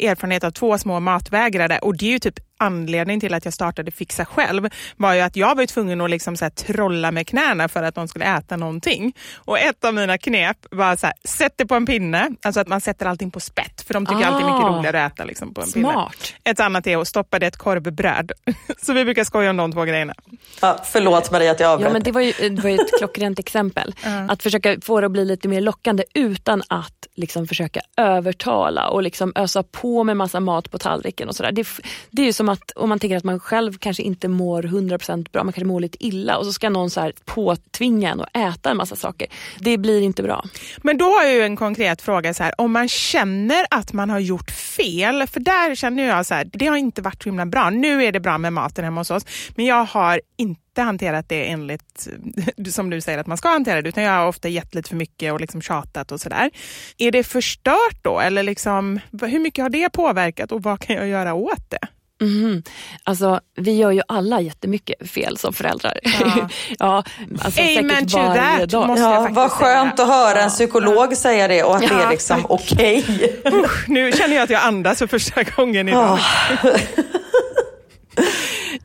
erfarenhet 0.00 0.44
av 0.44 0.50
två 0.50 0.78
små 0.78 1.00
matvägrare 1.00 1.78
och 1.78 1.96
det 1.96 2.06
är 2.06 2.10
ju 2.10 2.18
typ 2.18 2.40
anledningen 2.64 3.20
till 3.20 3.34
att 3.34 3.44
jag 3.44 3.54
startade 3.54 3.90
Fixa 3.90 4.24
själv 4.24 4.68
var 4.96 5.14
ju 5.14 5.20
att 5.20 5.36
jag 5.36 5.54
var 5.54 5.66
tvungen 5.66 6.00
att 6.00 6.10
liksom 6.10 6.36
så 6.36 6.44
här 6.44 6.50
trolla 6.50 7.10
med 7.10 7.26
knäna 7.28 7.68
för 7.68 7.82
att 7.82 7.94
de 7.94 8.08
skulle 8.08 8.24
äta 8.36 8.56
någonting. 8.56 9.12
Och 9.34 9.58
ett 9.58 9.84
av 9.84 9.94
mina 9.94 10.18
knep 10.18 10.56
var 10.70 10.96
så 10.96 11.06
här, 11.06 11.14
sätt 11.24 11.52
det 11.56 11.66
på 11.66 11.74
en 11.74 11.86
pinne, 11.86 12.30
alltså 12.42 12.60
att 12.60 12.68
man 12.68 12.80
sätter 12.80 13.06
allting 13.06 13.30
på 13.30 13.40
spett 13.40 13.82
för 13.86 13.94
de 13.94 14.06
tycker 14.06 14.22
Ah. 14.22 14.26
alltid 14.26 14.46
mycket 14.46 14.66
roligare 14.68 15.04
att 15.04 15.12
äta 15.12 15.24
liksom, 15.24 15.54
på 15.54 15.60
en 15.60 15.72
pinne. 15.72 15.92
Smart. 15.92 16.34
Ett 16.44 16.60
annat 16.60 16.86
är 16.86 16.96
att 16.98 17.08
stoppa 17.08 17.38
det 17.38 17.46
i 17.46 17.48
ett 17.48 17.56
korvbröd. 17.56 18.32
Så 18.82 18.92
vi 18.92 19.04
brukar 19.04 19.24
skoja 19.24 19.50
om 19.50 19.56
de 19.56 19.72
två 19.72 19.84
grejerna. 19.84 20.14
Ja, 20.60 20.78
förlåt 20.84 21.30
Maria 21.30 21.50
att 21.50 21.60
jag 21.60 21.70
avbröt. 21.70 21.88
Ja, 21.88 21.92
men 21.92 22.02
det 22.02 22.12
var 22.12 22.20
ju, 22.20 22.48
det 22.48 22.62
var 22.62 22.70
ju 22.70 22.76
ett 22.76 22.98
klockrent 22.98 23.38
exempel. 23.38 23.94
Att 24.28 24.42
försöka 24.42 24.76
få 24.82 25.00
det 25.00 25.06
att 25.06 25.12
bli 25.12 25.24
lite 25.24 25.48
mer 25.48 25.60
lockande 25.60 26.04
utan 26.14 26.62
att 26.68 27.06
liksom 27.16 27.46
försöka 27.46 27.80
övertala 27.96 28.88
och 28.88 29.02
liksom 29.02 29.32
ösa 29.34 29.62
på 29.62 30.04
med 30.04 30.16
massa 30.16 30.40
mat 30.40 30.70
på 30.70 30.78
tallriken 30.78 31.28
och 31.28 31.36
sådär. 31.36 31.52
Det, 31.52 31.66
det 32.10 32.22
är 32.22 32.26
ju 32.26 32.32
som 32.32 32.48
att 32.54 32.70
om 32.70 32.88
man 32.88 32.98
tänker 32.98 33.16
att 33.16 33.24
man 33.24 33.40
själv 33.40 33.78
kanske 33.78 34.02
inte 34.02 34.28
mår 34.28 34.62
100% 34.62 35.30
bra, 35.32 35.44
man 35.44 35.52
kanske 35.52 35.66
mår 35.66 35.80
lite 35.80 36.06
illa 36.06 36.38
och 36.38 36.46
så 36.46 36.52
ska 36.52 36.70
någon 36.70 36.90
så 36.90 37.00
här 37.00 37.12
påtvinga 37.24 38.10
en 38.10 38.20
att 38.20 38.36
äta 38.36 38.70
en 38.70 38.76
massa 38.76 38.96
saker. 38.96 39.28
Det 39.58 39.78
blir 39.78 40.00
inte 40.00 40.22
bra. 40.22 40.44
Men 40.82 40.98
då 40.98 41.04
har 41.04 41.22
jag 41.22 41.32
ju 41.32 41.42
en 41.42 41.56
konkret 41.56 42.02
fråga. 42.02 42.34
Så 42.34 42.42
här, 42.42 42.60
om 42.60 42.72
man 42.72 42.88
känner 42.88 43.66
att 43.70 43.92
man 43.92 44.10
har 44.10 44.18
gjort 44.18 44.50
fel, 44.50 45.26
för 45.26 45.40
där 45.40 45.74
känner 45.74 46.08
jag 46.08 46.26
så 46.26 46.34
här, 46.34 46.50
det 46.52 46.66
har 46.66 46.76
inte 46.76 47.02
varit 47.02 47.22
så 47.22 47.28
himla 47.28 47.46
bra. 47.46 47.70
Nu 47.70 48.04
är 48.04 48.12
det 48.12 48.20
bra 48.20 48.38
med 48.38 48.52
maten 48.52 48.84
hemma 48.84 49.00
hos 49.00 49.10
oss, 49.10 49.26
men 49.56 49.66
jag 49.66 49.84
har 49.84 50.20
inte 50.36 50.82
hanterat 50.82 51.28
det 51.28 51.50
enligt, 51.50 52.08
eh, 52.56 52.64
som 52.64 52.90
du 52.90 53.00
säger 53.00 53.18
att 53.18 53.26
man 53.26 53.36
ska 53.36 53.48
hantera 53.48 53.82
det, 53.82 53.88
utan 53.88 54.04
jag 54.04 54.12
har 54.12 54.26
ofta 54.26 54.48
gett 54.48 54.74
lite 54.74 54.88
för 54.88 54.96
mycket 54.96 55.32
och 55.32 55.40
liksom 55.40 55.62
tjatat 55.62 56.12
och 56.12 56.20
sådär. 56.20 56.50
Är 56.98 57.12
det 57.12 57.24
förstört 57.24 57.98
då? 58.02 58.20
Eller 58.20 58.42
liksom, 58.42 59.00
hur 59.22 59.38
mycket 59.38 59.62
har 59.62 59.70
det 59.70 59.90
påverkat 59.90 60.52
och 60.52 60.62
vad 60.62 60.80
kan 60.80 60.96
jag 60.96 61.08
göra 61.08 61.34
åt 61.34 61.70
det? 61.70 61.88
Mhm. 62.24 62.62
Alltså, 63.04 63.40
vi 63.56 63.72
gör 63.76 63.90
ju 63.90 64.02
alla 64.08 64.40
jättemycket 64.40 65.10
fel 65.10 65.36
som 65.36 65.52
föräldrar. 65.52 65.98
Ja. 66.02 66.48
ja, 66.78 67.04
alltså, 67.44 67.60
Amen 67.60 68.06
to 68.06 68.16
that, 68.18 68.70
dag. 68.70 68.86
måste 68.86 69.02
jag 69.04 69.12
Ja, 69.24 69.28
vad 69.30 69.50
skönt 69.50 69.96
säga. 69.98 70.08
att 70.08 70.14
höra 70.14 70.38
en 70.38 70.44
Ja. 70.44 70.48
psykolog 70.50 71.16
säga 71.16 71.48
det 71.48 71.62
och 71.62 71.74
att 71.74 71.80
det 71.82 71.88
Ja, 71.94 72.00
är 72.06 72.10
liksom 72.10 72.46
okej. 72.48 73.04
Usch, 73.52 73.88
nu 73.88 74.12
känner 74.12 74.34
jag 74.36 74.42
att 74.44 74.50
jag 74.50 74.62
andas 74.62 74.98
för 74.98 75.06
första 75.06 75.42
gången 75.42 75.88
idag. 75.88 76.18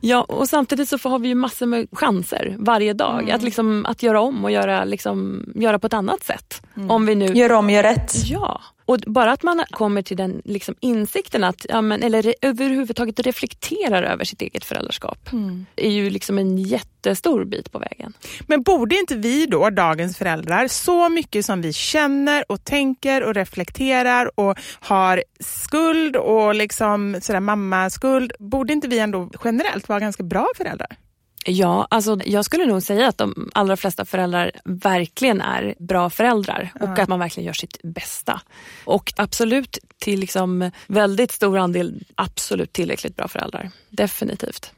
Ja, 0.00 0.22
och 0.28 0.48
samtidigt 0.48 0.88
så 0.88 0.98
får- 0.98 1.10
har 1.10 1.18
vi 1.18 1.28
ju 1.28 1.34
massor 1.34 1.66
med 1.66 1.86
chanser 1.92 2.56
varje 2.58 2.92
dag 2.92 3.22
Mm. 3.22 3.34
att, 3.34 3.42
liksom, 3.42 3.86
att 3.86 4.02
göra 4.02 4.20
om 4.20 4.44
och 4.44 4.50
göra, 4.50 4.84
liksom, 4.84 5.44
göra 5.54 5.78
på 5.78 5.86
ett 5.86 5.94
annat 5.94 6.22
sätt. 6.24 6.62
Mm. 6.76 6.90
Om 6.90 7.06
vi 7.06 7.14
nu... 7.14 7.26
Gör 7.26 7.52
om, 7.52 7.70
gör 7.70 7.82
rätt. 7.82 8.12
Ja, 8.24 8.60
och 8.90 8.98
bara 9.06 9.32
att 9.32 9.42
man 9.42 9.64
kommer 9.70 10.02
till 10.02 10.16
den 10.16 10.42
liksom, 10.44 10.74
insikten 10.80 11.44
att, 11.44 11.66
ja, 11.68 11.80
men, 11.80 12.02
eller 12.02 12.22
re, 12.22 12.34
överhuvudtaget 12.42 13.20
reflekterar 13.20 14.02
över 14.02 14.24
sitt 14.24 14.42
eget 14.42 14.64
föräldraskap 14.64 15.32
Mm. 15.32 15.66
är 15.76 15.90
ju 15.90 16.10
liksom 16.10 16.38
en 16.38 16.58
jättestor 16.58 17.44
bit 17.44 17.72
på 17.72 17.78
vägen. 17.78 18.12
Men 18.46 18.62
borde 18.62 18.96
inte 18.96 19.14
vi 19.14 19.46
då, 19.46 19.70
dagens 19.70 20.18
föräldrar, 20.18 20.68
så 20.68 21.08
mycket 21.08 21.46
som 21.46 21.62
vi 21.62 21.72
känner 21.72 22.44
och 22.52 22.64
tänker 22.64 23.22
och 23.22 23.34
reflekterar 23.34 24.40
och 24.40 24.58
har 24.80 25.22
skuld 25.40 26.16
och 26.16 26.54
liksom 26.54 27.18
sådär 27.22 27.40
mammaskuld, 27.40 28.32
borde 28.38 28.72
inte 28.72 28.88
vi 28.88 28.98
ändå 28.98 29.30
generellt 29.44 29.88
vara 29.88 30.00
ganska 30.00 30.22
bra 30.22 30.48
föräldrar? 30.56 30.96
Ja, 31.44 31.86
alltså 31.90 32.18
jag 32.24 32.44
skulle 32.44 32.66
nog 32.66 32.82
säga 32.82 33.08
att 33.08 33.18
de 33.18 33.50
allra 33.54 33.76
flesta 33.76 34.04
föräldrar 34.04 34.50
verkligen 34.64 35.40
är 35.40 35.74
bra 35.78 36.10
föräldrar 36.10 36.72
och 36.80 36.98
att 36.98 37.08
man 37.08 37.18
verkligen 37.18 37.46
gör 37.46 37.52
sitt 37.52 37.82
bästa. 37.82 38.40
Och 38.84 39.12
absolut 39.16 39.78
till 39.98 40.20
liksom 40.20 40.70
väldigt 40.86 41.32
stor 41.32 41.58
andel 41.58 42.04
absolut 42.14 42.72
tillräckligt 42.72 43.16
bra 43.16 43.28
föräldrar. 43.28 43.70
Definitivt. 43.90 44.72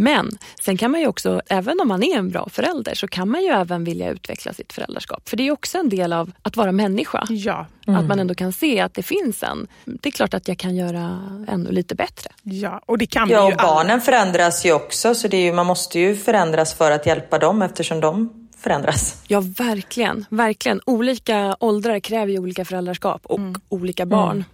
Men 0.00 0.38
sen 0.60 0.76
kan 0.76 0.90
man 0.90 1.00
ju 1.00 1.06
också, 1.06 1.42
även 1.48 1.80
om 1.80 1.88
man 1.88 2.02
är 2.02 2.16
en 2.18 2.28
bra 2.30 2.48
förälder, 2.52 2.94
så 2.94 3.08
kan 3.08 3.28
man 3.30 3.42
ju 3.42 3.48
även 3.48 3.84
vilja 3.84 4.10
utveckla 4.10 4.52
sitt 4.52 4.72
föräldraskap. 4.72 5.28
För 5.28 5.36
det 5.36 5.46
är 5.48 5.50
också 5.52 5.78
en 5.78 5.88
del 5.88 6.12
av 6.12 6.30
att 6.42 6.56
vara 6.56 6.72
människa. 6.72 7.26
Ja. 7.28 7.66
Att 7.86 8.04
man 8.04 8.18
ändå 8.18 8.34
kan 8.34 8.52
se 8.52 8.80
att 8.80 8.94
det 8.94 9.02
finns 9.02 9.42
en. 9.42 9.66
Det 9.84 10.08
är 10.08 10.10
klart 10.10 10.34
att 10.34 10.48
jag 10.48 10.58
kan 10.58 10.76
göra 10.76 11.20
ännu 11.48 11.70
lite 11.70 11.94
bättre. 11.94 12.30
Ja, 12.42 12.80
och 12.86 12.98
det 12.98 13.06
kan 13.06 13.28
Ja, 13.30 13.42
och 13.42 13.50
ju 13.50 13.56
alla. 13.56 13.62
barnen 13.62 14.00
förändras 14.00 14.66
ju 14.66 14.72
också 14.72 15.14
så 15.14 15.28
det 15.28 15.36
är 15.36 15.44
ju, 15.44 15.52
man 15.52 15.66
måste 15.66 15.98
ju 15.98 16.16
förändras 16.16 16.74
för 16.74 16.90
att 16.90 17.06
hjälpa 17.06 17.38
dem 17.38 17.62
eftersom 17.62 18.00
de 18.00 18.28
förändras. 18.58 19.22
Ja, 19.28 19.40
verkligen. 19.40 20.24
verkligen. 20.30 20.80
Olika 20.86 21.56
åldrar 21.60 22.00
kräver 22.00 22.32
ju 22.32 22.38
olika 22.38 22.64
föräldraskap 22.64 23.26
och 23.26 23.40
olika 23.68 24.06
barn. 24.06 24.44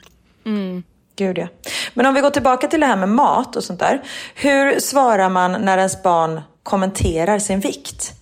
Gud 1.17 1.39
ja. 1.39 1.49
Men 1.95 2.07
om 2.07 2.15
vi 2.15 2.21
går 2.21 2.31
tillbaka 2.31 2.67
till 2.69 2.81
det 2.81 2.87
här 2.87 2.97
med 2.97 3.09
mat 3.09 3.57
och 3.57 3.65
sånt 3.65 3.81
där. 3.81 4.03
Hur 4.35 4.81
svarar 4.81 5.29
man 5.29 5.53
när 5.53 5.79
ens 5.79 6.03
barn 6.03 6.41
kommenterar 6.63 7.39
sin 7.39 7.61
vikt? 7.61 8.13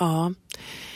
Ja, 0.00 0.32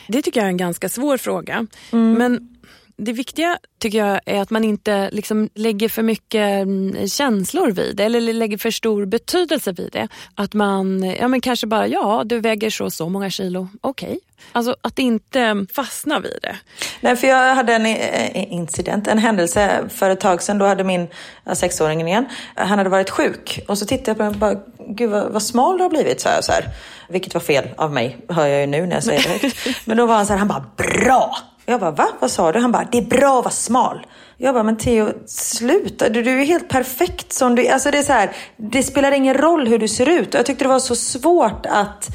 det 0.09 0.23
tycker 0.23 0.41
jag 0.41 0.45
är 0.45 0.51
en 0.51 0.57
ganska 0.57 0.89
svår 0.89 1.17
fråga. 1.17 1.67
Men 1.91 2.56
det 2.97 3.13
viktiga 3.13 3.59
tycker 3.79 3.99
jag 3.99 4.21
är 4.27 4.41
att 4.41 4.51
man 4.51 4.65
inte 4.65 5.11
liksom 5.13 5.49
lägger 5.55 5.89
för 5.89 6.03
mycket 6.03 6.63
mm, 6.63 7.09
känslor 7.09 7.71
vid 7.71 7.97
det 7.97 8.05
eller 8.05 8.33
lägger 8.33 8.59
för 8.59 8.71
stor 8.71 9.05
betydelse 9.07 9.73
vid 9.73 9.93
det. 9.93 10.09
Att 10.35 10.55
man 10.55 11.15
ja, 11.21 11.29
men 11.29 11.41
kanske 11.41 11.67
bara, 11.67 11.87
ja 11.87 12.23
du 12.27 12.41
väger 12.41 12.71
så 12.71 12.91
så 12.91 13.09
många 13.09 13.31
kilo, 13.31 13.69
okej. 13.81 14.19
Alltså 14.53 14.77
att 14.81 14.99
inte 14.99 15.67
fastna 15.75 16.21
vid 16.21 16.39
det. 16.43 16.57
Nej, 17.01 17.17
för 17.17 17.27
jag 17.27 17.55
hade 17.55 17.75
en 17.75 17.87
eh, 17.87 18.53
incident, 18.53 19.09
en 19.09 19.19
händelse 19.19 19.85
för 19.89 20.11
ett 20.11 20.21
tag 20.21 20.43
sedan. 20.43 20.59
Då 20.59 20.67
hade 20.67 20.85
min 20.85 21.09
sexåring 21.53 22.09
igen, 22.09 22.27
han 22.55 22.79
hade 22.79 22.91
varit 22.91 23.11
sjuk. 23.11 23.61
Och 23.69 23.79
så 23.79 23.87
tittade 23.87 24.11
jag 24.11 24.17
på 24.17 24.25
honom 24.25 24.35
och 24.35 24.41
bara, 24.41 24.95
gud 24.95 25.11
vad, 25.11 25.33
vad 25.33 25.43
smal 25.43 25.77
du 25.77 25.83
har 25.83 25.91
blivit, 25.91 26.21
sa 26.21 26.31
jag 26.31 26.45
så 26.45 26.53
här. 26.53 26.69
Vilket 27.09 27.35
var 27.35 27.41
fel 27.41 27.69
av 27.77 27.93
mig, 27.93 28.17
hör 28.29 28.47
jag 28.47 28.61
ju 28.61 28.67
nu 28.67 28.87
när 28.87 28.97
jag 28.97 29.05
säger 29.05 29.23
det 29.23 29.29
högt. 29.29 29.57
Men 29.87 29.97
då 29.97 30.07
var 30.07 30.15
han 30.15 30.27
så 30.27 30.33
här, 30.33 30.39
han 30.39 30.49
bara, 30.49 30.65
bra! 30.77 31.37
Jag 31.67 31.81
bara, 31.81 31.91
va? 31.91 32.09
Vad 32.21 32.31
sa 32.31 32.53
du? 32.53 32.59
Han 32.59 32.73
bara, 32.73 32.89
det 32.93 32.99
är 32.99 33.03
bra 33.03 33.39
att 33.39 33.45
vara 33.45 33.51
smal. 33.51 34.07
Jag 34.37 34.55
bara, 34.55 34.63
men 34.63 34.77
Theo, 34.77 35.09
sluta. 35.27 36.09
Du, 36.09 36.23
du 36.23 36.41
är 36.41 36.45
helt 36.45 36.69
perfekt 36.69 37.33
som 37.33 37.55
du 37.55 37.69
Alltså 37.69 37.91
det 37.91 37.99
är 37.99 38.03
så 38.03 38.13
här, 38.13 38.31
det 38.57 38.83
spelar 38.83 39.13
ingen 39.13 39.35
roll 39.35 39.69
hur 39.69 39.79
du 39.79 39.89
ser 39.89 40.09
ut. 40.09 40.35
Jag 40.35 40.47
tyckte 40.47 40.65
det 40.65 40.69
var 40.69 40.79
så 40.79 40.97
svårt 40.97 41.67
att 41.67 42.09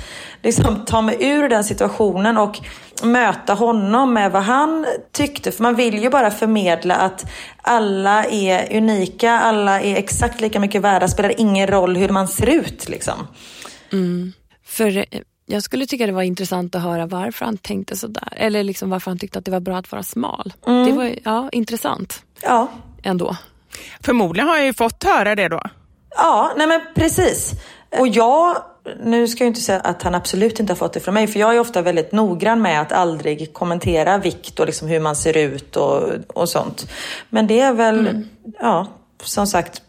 liksom 0.44 0.86
ta 0.86 1.02
mig 1.02 1.18
ur 1.20 1.50
den 1.50 1.64
situationen 1.64 2.38
och 2.38 2.60
möta 3.04 3.54
honom 3.54 4.14
med 4.14 4.32
vad 4.32 4.44
han 4.44 4.86
tyckte. 5.12 5.52
För 5.52 5.64
man 5.64 5.76
vill 5.76 6.04
ju 6.04 6.10
bara 6.10 6.32
förmedla 6.32 6.96
att 6.96 7.26
alla 7.62 8.26
är 8.26 8.78
unika, 8.78 9.32
alla 9.32 9.82
är 9.82 9.96
exakt 9.96 10.42
lika 10.42 10.60
mycket 10.60 10.82
värda. 10.82 11.08
spelar 11.08 11.42
ingen 11.42 11.68
roll 11.68 11.98
hur 11.98 12.10
man 12.10 12.28
ser 12.28 12.50
ut 12.50 12.90
liksom. 12.90 13.28
Mm. 13.92 14.34
För 14.66 14.98
eh, 14.98 15.04
jag 15.52 15.64
skulle 15.64 15.86
tycka 15.86 16.06
det 16.06 16.12
var 16.12 16.22
intressant 16.22 16.76
att 16.76 16.82
höra 16.82 17.06
varför 17.06 17.46
han 17.46 17.58
tänkte 17.58 17.96
sådär. 17.96 18.34
Eller 18.36 18.64
liksom 18.64 18.90
varför 18.90 19.12
han 19.12 19.20
tyckte 19.20 19.40
att 19.40 19.46
det 19.46 19.52
var 19.52 19.60
bra 19.60 19.78
att 19.78 19.92
vara 19.92 20.04
smal. 20.04 20.54
Det 20.66 20.92
var 20.92 21.16
ja, 21.24 21.50
intressant 21.52 22.24
Ja, 22.42 22.68
ändå. 23.04 23.38
Förmodligen 24.00 24.48
har 24.48 24.58
jag 24.58 24.66
ju 24.66 24.74
fått 24.74 25.04
höra 25.04 25.36
det 25.36 25.48
då. 25.48 25.62
Ja, 26.16 26.54
nej 26.58 26.68
men 26.68 26.82
precis. 26.96 27.54
Och 28.00 28.08
jag, 28.08 28.58
nu 29.04 29.28
ska 29.28 29.44
jag 29.44 29.50
inte 29.50 29.62
säga 29.62 29.80
att 29.80 30.04
han 30.04 30.16
absolut 30.16 30.60
inte 30.60 30.74
har 30.74 30.78
fått 30.78 30.94
det 30.94 31.00
från 31.00 31.14
mig, 31.14 31.28
för 31.28 31.40
jag 31.40 31.56
är 31.56 31.60
ofta 31.60 31.82
väldigt 31.82 32.12
noggrann 32.12 32.62
med 32.62 32.82
att 32.82 32.92
aldrig 32.92 33.54
kommentera 33.54 34.18
vikt 34.18 34.60
och 34.60 34.66
liksom 34.66 34.88
hur 34.88 35.00
man 35.00 35.16
ser 35.16 35.38
ut 35.38 35.76
och, 35.76 36.04
och 36.28 36.50
sånt. 36.50 36.92
Men 37.30 37.48
det 37.48 37.60
är 37.60 37.74
väl, 37.74 38.24
ja, 38.60 38.88
som 39.24 39.48
sagt, 39.48 39.82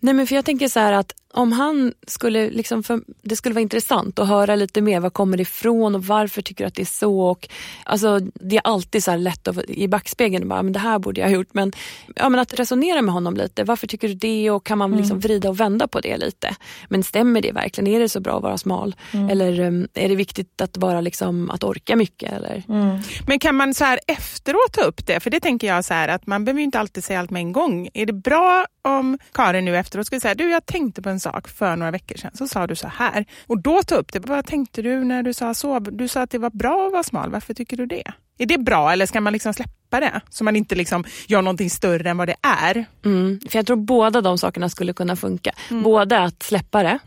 Nej 0.00 0.14
men 0.14 0.26
för 0.26 0.34
jag 0.34 0.44
tänker 0.44 0.68
så 0.68 0.80
att 0.80 1.14
om 1.36 1.52
han 1.52 1.92
skulle, 2.06 2.50
liksom 2.50 2.82
för, 2.82 3.00
det 3.22 3.36
skulle 3.36 3.54
vara 3.54 3.62
intressant 3.62 4.18
att 4.18 4.28
höra 4.28 4.56
lite 4.56 4.80
mer, 4.80 5.00
var 5.00 5.10
kommer 5.10 5.36
det 5.36 5.42
ifrån 5.42 5.94
och 5.94 6.04
varför 6.04 6.42
tycker 6.42 6.64
du 6.64 6.68
att 6.68 6.74
det 6.74 6.82
är 6.82 6.86
så? 6.86 7.20
Och, 7.20 7.48
alltså, 7.84 8.20
det 8.34 8.56
är 8.56 8.60
alltid 8.64 9.04
så 9.04 9.10
här 9.10 9.18
lätt 9.18 9.48
att, 9.48 9.70
i 9.70 9.88
backspegeln 9.88 10.48
bara, 10.48 10.62
men 10.62 10.72
det 10.72 10.78
här 10.78 10.98
borde 10.98 11.20
jag 11.20 11.28
ha 11.28 11.34
gjort. 11.34 11.48
Men, 11.54 11.72
ja, 12.16 12.28
men 12.28 12.40
att 12.40 12.58
resonera 12.58 13.02
med 13.02 13.14
honom 13.14 13.36
lite, 13.36 13.64
varför 13.64 13.86
tycker 13.86 14.08
du 14.08 14.14
det? 14.14 14.50
Och 14.50 14.66
kan 14.66 14.78
man 14.78 14.96
liksom 14.96 15.20
vrida 15.20 15.48
och 15.48 15.60
vända 15.60 15.88
på 15.88 16.00
det 16.00 16.16
lite? 16.16 16.56
Men 16.88 17.02
stämmer 17.02 17.40
det 17.40 17.52
verkligen? 17.52 17.86
Är 17.86 18.00
det 18.00 18.08
så 18.08 18.20
bra 18.20 18.36
att 18.36 18.42
vara 18.42 18.58
smal? 18.58 18.94
Eller 19.30 19.60
um, 19.60 19.88
är 19.94 20.08
det 20.08 20.16
viktigt 20.16 20.60
att, 20.60 20.76
vara 20.76 21.00
liksom, 21.00 21.50
att 21.50 21.64
orka 21.64 21.96
mycket? 21.96 22.32
Eller? 22.32 22.62
Men 23.26 23.38
kan 23.38 23.54
man 23.54 23.74
så 23.74 23.84
här 23.84 24.00
efteråt 24.06 24.72
ta 24.72 24.82
upp 24.82 25.06
det? 25.06 25.20
För 25.20 25.30
det 25.30 25.40
tänker 25.40 25.66
jag 25.66 25.84
så 25.84 25.94
här 25.94 26.08
att 26.08 26.26
man 26.26 26.44
behöver 26.44 26.62
inte 26.62 26.80
alltid 26.80 27.04
säga 27.04 27.20
allt 27.20 27.30
med 27.30 27.40
en 27.40 27.52
gång. 27.52 27.88
Är 27.94 28.06
det 28.06 28.12
bra 28.12 28.66
om 28.82 29.18
Karin 29.32 29.64
nu 29.64 29.76
efteråt 29.86 30.06
skulle 30.06 30.20
säga, 30.20 30.34
du 30.34 30.50
jag 30.50 30.66
tänkte 30.66 31.02
på 31.02 31.08
en 31.08 31.20
sak 31.20 31.48
för 31.48 31.76
några 31.76 31.90
veckor 31.90 32.16
sedan, 32.16 32.30
så 32.34 32.48
sa 32.48 32.66
du 32.66 32.76
så 32.76 32.88
här. 32.88 33.24
Och 33.46 33.62
då 33.62 33.82
ta 33.82 33.94
upp 33.94 34.12
det, 34.12 34.26
vad 34.26 34.46
tänkte 34.46 34.82
du 34.82 35.04
när 35.04 35.22
du 35.22 35.34
sa 35.34 35.54
så? 35.54 35.78
Du 35.78 36.08
sa 36.08 36.22
att 36.22 36.30
det 36.30 36.38
var 36.38 36.50
bra 36.50 36.86
att 36.86 36.92
vara 36.92 37.02
smal, 37.02 37.30
varför 37.30 37.54
tycker 37.54 37.76
du 37.76 37.86
det? 37.86 38.12
Är 38.38 38.46
det 38.46 38.58
bra 38.58 38.92
eller 38.92 39.06
ska 39.06 39.20
man 39.20 39.32
liksom 39.32 39.54
släppa 39.54 40.00
det? 40.00 40.20
Så 40.30 40.44
man 40.44 40.56
inte 40.56 40.74
liksom 40.74 41.04
gör 41.26 41.42
någonting 41.42 41.70
större 41.70 42.10
än 42.10 42.16
vad 42.16 42.28
det 42.28 42.36
är. 42.42 42.84
Mm. 43.04 43.40
För 43.50 43.58
jag 43.58 43.66
tror 43.66 43.76
båda 43.76 44.20
de 44.20 44.38
sakerna 44.38 44.68
skulle 44.68 44.92
kunna 44.92 45.16
funka. 45.16 45.52
Mm. 45.70 45.82
Både 45.82 46.18
att 46.18 46.42
släppa 46.42 46.82
det, 46.82 46.98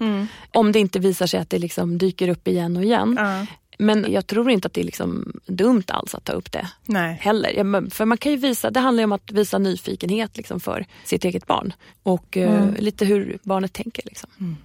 om 0.53 0.71
det 0.71 0.80
inte 0.80 0.99
visar 0.99 1.27
sig 1.27 1.39
att 1.39 1.49
det 1.49 1.59
liksom 1.59 1.97
dyker 1.97 2.27
upp 2.27 2.47
igen 2.47 2.77
och 2.77 2.84
igen. 2.84 3.17
Ja. 3.19 3.45
Men 3.82 4.05
jag 4.09 4.27
tror 4.27 4.51
inte 4.51 4.65
att 4.65 4.73
det 4.73 4.82
är 4.82 4.86
liksom 4.86 5.39
dumt 5.45 5.84
alls 5.88 6.15
att 6.15 6.23
ta 6.23 6.34
upp 6.34 6.51
det 6.51 6.67
Nej. 6.86 7.17
heller. 7.21 7.89
För 7.89 8.05
man 8.05 8.17
kan 8.17 8.32
ju 8.32 8.38
visa, 8.38 8.71
det 8.71 8.80
handlar 8.80 9.01
ju 9.01 9.05
om 9.05 9.11
att 9.11 9.32
visa 9.32 9.57
nyfikenhet 9.57 10.38
liksom 10.38 10.59
för 10.59 10.86
sitt 11.05 11.25
eget 11.25 11.47
barn. 11.47 11.73
Och 12.03 12.38
eh, 12.38 12.71
lite 12.77 13.05
hur 13.05 13.38
barnet 13.43 13.73
tänker. 13.73 14.03
Liksom. 14.05 14.57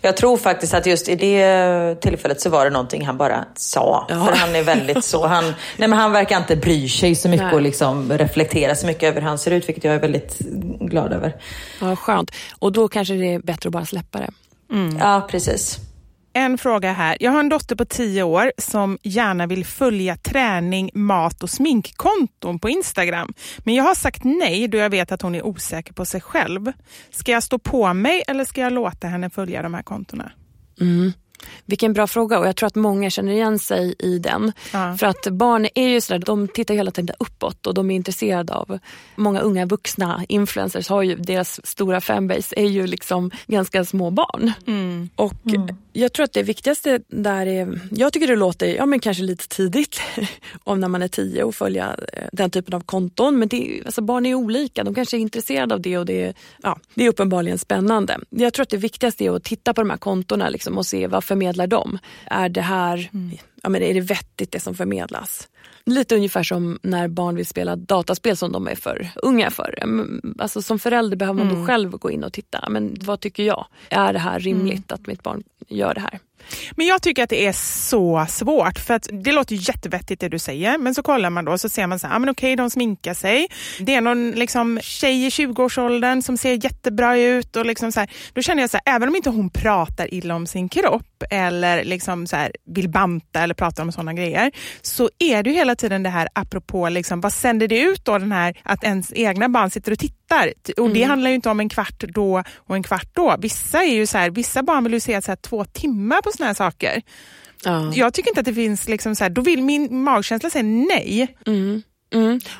Jag 0.00 0.16
tror 0.16 0.36
faktiskt 0.36 0.74
att 0.74 0.86
just 0.86 1.08
i 1.08 1.16
det 1.16 2.00
tillfället 2.00 2.40
så 2.40 2.50
var 2.50 2.64
det 2.64 2.70
någonting 2.70 3.06
han 3.06 3.16
bara 3.16 3.44
sa. 3.54 4.06
Ja. 4.08 4.24
För 4.24 4.36
han 4.36 4.56
är 4.56 4.62
väldigt 4.62 5.04
så. 5.04 5.26
Han, 5.26 5.44
nej 5.76 5.88
men 5.88 5.92
han 5.92 6.12
verkar 6.12 6.38
inte 6.38 6.56
bry 6.56 6.88
sig 6.88 7.14
så 7.14 7.28
mycket 7.28 7.46
Nej. 7.46 7.54
och 7.54 7.62
liksom 7.62 8.12
reflektera 8.12 8.74
så 8.74 8.86
mycket 8.86 9.02
över 9.02 9.20
hur 9.20 9.28
han 9.28 9.38
ser 9.38 9.50
ut, 9.50 9.68
vilket 9.68 9.84
jag 9.84 9.94
är 9.94 10.00
väldigt 10.00 10.38
glad 10.80 11.12
över. 11.12 11.36
Ja, 11.80 11.96
skönt. 11.96 12.30
Och 12.58 12.72
då 12.72 12.88
kanske 12.88 13.14
det 13.14 13.34
är 13.34 13.38
bättre 13.38 13.68
att 13.68 13.72
bara 13.72 13.86
släppa 13.86 14.18
det. 14.18 14.30
Ja, 14.98 15.26
precis. 15.30 15.78
En 16.36 16.58
fråga 16.58 16.92
här. 16.92 17.16
Jag 17.20 17.32
har 17.32 17.40
en 17.40 17.48
dotter 17.48 17.76
på 17.76 17.84
tio 17.84 18.22
år 18.22 18.52
som 18.58 18.98
gärna 19.02 19.46
vill 19.46 19.64
följa 19.64 20.16
träning, 20.16 20.90
mat 20.94 21.42
och 21.42 21.50
sminkkonton 21.50 22.58
på 22.58 22.68
Instagram. 22.68 23.34
Men 23.58 23.74
jag 23.74 23.84
har 23.84 23.94
sagt 23.94 24.24
nej 24.24 24.68
då 24.68 24.78
jag 24.78 24.90
vet 24.90 25.12
att 25.12 25.22
hon 25.22 25.34
är 25.34 25.46
osäker 25.46 25.92
på 25.92 26.04
sig 26.04 26.20
själv. 26.20 26.72
Ska 27.10 27.32
jag 27.32 27.42
stå 27.42 27.58
på 27.58 27.94
mig 27.94 28.22
eller 28.26 28.44
ska 28.44 28.60
jag 28.60 28.72
låta 28.72 29.06
henne 29.06 29.30
följa 29.30 29.62
de 29.62 29.74
här 29.74 29.82
kontona? 29.82 30.32
Mm. 30.80 31.12
Vilken 31.66 31.92
bra 31.92 32.06
fråga 32.06 32.38
och 32.38 32.46
jag 32.46 32.56
tror 32.56 32.66
att 32.66 32.74
många 32.74 33.10
känner 33.10 33.32
igen 33.32 33.58
sig 33.58 33.94
i 33.98 34.18
den. 34.18 34.52
Ja. 34.72 34.96
För 34.96 35.06
att 35.06 35.28
barn 35.28 35.68
är 35.74 35.88
ju 35.88 36.00
sådär, 36.00 36.18
de 36.26 36.48
tittar 36.48 36.74
hela 36.74 36.90
tiden 36.90 37.16
uppåt 37.18 37.66
och 37.66 37.74
de 37.74 37.90
är 37.90 37.94
intresserade 37.94 38.54
av, 38.54 38.78
många 39.16 39.40
unga 39.40 39.66
vuxna 39.66 40.24
influencers 40.28 40.88
har 40.88 41.02
ju, 41.02 41.16
deras 41.16 41.66
stora 41.66 42.00
fanbase 42.00 42.54
är 42.56 42.66
ju 42.66 42.86
liksom 42.86 43.30
ganska 43.46 43.84
små 43.84 44.10
barn. 44.10 44.52
Och 45.16 45.34
jag 45.92 46.12
tror 46.12 46.24
att 46.24 46.32
det 46.32 46.42
viktigaste 46.42 47.00
där 47.08 47.46
är, 47.46 47.80
jag 47.90 48.12
tycker 48.12 48.26
det 48.26 48.36
låter, 48.36 48.66
ja 48.66 48.86
men 48.86 49.00
kanske 49.00 49.22
lite 49.22 49.48
tidigt 49.48 50.00
om 50.64 50.80
när 50.80 50.88
man 50.88 51.02
är 51.02 51.08
tio 51.08 51.42
och 51.42 51.54
följa 51.54 51.96
eh, 52.12 52.28
den 52.32 52.50
typen 52.50 52.74
av 52.74 52.80
konton. 52.80 53.38
Men 53.38 53.48
det, 53.48 53.82
alltså 53.84 54.02
barn 54.02 54.26
är 54.26 54.34
olika, 54.34 54.84
de 54.84 54.94
kanske 54.94 55.16
är 55.16 55.18
intresserade 55.18 55.74
av 55.74 55.80
det 55.80 55.98
och 55.98 56.06
det, 56.06 56.36
ja, 56.62 56.78
det 56.94 57.04
är 57.04 57.08
uppenbarligen 57.08 57.58
spännande. 57.58 58.18
Jag 58.30 58.52
tror 58.52 58.62
att 58.62 58.70
det 58.70 58.76
viktigaste 58.76 59.24
är 59.24 59.36
att 59.36 59.44
titta 59.44 59.74
på 59.74 59.80
de 59.80 59.90
här 59.90 59.96
kontona 59.96 60.48
liksom 60.48 60.78
och 60.78 60.86
se 60.86 61.06
vad 61.06 61.24
förmedlar 61.34 61.66
de? 61.66 61.98
Är 62.26 62.48
det 62.48 62.60
här, 62.60 63.10
ja, 63.62 63.68
men 63.68 63.82
är 63.82 63.94
det 63.94 64.00
vettigt 64.00 64.52
det 64.52 64.60
som 64.60 64.74
förmedlas? 64.74 65.48
Lite 65.86 66.14
ungefär 66.16 66.42
som 66.42 66.78
när 66.82 67.08
barn 67.08 67.36
vill 67.36 67.46
spela 67.46 67.76
dataspel 67.76 68.36
som 68.36 68.52
de 68.52 68.68
är 68.68 68.74
för 68.74 69.10
unga 69.22 69.50
för. 69.50 69.78
Mm, 69.82 70.34
Alltså 70.38 70.62
som 70.62 70.78
förälder 70.78 71.16
behöver 71.16 71.44
man 71.44 71.54
då 71.54 71.66
själv 71.66 71.90
gå 71.90 72.10
in 72.10 72.24
och 72.24 72.32
titta. 72.32 72.68
Men 72.70 72.96
vad 73.00 73.20
tycker 73.20 73.42
jag? 73.42 73.66
Är 73.88 74.12
det 74.12 74.18
här 74.18 74.40
rimligt 74.40 74.92
att 74.92 75.06
mitt 75.06 75.22
barn 75.22 75.42
gör 75.68 75.94
det 75.94 76.00
här? 76.00 76.18
Men 76.76 76.86
jag 76.86 77.02
tycker 77.02 77.22
att 77.22 77.30
det 77.30 77.46
är 77.46 77.52
så 77.52 78.26
svårt, 78.28 78.78
för 78.78 78.94
att 78.94 79.08
det 79.12 79.32
låter 79.32 79.54
jättevettigt 79.68 80.20
det 80.20 80.28
du 80.28 80.38
säger, 80.38 80.78
men 80.78 80.94
så 80.94 81.02
kollar 81.02 81.30
man 81.30 81.44
då 81.44 81.58
så 81.58 81.68
ser 81.68 81.86
man 81.86 81.98
så 81.98 82.06
här, 82.06 82.16
ah, 82.16 82.18
men 82.18 82.28
okej 82.28 82.56
de 82.56 82.70
sminkar 82.70 83.14
sig. 83.14 83.46
Det 83.80 83.94
är 83.94 84.00
någon 84.00 84.30
liksom, 84.30 84.80
tjej 84.82 85.26
i 85.26 85.28
20-årsåldern 85.28 86.22
som 86.22 86.36
ser 86.36 86.64
jättebra 86.64 87.18
ut 87.18 87.56
och 87.56 87.66
liksom 87.66 87.92
så 87.92 88.00
här, 88.00 88.10
då 88.32 88.42
känner 88.42 88.62
jag 88.62 88.70
så 88.70 88.78
här, 88.84 88.94
även 88.96 89.08
om 89.08 89.16
inte 89.16 89.30
hon 89.30 89.50
pratar 89.50 90.14
illa 90.14 90.34
om 90.34 90.46
sin 90.46 90.68
kropp 90.68 91.22
eller 91.30 91.84
liksom 91.84 92.26
så 92.26 92.36
här, 92.36 92.52
vill 92.66 92.88
banta 92.88 93.40
eller 93.40 93.54
prata 93.54 93.82
om 93.82 93.92
sådana 93.92 94.14
grejer, 94.14 94.52
så 94.82 95.10
är 95.18 95.42
det 95.42 95.50
ju 95.50 95.56
hela 95.56 95.74
tiden 95.74 96.02
det 96.02 96.10
här 96.10 96.28
apropå, 96.32 96.88
liksom, 96.88 97.20
vad 97.20 97.32
sänder 97.32 97.68
det 97.68 97.80
ut 97.80 98.04
då 98.04 98.18
den 98.18 98.32
här 98.32 98.60
att 98.62 98.84
ens 98.84 99.12
egna 99.14 99.48
barn 99.48 99.70
sitter 99.70 99.92
och 99.92 99.98
tittar? 99.98 100.23
Och 100.76 100.90
det 100.90 101.02
handlar 101.02 101.30
ju 101.30 101.34
inte 101.34 101.50
om 101.50 101.60
en 101.60 101.68
kvart 101.68 102.04
då 102.08 102.42
och 102.56 102.74
en 102.74 102.82
kvart 102.82 103.08
då. 103.12 103.36
Vissa 103.38 103.82
är 103.82 103.94
ju 103.94 104.06
så 104.06 104.18
här, 104.18 104.30
vissa 104.30 104.62
barn 104.62 104.84
vill 104.84 104.92
ju 104.92 105.00
se 105.00 105.22
så 105.22 105.30
här, 105.30 105.36
två 105.36 105.64
timmar 105.64 106.22
på 106.22 106.30
såna 106.32 106.46
här 106.46 106.54
saker. 106.54 107.02
Ja. 107.64 107.92
Jag 107.94 108.14
tycker 108.14 108.30
inte 108.30 108.40
att 108.40 108.46
det 108.46 108.54
finns, 108.54 108.88
liksom 108.88 109.14
så 109.14 109.24
här, 109.24 109.30
då 109.30 109.42
vill 109.42 109.62
min 109.62 110.02
magkänsla 110.02 110.50
säga 110.50 110.62
nej. 110.62 111.36
Mm. 111.46 111.82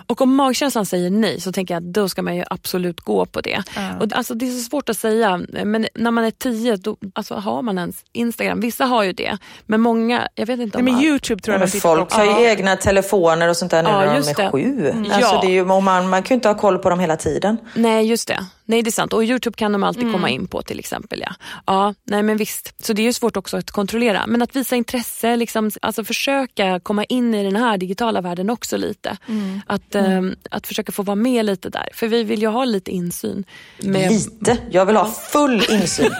Och 0.06 0.20
om 0.20 0.34
magkänslan 0.34 0.86
säger 0.86 1.10
nej 1.10 1.40
så 1.40 1.52
tänker 1.52 1.74
jag 1.74 1.80
att 1.82 1.92
då 1.94 2.08
ska 2.08 2.22
man 2.22 2.36
ju 2.36 2.44
absolut 2.50 3.00
gå 3.00 3.26
på 3.26 3.40
det. 3.40 3.62
Ja. 3.76 3.82
Och, 4.00 4.12
alltså, 4.12 4.34
det 4.34 4.46
är 4.48 4.50
så 4.50 4.64
svårt 4.70 4.88
att 4.88 4.98
säga, 4.98 5.40
men 5.64 5.86
när 5.94 6.10
man 6.10 6.24
är 6.24 6.30
tio 6.30 6.76
då 6.76 6.96
alltså, 7.14 7.34
har 7.34 7.62
man 7.62 7.78
ens 7.78 7.96
Instagram. 8.12 8.60
Vissa 8.60 8.84
har 8.84 9.02
ju 9.02 9.12
det, 9.12 9.38
men 9.66 9.80
många, 9.80 10.28
jag 10.34 10.46
vet 10.46 10.60
inte 10.60 10.78
Nej, 10.78 10.80
om 10.80 10.84
men 10.84 10.94
alla- 10.94 11.04
Youtube 11.04 11.42
tror 11.42 11.52
jag 11.54 11.58
Men 11.60 11.68
folk 11.80 12.12
har 12.12 12.24
ju 12.24 12.30
Ja. 12.30 12.40
egna 12.50 12.76
telefoner 12.76 13.48
och 13.48 13.56
sånt 13.56 13.70
där 13.70 13.82
nu 13.82 13.88
Ja, 13.88 13.98
när 13.98 14.06
de 14.20 14.28
är 14.30 14.34
det. 14.44 14.50
sju. 14.50 14.90
Mm. 14.90 15.10
Alltså, 15.12 15.38
det 15.42 15.46
är 15.46 15.50
ju, 15.52 15.64
man, 15.64 15.84
man 16.08 16.22
kan 16.22 16.34
ju 16.34 16.34
inte 16.34 16.48
ha 16.48 16.54
koll 16.54 16.78
på 16.78 16.90
dem 16.90 17.00
hela 17.00 17.16
tiden. 17.16 17.56
Nej, 17.74 18.06
just 18.06 18.28
det. 18.28 18.46
Nej, 18.66 18.82
det 18.82 18.88
är 18.88 18.92
sant. 18.92 19.12
Och 19.12 19.24
Youtube 19.24 19.56
kan 19.56 19.72
de 19.72 19.82
alltid 19.82 20.02
Mm. 20.02 20.12
komma 20.14 20.30
in 20.30 20.46
på 20.46 20.62
till 20.62 20.78
exempel. 20.78 21.20
Ja. 21.26 21.34
ja, 21.66 21.94
nej 22.04 22.22
men 22.22 22.36
visst. 22.36 22.84
Så 22.84 22.92
det 22.92 23.02
är 23.02 23.04
ju 23.04 23.12
svårt 23.12 23.36
också 23.36 23.56
att 23.56 23.70
kontrollera. 23.70 24.24
Men 24.26 24.42
att 24.42 24.56
visa 24.56 24.76
intresse, 24.76 25.36
liksom, 25.36 25.70
alltså 25.82 26.04
försöka 26.04 26.80
komma 26.80 27.04
in 27.04 27.34
i 27.34 27.44
den 27.44 27.56
här 27.56 27.78
digitala 27.78 28.20
världen 28.20 28.50
också 28.50 28.76
lite. 28.76 29.16
Mm. 29.28 29.60
Att, 29.66 29.94
ehm, 29.94 30.34
att 30.50 30.66
försöka 30.66 30.92
få 30.92 31.02
vara 31.02 31.14
med 31.14 31.44
lite 31.46 31.68
där. 31.70 31.88
För 31.94 32.08
vi 32.08 32.22
vill 32.24 32.42
ju 32.42 32.48
ha 32.48 32.64
lite 32.64 32.90
insyn. 32.90 33.44
Med, 33.78 34.10
Lite. 34.12 34.58
Jag 34.70 34.86
vill 34.86 34.96
ha 34.96 35.06
full 35.06 35.62
insyn 35.70 36.10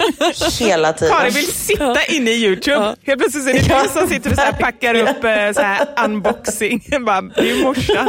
hela 0.60 0.92
tiden. 0.92 1.14
Karin 1.16 1.32
vill 1.32 1.46
sitta 1.52 2.04
inne 2.08 2.30
i 2.30 2.44
Youtube. 2.44 2.96
Helt 3.02 3.20
plötsligt 3.20 3.46
är 3.46 3.52
det 3.52 3.82
du 3.82 3.88
som 4.00 4.08
sitter 4.08 4.30
och 4.30 4.36
så 4.36 4.42
här 4.42 4.52
packar 4.52 4.94
upp 4.94 5.24
eh, 5.24 5.52
så 5.54 5.60
här 5.62 6.04
unboxing. 6.04 6.84
Bara, 7.06 7.20
det 7.20 7.40
är 7.40 7.56
ju 7.56 7.62
morsan. 7.64 8.08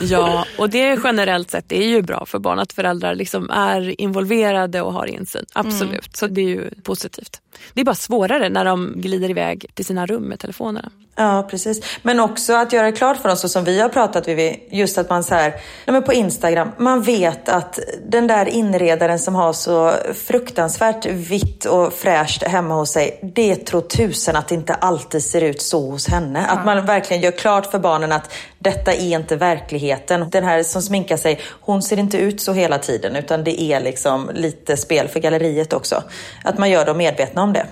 Ja, 0.00 0.44
och 0.58 0.70
det 0.70 0.80
är 0.80 1.00
generellt 1.04 1.50
sett 1.50 1.68
det 1.68 1.82
är 1.82 1.86
ju 1.88 2.02
bra 2.02 2.26
för 2.26 2.38
barn 2.38 2.58
att 2.58 2.72
föräldrar 2.72 2.93
liksom 2.94 3.50
är 3.50 4.00
involverade 4.00 4.82
och 4.82 4.92
har 4.92 5.06
insyn. 5.06 5.44
Absolut, 5.52 6.16
så 6.16 6.26
det 6.26 6.40
är 6.40 6.48
ju 6.48 6.70
positivt. 6.82 7.40
Det 7.74 7.80
är 7.80 7.84
bara 7.84 7.94
svårare 7.94 8.48
när 8.48 8.64
de 8.64 8.92
glider 8.96 9.30
iväg 9.30 9.66
till 9.74 9.84
sina 9.84 10.06
rum 10.06 10.22
med 10.22 10.40
telefonerna. 10.40 10.90
Ja, 11.16 11.46
precis. 11.50 11.80
Men 12.02 12.20
också 12.20 12.54
att 12.54 12.72
göra 12.72 12.92
klart 12.92 13.16
för 13.16 13.28
dem, 13.28 13.36
så 13.36 13.48
som 13.48 13.64
vi 13.64 13.80
har 13.80 13.88
pratat 13.88 14.28
vid, 14.28 14.60
just 14.70 14.98
att 14.98 15.10
man 15.10 15.24
så 15.24 15.34
här, 15.34 15.50
nej 15.50 15.92
men 15.92 16.02
på 16.02 16.12
Instagram, 16.12 16.68
man 16.78 17.02
vet 17.02 17.48
att 17.48 17.78
den 18.08 18.26
där 18.26 18.48
inredaren 18.48 19.18
som 19.18 19.34
har 19.34 19.52
så 19.52 19.92
fruktansvärt 20.14 21.06
vitt 21.06 21.64
och 21.64 21.92
fräscht 21.92 22.42
hemma 22.42 22.74
hos 22.74 22.90
sig, 22.90 23.20
det 23.34 23.54
tror 23.54 23.80
tusen 23.80 24.36
att 24.36 24.48
det 24.48 24.54
inte 24.54 24.74
alltid 24.74 25.24
ser 25.24 25.40
ut 25.40 25.62
så 25.62 25.90
hos 25.90 26.08
henne. 26.08 26.46
Att 26.46 26.64
man 26.64 26.86
verkligen 26.86 27.22
gör 27.22 27.30
klart 27.30 27.66
för 27.66 27.78
barnen 27.78 28.12
att 28.12 28.32
detta 28.58 28.94
är 28.94 29.12
inte 29.12 29.36
verkligheten. 29.36 30.30
Den 30.30 30.44
här 30.44 30.62
som 30.62 30.82
sminkar 30.82 31.16
sig, 31.16 31.40
hon 31.60 31.82
ser 31.82 31.98
inte 31.98 32.18
ut 32.18 32.40
så 32.40 32.52
hela 32.52 32.78
tiden, 32.78 33.16
utan 33.16 33.44
det 33.44 33.62
är 33.62 33.80
liksom 33.80 34.30
lite 34.34 34.76
spel 34.76 35.08
för 35.08 35.20
galleriet 35.20 35.72
också. 35.72 36.02
Att 36.44 36.58
man 36.58 36.70
gör 36.70 36.86
dem 36.86 36.98
medvetna 36.98 37.42
om 37.44 37.52
det. 37.52 37.66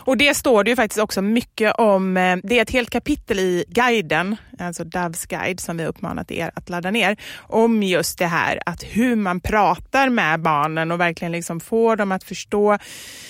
Och 0.00 0.16
det 0.16 0.34
står 0.34 0.64
det 0.64 0.70
ju 0.70 0.76
faktiskt 0.76 1.00
också 1.00 1.22
mycket 1.22 1.74
om. 1.74 2.16
eh, 2.16 2.36
Det 2.42 2.58
är 2.58 2.62
ett 2.62 2.70
helt 2.70 2.90
kapitel 2.90 3.38
i 3.38 3.64
guiden, 3.68 4.36
alltså 4.58 4.84
Doves 4.84 5.26
guide 5.26 5.60
som 5.60 5.76
vi 5.76 5.84
uppmanat 5.86 6.30
er 6.30 6.50
att 6.54 6.68
ladda 6.68 6.90
ner, 6.90 7.16
om 7.38 7.82
just 7.82 8.18
det 8.18 8.26
här 8.26 8.58
att 8.66 8.82
hur 8.82 9.16
man 9.16 9.40
pratar 9.40 10.08
med 10.08 10.40
barnen 10.40 10.90
och 10.92 11.00
verkligen 11.00 11.32
liksom 11.32 11.60
får 11.60 11.96
dem 11.96 12.12
att 12.12 12.24
förstå 12.24 12.78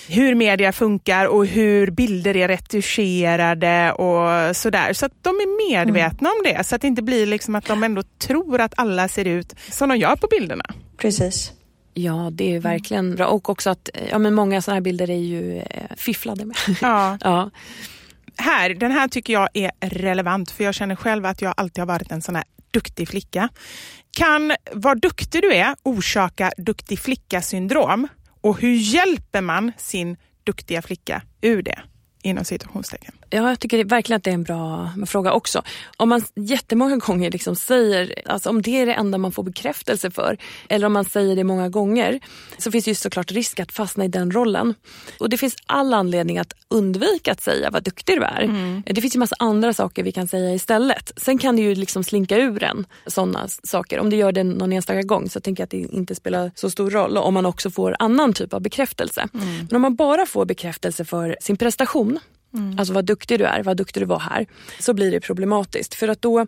hur 0.09 0.35
media 0.35 0.71
funkar 0.71 1.25
och 1.25 1.45
hur 1.45 1.91
bilder 1.91 2.35
är 2.35 2.47
retuscherade 2.47 3.91
och 3.91 4.55
sådär. 4.55 4.93
Så 4.93 5.05
att 5.05 5.13
de 5.21 5.29
är 5.29 5.69
medvetna 5.69 6.29
om 6.29 6.41
det, 6.43 6.63
så 6.63 6.75
att 6.75 6.81
det 6.81 6.87
inte 6.87 7.01
blir 7.03 7.25
liksom 7.25 7.55
att 7.55 7.65
de 7.65 7.83
ändå 7.83 8.03
tror 8.27 8.61
att 8.61 8.73
alla 8.77 9.07
ser 9.07 9.25
ut 9.25 9.55
som 9.71 9.89
de 9.89 9.97
gör 9.97 10.15
på 10.15 10.27
bilderna. 10.31 10.65
Precis. 10.97 11.51
Ja, 11.93 12.29
det 12.31 12.55
är 12.55 12.59
verkligen 12.59 13.15
bra. 13.15 13.27
Och 13.27 13.49
också 13.49 13.69
att 13.69 13.89
ja, 14.09 14.19
men 14.19 14.33
många 14.33 14.61
sådana 14.61 14.75
här 14.75 14.81
bilder 14.81 15.09
är 15.09 15.17
ju 15.17 15.57
eh, 15.57 15.95
fifflade 15.97 16.45
med. 16.45 16.57
Ja. 16.81 17.17
ja. 17.21 17.49
här, 18.37 18.69
den 18.69 18.91
här 18.91 19.07
tycker 19.07 19.33
jag 19.33 19.49
är 19.53 19.71
relevant 19.79 20.51
för 20.51 20.63
jag 20.63 20.73
känner 20.73 20.95
själv 20.95 21.25
att 21.25 21.41
jag 21.41 21.53
alltid 21.57 21.81
har 21.81 21.87
varit 21.87 22.11
en 22.11 22.21
sån 22.21 22.35
här 22.35 22.43
duktig 22.71 23.09
flicka. 23.09 23.49
Kan 24.11 24.55
vad 24.73 25.01
duktig 25.01 25.41
du 25.41 25.53
är 25.53 25.75
orsaka 25.83 26.51
duktig 26.57 26.99
flicka-syndrom? 26.99 28.07
Och 28.41 28.61
hur 28.61 28.73
hjälper 28.73 29.41
man 29.41 29.71
sin 29.77 30.17
duktiga 30.43 30.81
flicka 30.81 31.21
ur 31.41 31.61
det? 31.61 31.79
Inom 32.23 32.45
situationstecken. 32.45 33.13
Ja, 33.35 33.49
jag 33.49 33.59
tycker 33.59 33.83
verkligen 33.83 34.17
att 34.17 34.23
det 34.23 34.29
är 34.29 34.33
en 34.33 34.43
bra 34.43 34.89
fråga 35.05 35.33
också. 35.33 35.61
Om 35.97 36.09
man 36.09 36.21
jättemånga 36.35 36.97
gånger 37.07 37.31
liksom 37.31 37.55
säger, 37.55 38.13
alltså 38.25 38.49
om 38.49 38.61
det 38.61 38.81
är 38.81 38.85
det 38.85 38.93
enda 38.93 39.17
man 39.17 39.31
får 39.31 39.43
bekräftelse 39.43 40.11
för, 40.11 40.37
eller 40.69 40.87
om 40.87 40.93
man 40.93 41.05
säger 41.05 41.35
det 41.35 41.43
många 41.43 41.69
gånger, 41.69 42.19
så 42.57 42.71
finns 42.71 42.85
det 42.85 42.91
ju 42.91 42.95
såklart 42.95 43.31
risk 43.31 43.59
att 43.59 43.71
fastna 43.71 44.05
i 44.05 44.07
den 44.07 44.31
rollen. 44.31 44.73
Och 45.19 45.29
det 45.29 45.37
finns 45.37 45.55
all 45.65 45.93
anledning 45.93 46.37
att 46.37 46.53
undvika 46.67 47.31
att 47.31 47.41
säga 47.41 47.69
vad 47.69 47.83
duktig 47.83 48.17
du 48.17 48.23
är. 48.23 48.83
Det 48.93 49.01
finns 49.01 49.15
ju 49.15 49.19
massa 49.19 49.35
andra 49.39 49.73
saker 49.73 50.03
vi 50.03 50.11
kan 50.11 50.27
säga 50.27 50.53
istället. 50.53 51.11
Sen 51.17 51.37
kan 51.37 51.55
det 51.55 51.61
ju 51.61 51.75
liksom 51.75 52.03
slinka 52.03 52.37
ur 52.37 52.63
en 52.63 52.85
sådana 53.07 53.47
saker. 53.47 53.99
Om 53.99 54.09
det 54.09 54.15
gör 54.15 54.31
det 54.31 54.43
någon 54.43 54.73
enstaka 54.73 55.01
gång 55.01 55.29
så 55.29 55.39
tänker 55.39 55.61
jag 55.61 55.65
att 55.65 55.71
det 55.71 55.77
inte 55.77 56.15
spelar 56.15 56.51
så 56.55 56.69
stor 56.69 56.89
roll 56.89 57.17
om 57.17 57.33
man 57.33 57.45
också 57.45 57.71
får 57.71 57.95
annan 57.99 58.33
typ 58.33 58.53
av 58.53 58.61
bekräftelse. 58.61 59.27
Men 59.69 59.75
om 59.75 59.81
man 59.81 59.95
bara 59.95 60.25
får 60.25 60.45
bekräftelse 60.45 61.05
för 61.05 61.37
sin 61.41 61.57
prestation 61.57 62.19
Alltså 62.77 62.93
vad 62.93 63.05
duktig 63.05 63.39
du 63.39 63.45
är, 63.45 63.63
vad 63.63 63.77
duktig 63.77 64.01
du 64.01 64.05
var 64.05 64.19
här. 64.19 64.47
Så 64.79 64.93
blir 64.93 65.11
det 65.11 65.19
problematiskt. 65.19 65.93
För 65.93 66.07
att 66.07 66.21
då, 66.21 66.39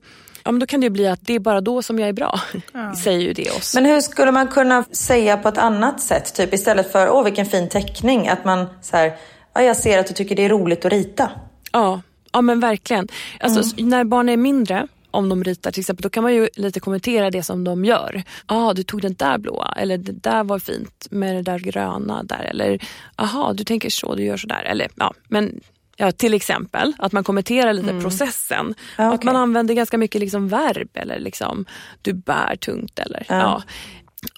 ja, 0.43 0.51
men 0.51 0.59
då 0.59 0.65
kan 0.65 0.81
det 0.81 0.89
bli 0.89 1.07
att 1.07 1.19
det 1.21 1.33
är 1.33 1.39
bara 1.39 1.61
då 1.61 1.81
som 1.81 1.99
jag 1.99 2.09
är 2.09 2.13
bra. 2.13 2.39
Säger 3.03 3.19
ju 3.19 3.33
det 3.33 3.51
oss. 3.51 3.75
Men 3.75 3.85
hur 3.85 4.01
skulle 4.01 4.31
man 4.31 4.47
kunna 4.47 4.83
säga 4.91 5.37
på 5.37 5.49
ett 5.49 5.57
annat 5.57 6.01
sätt? 6.01 6.35
Typ 6.35 6.53
istället 6.53 6.91
för, 6.91 7.09
åh 7.09 7.23
vilken 7.23 7.45
fin 7.45 7.69
teckning. 7.69 8.27
Att 8.27 8.45
man 8.45 8.65
så 8.81 8.97
här, 8.97 9.15
ja, 9.53 9.61
jag 9.61 9.77
ser 9.77 9.99
att 9.99 10.07
du 10.07 10.13
tycker 10.13 10.35
det 10.35 10.45
är 10.45 10.49
roligt 10.49 10.85
att 10.85 10.91
rita. 10.91 11.31
Ja, 11.71 12.01
ja 12.31 12.41
men 12.41 12.59
verkligen. 12.59 13.07
Alltså, 13.39 13.83
När 13.83 14.03
barn 14.03 14.29
är 14.29 14.37
mindre, 14.37 14.87
om 15.11 15.29
de 15.29 15.43
ritar 15.43 15.71
till 15.71 15.81
exempel, 15.81 16.03
då 16.03 16.09
kan 16.09 16.23
man 16.23 16.33
ju 16.33 16.49
lite 16.55 16.79
kommentera 16.79 17.31
det 17.31 17.43
som 17.43 17.63
de 17.63 17.85
gör. 17.85 18.23
Ja, 18.47 18.55
ah, 18.55 18.73
du 18.73 18.83
tog 18.83 19.01
den 19.01 19.13
där 19.13 19.37
blåa, 19.37 19.73
eller 19.77 19.97
det 19.97 20.11
där 20.11 20.43
var 20.43 20.59
fint 20.59 21.07
med 21.09 21.35
det 21.35 21.41
där 21.41 21.59
gröna 21.59 22.23
där. 22.23 22.43
Eller, 22.43 22.79
aha, 23.15 23.53
du 23.53 23.63
tänker 23.63 23.89
så, 23.89 24.15
du 24.15 24.23
gör 24.23 24.37
så 24.37 24.47
där. 24.47 24.63
Eller, 24.63 24.87
ja, 24.95 25.13
men 25.27 25.59
Ja, 25.97 26.11
till 26.11 26.33
exempel 26.33 26.93
att 26.97 27.11
man 27.11 27.23
kommenterar 27.23 27.73
lite 27.73 27.99
processen. 28.01 28.75
Ja, 28.97 29.07
Att 29.07 29.13
okej. 29.15 29.25
man 29.25 29.35
använder 29.35 29.73
ganska 29.73 29.97
mycket 29.97 30.21
liksom 30.21 30.47
verb 30.47 30.89
eller 30.93 31.19
liksom 31.19 31.65
du 32.01 32.13
bär 32.13 32.55
tungt 32.55 32.99
eller 32.99 33.25
ja. 33.29 33.63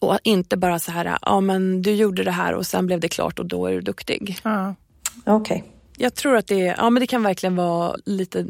Och 0.01 0.19
inte 0.23 0.57
bara 0.57 0.79
så 0.79 0.91
här, 0.91 1.17
ja 1.21 1.41
men 1.41 1.81
du 1.81 1.91
gjorde 1.91 2.23
det 2.23 2.31
här 2.31 2.53
och 2.53 2.65
sen 2.65 2.85
blev 2.85 2.99
det 2.99 3.07
klart 3.07 3.39
och 3.39 3.45
då 3.45 3.65
är 3.65 3.73
du 3.73 3.81
duktig. 3.81 4.39
Ja. 4.43 4.75
Okej. 5.25 5.63
Jag 5.99 6.15
tror 6.15 6.37
att 6.37 6.47
det, 6.47 6.75
ja, 6.77 6.89
men 6.89 7.01
det 7.01 7.07
kan 7.07 7.23
verkligen 7.23 7.55
vara 7.55 7.95
lite, 8.05 8.45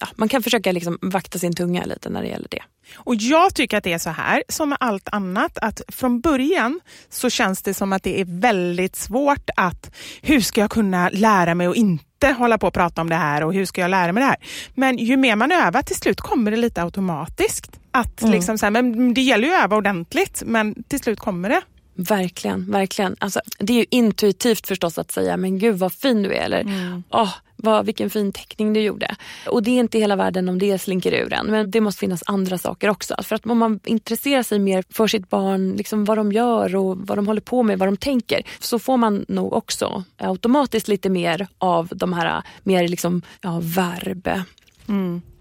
ja, 0.00 0.08
man 0.16 0.28
kan 0.28 0.42
försöka 0.42 0.72
liksom 0.72 0.98
vakta 1.02 1.38
sin 1.38 1.54
tunga 1.54 1.84
lite 1.84 2.10
när 2.10 2.22
det 2.22 2.28
gäller 2.28 2.48
det. 2.50 2.62
Och 2.96 3.14
jag 3.14 3.54
tycker 3.54 3.76
att 3.76 3.84
det 3.84 3.92
är 3.92 3.98
så 3.98 4.10
här, 4.10 4.42
som 4.48 4.68
med 4.68 4.78
allt 4.80 5.08
annat, 5.12 5.58
att 5.58 5.82
från 5.88 6.20
början 6.20 6.80
så 7.10 7.30
känns 7.30 7.62
det 7.62 7.74
som 7.74 7.92
att 7.92 8.02
det 8.02 8.20
är 8.20 8.24
väldigt 8.24 8.96
svårt 8.96 9.50
att, 9.56 9.90
hur 10.22 10.40
ska 10.40 10.60
jag 10.60 10.70
kunna 10.70 11.10
lära 11.12 11.54
mig 11.54 11.66
att 11.66 11.76
inte 11.76 12.32
hålla 12.38 12.58
på 12.58 12.66
och 12.66 12.74
prata 12.74 13.00
om 13.00 13.08
det 13.08 13.14
här 13.14 13.44
och 13.44 13.54
hur 13.54 13.64
ska 13.64 13.80
jag 13.80 13.90
lära 13.90 14.12
mig 14.12 14.22
det 14.22 14.28
här? 14.28 14.36
Men 14.74 14.98
ju 14.98 15.16
mer 15.16 15.36
man 15.36 15.52
övar, 15.52 15.82
till 15.82 15.96
slut 15.96 16.20
kommer 16.20 16.50
det 16.50 16.56
lite 16.56 16.82
automatiskt. 16.82 17.80
Att 17.90 18.22
liksom 18.22 18.58
så 18.58 18.66
här, 18.66 18.70
men 18.70 19.14
det 19.14 19.22
gäller 19.22 19.48
ju 19.48 19.54
att 19.54 19.64
öva 19.64 19.76
ordentligt, 19.76 20.42
men 20.46 20.82
till 20.88 21.00
slut 21.00 21.20
kommer 21.20 21.48
det. 21.48 21.62
Verkligen, 22.08 22.70
verkligen. 22.70 23.16
Alltså, 23.18 23.40
det 23.58 23.72
är 23.72 23.76
ju 23.76 23.86
intuitivt 23.90 24.66
förstås 24.66 24.98
att 24.98 25.10
säga, 25.10 25.36
men 25.36 25.58
gud 25.58 25.76
vad 25.76 25.92
fin 25.92 26.22
du 26.22 26.34
är. 26.34 26.44
Eller, 26.44 26.66
åh, 27.10 27.34
vad, 27.56 27.86
vilken 27.86 28.10
fin 28.10 28.32
teckning 28.32 28.72
du 28.72 28.80
gjorde. 28.80 29.16
Och 29.46 29.62
det 29.62 29.70
är 29.70 29.80
inte 29.80 29.98
hela 29.98 30.16
världen 30.16 30.48
om 30.48 30.58
det 30.58 30.78
slinker 30.78 31.12
ur 31.12 31.32
en. 31.32 31.46
Men 31.46 31.70
det 31.70 31.80
måste 31.80 32.00
finnas 32.00 32.22
andra 32.26 32.58
saker 32.58 32.88
också. 32.90 33.14
För 33.22 33.36
att 33.36 33.46
om 33.46 33.58
man 33.58 33.80
intresserar 33.84 34.42
sig 34.42 34.58
mer 34.58 34.84
för 34.90 35.06
sitt 35.06 35.28
barn, 35.28 35.72
liksom 35.72 36.04
vad 36.04 36.18
de 36.18 36.32
gör 36.32 36.76
och 36.76 36.98
vad 36.98 37.18
de 37.18 37.26
håller 37.26 37.40
på 37.40 37.62
med, 37.62 37.78
vad 37.78 37.88
de 37.88 37.96
tänker. 37.96 38.42
Så 38.60 38.78
får 38.78 38.96
man 38.96 39.24
nog 39.28 39.52
också 39.52 40.04
automatiskt 40.16 40.88
lite 40.88 41.08
mer 41.08 41.48
av 41.58 41.88
de 41.92 42.12
här 42.12 42.42
mer 42.62 42.88
liksom, 42.88 43.22
ja, 43.40 43.60
verb. 43.62 44.28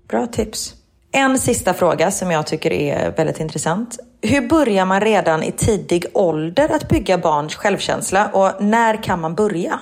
Bra 0.08 0.28
tips. 0.28 0.74
En 1.12 1.40
sista 1.40 1.74
fråga 1.74 2.12
som 2.12 2.32
jag 2.32 2.48
tycker 2.48 2.72
är 2.74 3.12
väldigt 3.18 3.40
intressant. 3.40 4.00
Hur 4.24 4.48
börjar 4.48 4.86
man 4.86 5.02
redan 5.02 5.44
i 5.44 5.52
tidig 5.52 6.06
ålder 6.14 6.70
att 6.76 6.90
bygga 6.90 7.18
barns 7.18 7.56
självkänsla 7.56 8.28
och 8.28 8.64
när 8.64 9.04
kan 9.04 9.22
man 9.22 9.36
börja? 9.36 9.80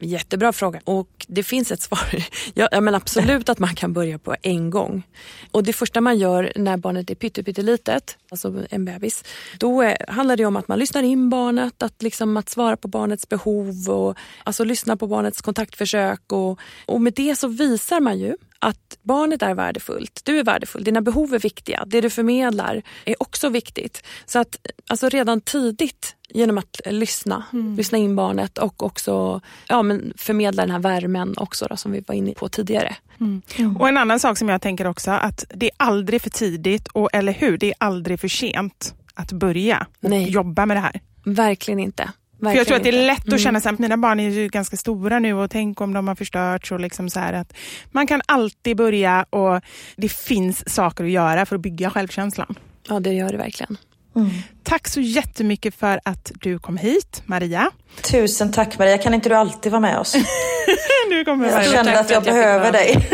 Jättebra 0.00 0.52
fråga. 0.52 0.80
Och 0.84 1.26
det 1.28 1.42
finns 1.42 1.72
ett 1.72 1.82
svar. 1.82 2.24
Ja, 2.54 2.68
ja, 2.72 2.80
men 2.80 2.94
absolut 2.94 3.48
att 3.48 3.58
man 3.58 3.74
kan 3.74 3.92
börja 3.92 4.18
på 4.18 4.36
en 4.42 4.70
gång. 4.70 5.02
Och 5.50 5.64
det 5.64 5.72
första 5.72 6.00
man 6.00 6.18
gör 6.18 6.52
när 6.56 6.76
barnet 6.76 7.10
är 7.10 7.14
pyttelitet, 7.14 8.16
alltså 8.30 8.66
en 8.70 8.84
bebis, 8.84 9.24
då 9.58 9.82
är, 9.82 10.04
handlar 10.08 10.36
det 10.36 10.44
om 10.44 10.56
att 10.56 10.68
man 10.68 10.78
lyssnar 10.78 11.02
in 11.02 11.30
barnet, 11.30 11.82
att, 11.82 12.02
liksom, 12.02 12.36
att 12.36 12.48
svara 12.48 12.76
på 12.76 12.88
barnets 12.88 13.28
behov 13.28 13.90
och 13.90 14.16
alltså 14.44 14.64
lyssna 14.64 14.96
på 14.96 15.06
barnets 15.06 15.40
kontaktförsök. 15.42 16.32
Och, 16.32 16.60
och 16.86 17.00
med 17.00 17.12
det 17.12 17.36
så 17.36 17.48
visar 17.48 18.00
man 18.00 18.18
ju 18.18 18.36
att 18.58 18.98
barnet 19.02 19.42
är 19.42 19.54
värdefullt, 19.54 20.20
du 20.24 20.38
är 20.38 20.44
värdefull, 20.44 20.84
dina 20.84 21.00
behov 21.00 21.34
är 21.34 21.38
viktiga, 21.38 21.84
det 21.86 22.00
du 22.00 22.10
förmedlar 22.10 22.82
är 23.04 23.22
också 23.22 23.48
viktigt. 23.48 24.02
Så 24.26 24.38
att 24.38 24.56
alltså 24.88 25.08
redan 25.08 25.40
tidigt 25.40 26.16
genom 26.28 26.58
att 26.58 26.80
lyssna, 26.86 27.44
lyssna 27.76 27.98
in 27.98 28.16
barnet 28.16 28.58
och 28.58 28.82
också 28.82 29.40
ja, 29.68 29.82
men 29.82 30.12
förmedla 30.16 30.62
den 30.62 30.70
här 30.70 30.78
värmen 30.78 31.34
också 31.36 31.66
då, 31.70 31.76
som 31.76 31.92
vi 31.92 32.04
var 32.06 32.14
inne 32.14 32.34
på 32.34 32.48
tidigare. 32.48 32.96
Och 33.78 33.88
en 33.88 33.96
annan 33.96 34.20
sak 34.20 34.38
som 34.38 34.48
jag 34.48 34.62
tänker 34.62 34.86
också, 34.86 35.10
att 35.10 35.44
det 35.54 35.66
är 35.66 35.72
aldrig 35.76 36.22
för 36.22 36.30
tidigt, 36.30 36.88
och 36.88 37.08
eller 37.12 37.32
hur, 37.32 37.58
det 37.58 37.66
är 37.66 37.74
aldrig 37.78 38.20
för 38.20 38.28
sent 38.28 38.94
att 39.14 39.32
börja 39.32 39.86
Nej. 40.00 40.30
jobba 40.30 40.66
med 40.66 40.76
det 40.76 40.80
här. 40.80 41.00
Verkligen 41.24 41.80
inte. 41.80 42.12
För 42.40 42.54
jag 42.54 42.66
tror 42.66 42.76
att 42.76 42.82
det 42.82 42.88
är 42.88 42.92
Verkligen 42.92 43.06
lätt 43.06 43.18
inte. 43.18 43.28
Mm. 43.28 43.34
att 43.34 43.62
känna 43.62 43.72
att 43.72 43.78
mina 43.78 43.96
barn 43.96 44.20
är 44.20 44.30
ju 44.30 44.48
ganska 44.48 44.76
stora 44.76 45.18
nu 45.18 45.34
och 45.34 45.50
tänk 45.50 45.80
om 45.80 45.92
de 45.92 46.08
har 46.08 46.14
förstörts. 46.14 46.72
Och 46.72 46.80
liksom 46.80 47.10
så 47.10 47.20
här 47.20 47.32
att 47.32 47.52
man 47.90 48.06
kan 48.06 48.22
alltid 48.26 48.76
börja 48.76 49.26
och 49.30 49.60
det 49.96 50.08
finns 50.08 50.74
saker 50.74 51.04
att 51.04 51.10
göra 51.10 51.46
för 51.46 51.56
att 51.56 51.62
bygga 51.62 51.90
självkänslan. 51.90 52.54
Ja, 52.88 53.00
det 53.00 53.12
gör 53.12 53.32
det 53.32 53.38
verkligen. 53.38 53.76
Tack 54.62 54.88
så 54.88 55.00
jättemycket 55.00 55.74
för 55.74 56.00
att 56.04 56.32
du 56.34 56.58
kom 56.58 56.76
hit, 56.76 57.22
Maria. 57.26 57.70
Tusen 58.02 58.52
tack 58.52 58.78
Maria, 58.78 58.98
kan 58.98 59.14
inte 59.14 59.28
du 59.28 59.34
alltid 59.34 59.72
vara 59.72 59.80
med 59.80 59.98
oss? 59.98 60.14
Nu 61.10 61.24
kommer 61.24 61.48
Jag 61.48 61.84
tack 61.84 61.96
att 61.96 62.10
jag 62.10 62.18
att 62.18 62.24
behöver 62.24 62.72
dig. 62.72 63.08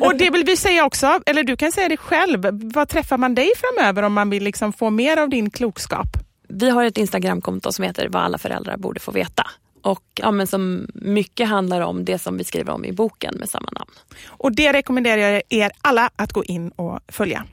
Och 0.00 0.16
det 0.16 0.30
vill 0.30 0.44
vi 0.44 0.56
säga 0.56 0.84
också, 0.84 1.20
eller 1.26 1.42
du 1.44 1.56
kan 1.56 1.72
säga 1.72 1.88
det 1.88 1.96
själv. 1.96 2.48
Vad 2.52 2.88
träffar 2.88 3.18
man 3.18 3.34
dig 3.34 3.50
framöver 3.56 4.02
om 4.02 4.12
man 4.12 4.30
vill 4.30 4.44
liksom 4.44 4.72
få 4.72 4.90
mer 4.90 5.16
av 5.16 5.28
din 5.28 5.50
klokskap? 5.50 6.08
Vi 6.52 6.70
har 6.70 6.84
ett 6.84 6.98
Instagramkonto 6.98 7.72
som 7.72 7.84
heter 7.84 8.08
Vad 8.08 8.22
alla 8.22 8.38
föräldrar 8.38 8.76
borde 8.76 9.00
få 9.00 9.10
veta. 9.10 9.46
Och 9.82 10.02
ja, 10.14 10.30
men 10.30 10.46
som 10.46 10.86
mycket 10.94 11.48
handlar 11.48 11.80
om 11.80 12.04
det 12.04 12.18
som 12.18 12.38
vi 12.38 12.44
skriver 12.44 12.72
om 12.72 12.84
i 12.84 12.92
boken 12.92 13.34
med 13.38 13.48
samma 13.48 13.68
namn. 13.78 13.90
Och 14.26 14.52
det 14.52 14.72
rekommenderar 14.72 15.16
jag 15.16 15.42
er 15.48 15.70
alla 15.82 16.10
att 16.16 16.32
gå 16.32 16.44
in 16.44 16.70
och 16.70 17.00
följa. 17.08 17.44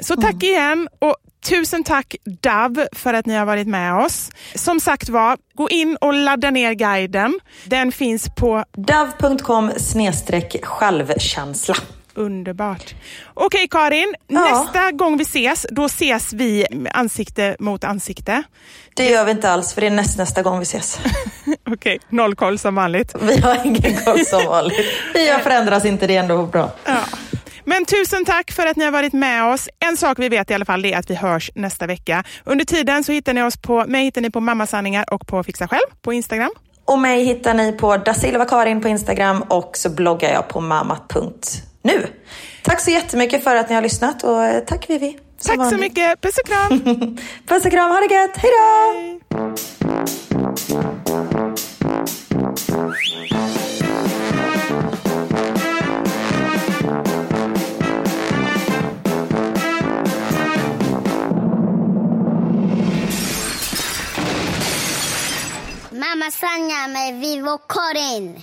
Så 0.00 0.16
tack 0.16 0.42
igen 0.42 0.88
och 0.98 1.16
tusen 1.48 1.84
tack 1.84 2.16
DAV 2.24 2.86
för 2.92 3.14
att 3.14 3.26
ni 3.26 3.34
har 3.34 3.46
varit 3.46 3.68
med 3.68 3.94
oss. 3.94 4.30
Som 4.54 4.80
sagt 4.80 5.08
var, 5.08 5.38
gå 5.54 5.68
in 5.68 5.96
och 6.00 6.14
ladda 6.14 6.50
ner 6.50 6.72
guiden. 6.72 7.40
Den 7.64 7.92
finns 7.92 8.28
på 8.36 8.64
Dav.com 8.76 9.70
självkänsla. 10.62 11.76
Underbart. 12.16 12.94
Okej 13.34 13.68
Karin, 13.70 14.14
Ja. 14.26 14.40
nästa 14.40 14.90
gång 14.92 15.16
vi 15.16 15.22
ses, 15.22 15.66
då 15.70 15.84
ses 15.84 16.32
vi 16.32 16.66
ansikte 16.92 17.56
mot 17.58 17.84
ansikte. 17.84 18.42
Det 18.94 19.10
gör 19.10 19.24
vi 19.24 19.30
inte 19.30 19.50
alls 19.50 19.74
för 19.74 19.80
det 19.80 19.86
är 19.86 19.90
näst, 19.90 20.18
nästa 20.18 20.42
gång 20.42 20.58
vi 20.58 20.62
ses. 20.62 20.98
Okej, 21.70 21.98
noll 22.08 22.34
koll 22.34 22.58
som 22.58 22.74
vanligt. 22.74 23.14
Vi 23.20 23.40
har 23.40 23.58
ingen 23.66 23.96
koll 24.04 24.24
som 24.24 24.44
vanligt. 24.44 24.86
Vi 25.14 25.28
har 25.30 25.38
förändrats 25.38 25.84
inte, 25.84 26.06
det 26.06 26.16
är 26.16 26.20
ändå 26.20 26.46
bra. 26.46 26.70
Ja. 26.84 26.96
Men 27.64 27.84
tusen 27.84 28.24
tack 28.24 28.52
för 28.52 28.66
att 28.66 28.76
ni 28.76 28.84
har 28.84 28.92
varit 28.92 29.12
med 29.12 29.52
oss. 29.52 29.68
En 29.88 29.96
sak 29.96 30.18
vi 30.18 30.28
vet 30.28 30.50
i 30.50 30.54
alla 30.54 30.64
fall 30.64 30.84
är 30.84 30.96
att 30.96 31.10
vi 31.10 31.14
hörs 31.14 31.50
nästa 31.54 31.86
vecka. 31.86 32.24
Under 32.44 32.64
tiden 32.64 33.04
så 33.04 33.12
hittar 33.12 33.34
ni 33.34 33.42
oss 33.42 33.56
på, 33.56 33.84
mig 33.86 34.04
hittar 34.04 34.20
ni 34.20 34.30
på 34.30 34.40
Mammasanningar 34.40 35.14
och 35.14 35.26
på 35.26 35.42
Fixa 35.42 35.68
Själv 35.68 35.86
på 36.02 36.12
Instagram. 36.12 36.50
Och 36.84 36.98
mig 36.98 37.24
hittar 37.24 37.54
ni 37.54 37.72
på 37.72 37.96
Dasilva 37.96 38.44
Karin 38.44 38.80
på 38.80 38.88
Instagram 38.88 39.42
och 39.42 39.70
så 39.76 39.90
bloggar 39.90 40.32
jag 40.32 40.48
på 40.48 40.60
mamma.nu. 41.86 42.06
Tack 42.62 42.80
så 42.80 42.90
jättemycket 42.90 43.44
för 43.44 43.56
att 43.56 43.68
ni 43.68 43.74
har 43.74 43.82
lyssnat 43.82 44.24
och 44.24 44.44
eh, 44.44 44.64
tack 44.64 44.90
Vivi. 44.90 45.18
Tack 45.42 45.54
så 45.54 45.58
vanligt. 45.58 45.80
mycket. 45.80 46.20
Puss 46.20 46.38
och 46.38 46.46
kram. 46.46 47.16
Puss 47.48 47.64
och 47.64 47.70
kram, 47.70 47.90
ha 47.90 48.00
det 48.00 48.14
gött, 48.14 48.36
hej 48.36 48.50
då! 48.50 49.20
Mamma 65.90 66.30
Sanja 66.30 66.88
med 66.88 67.20
Vivo 67.20 67.58
Karin. 67.68 68.42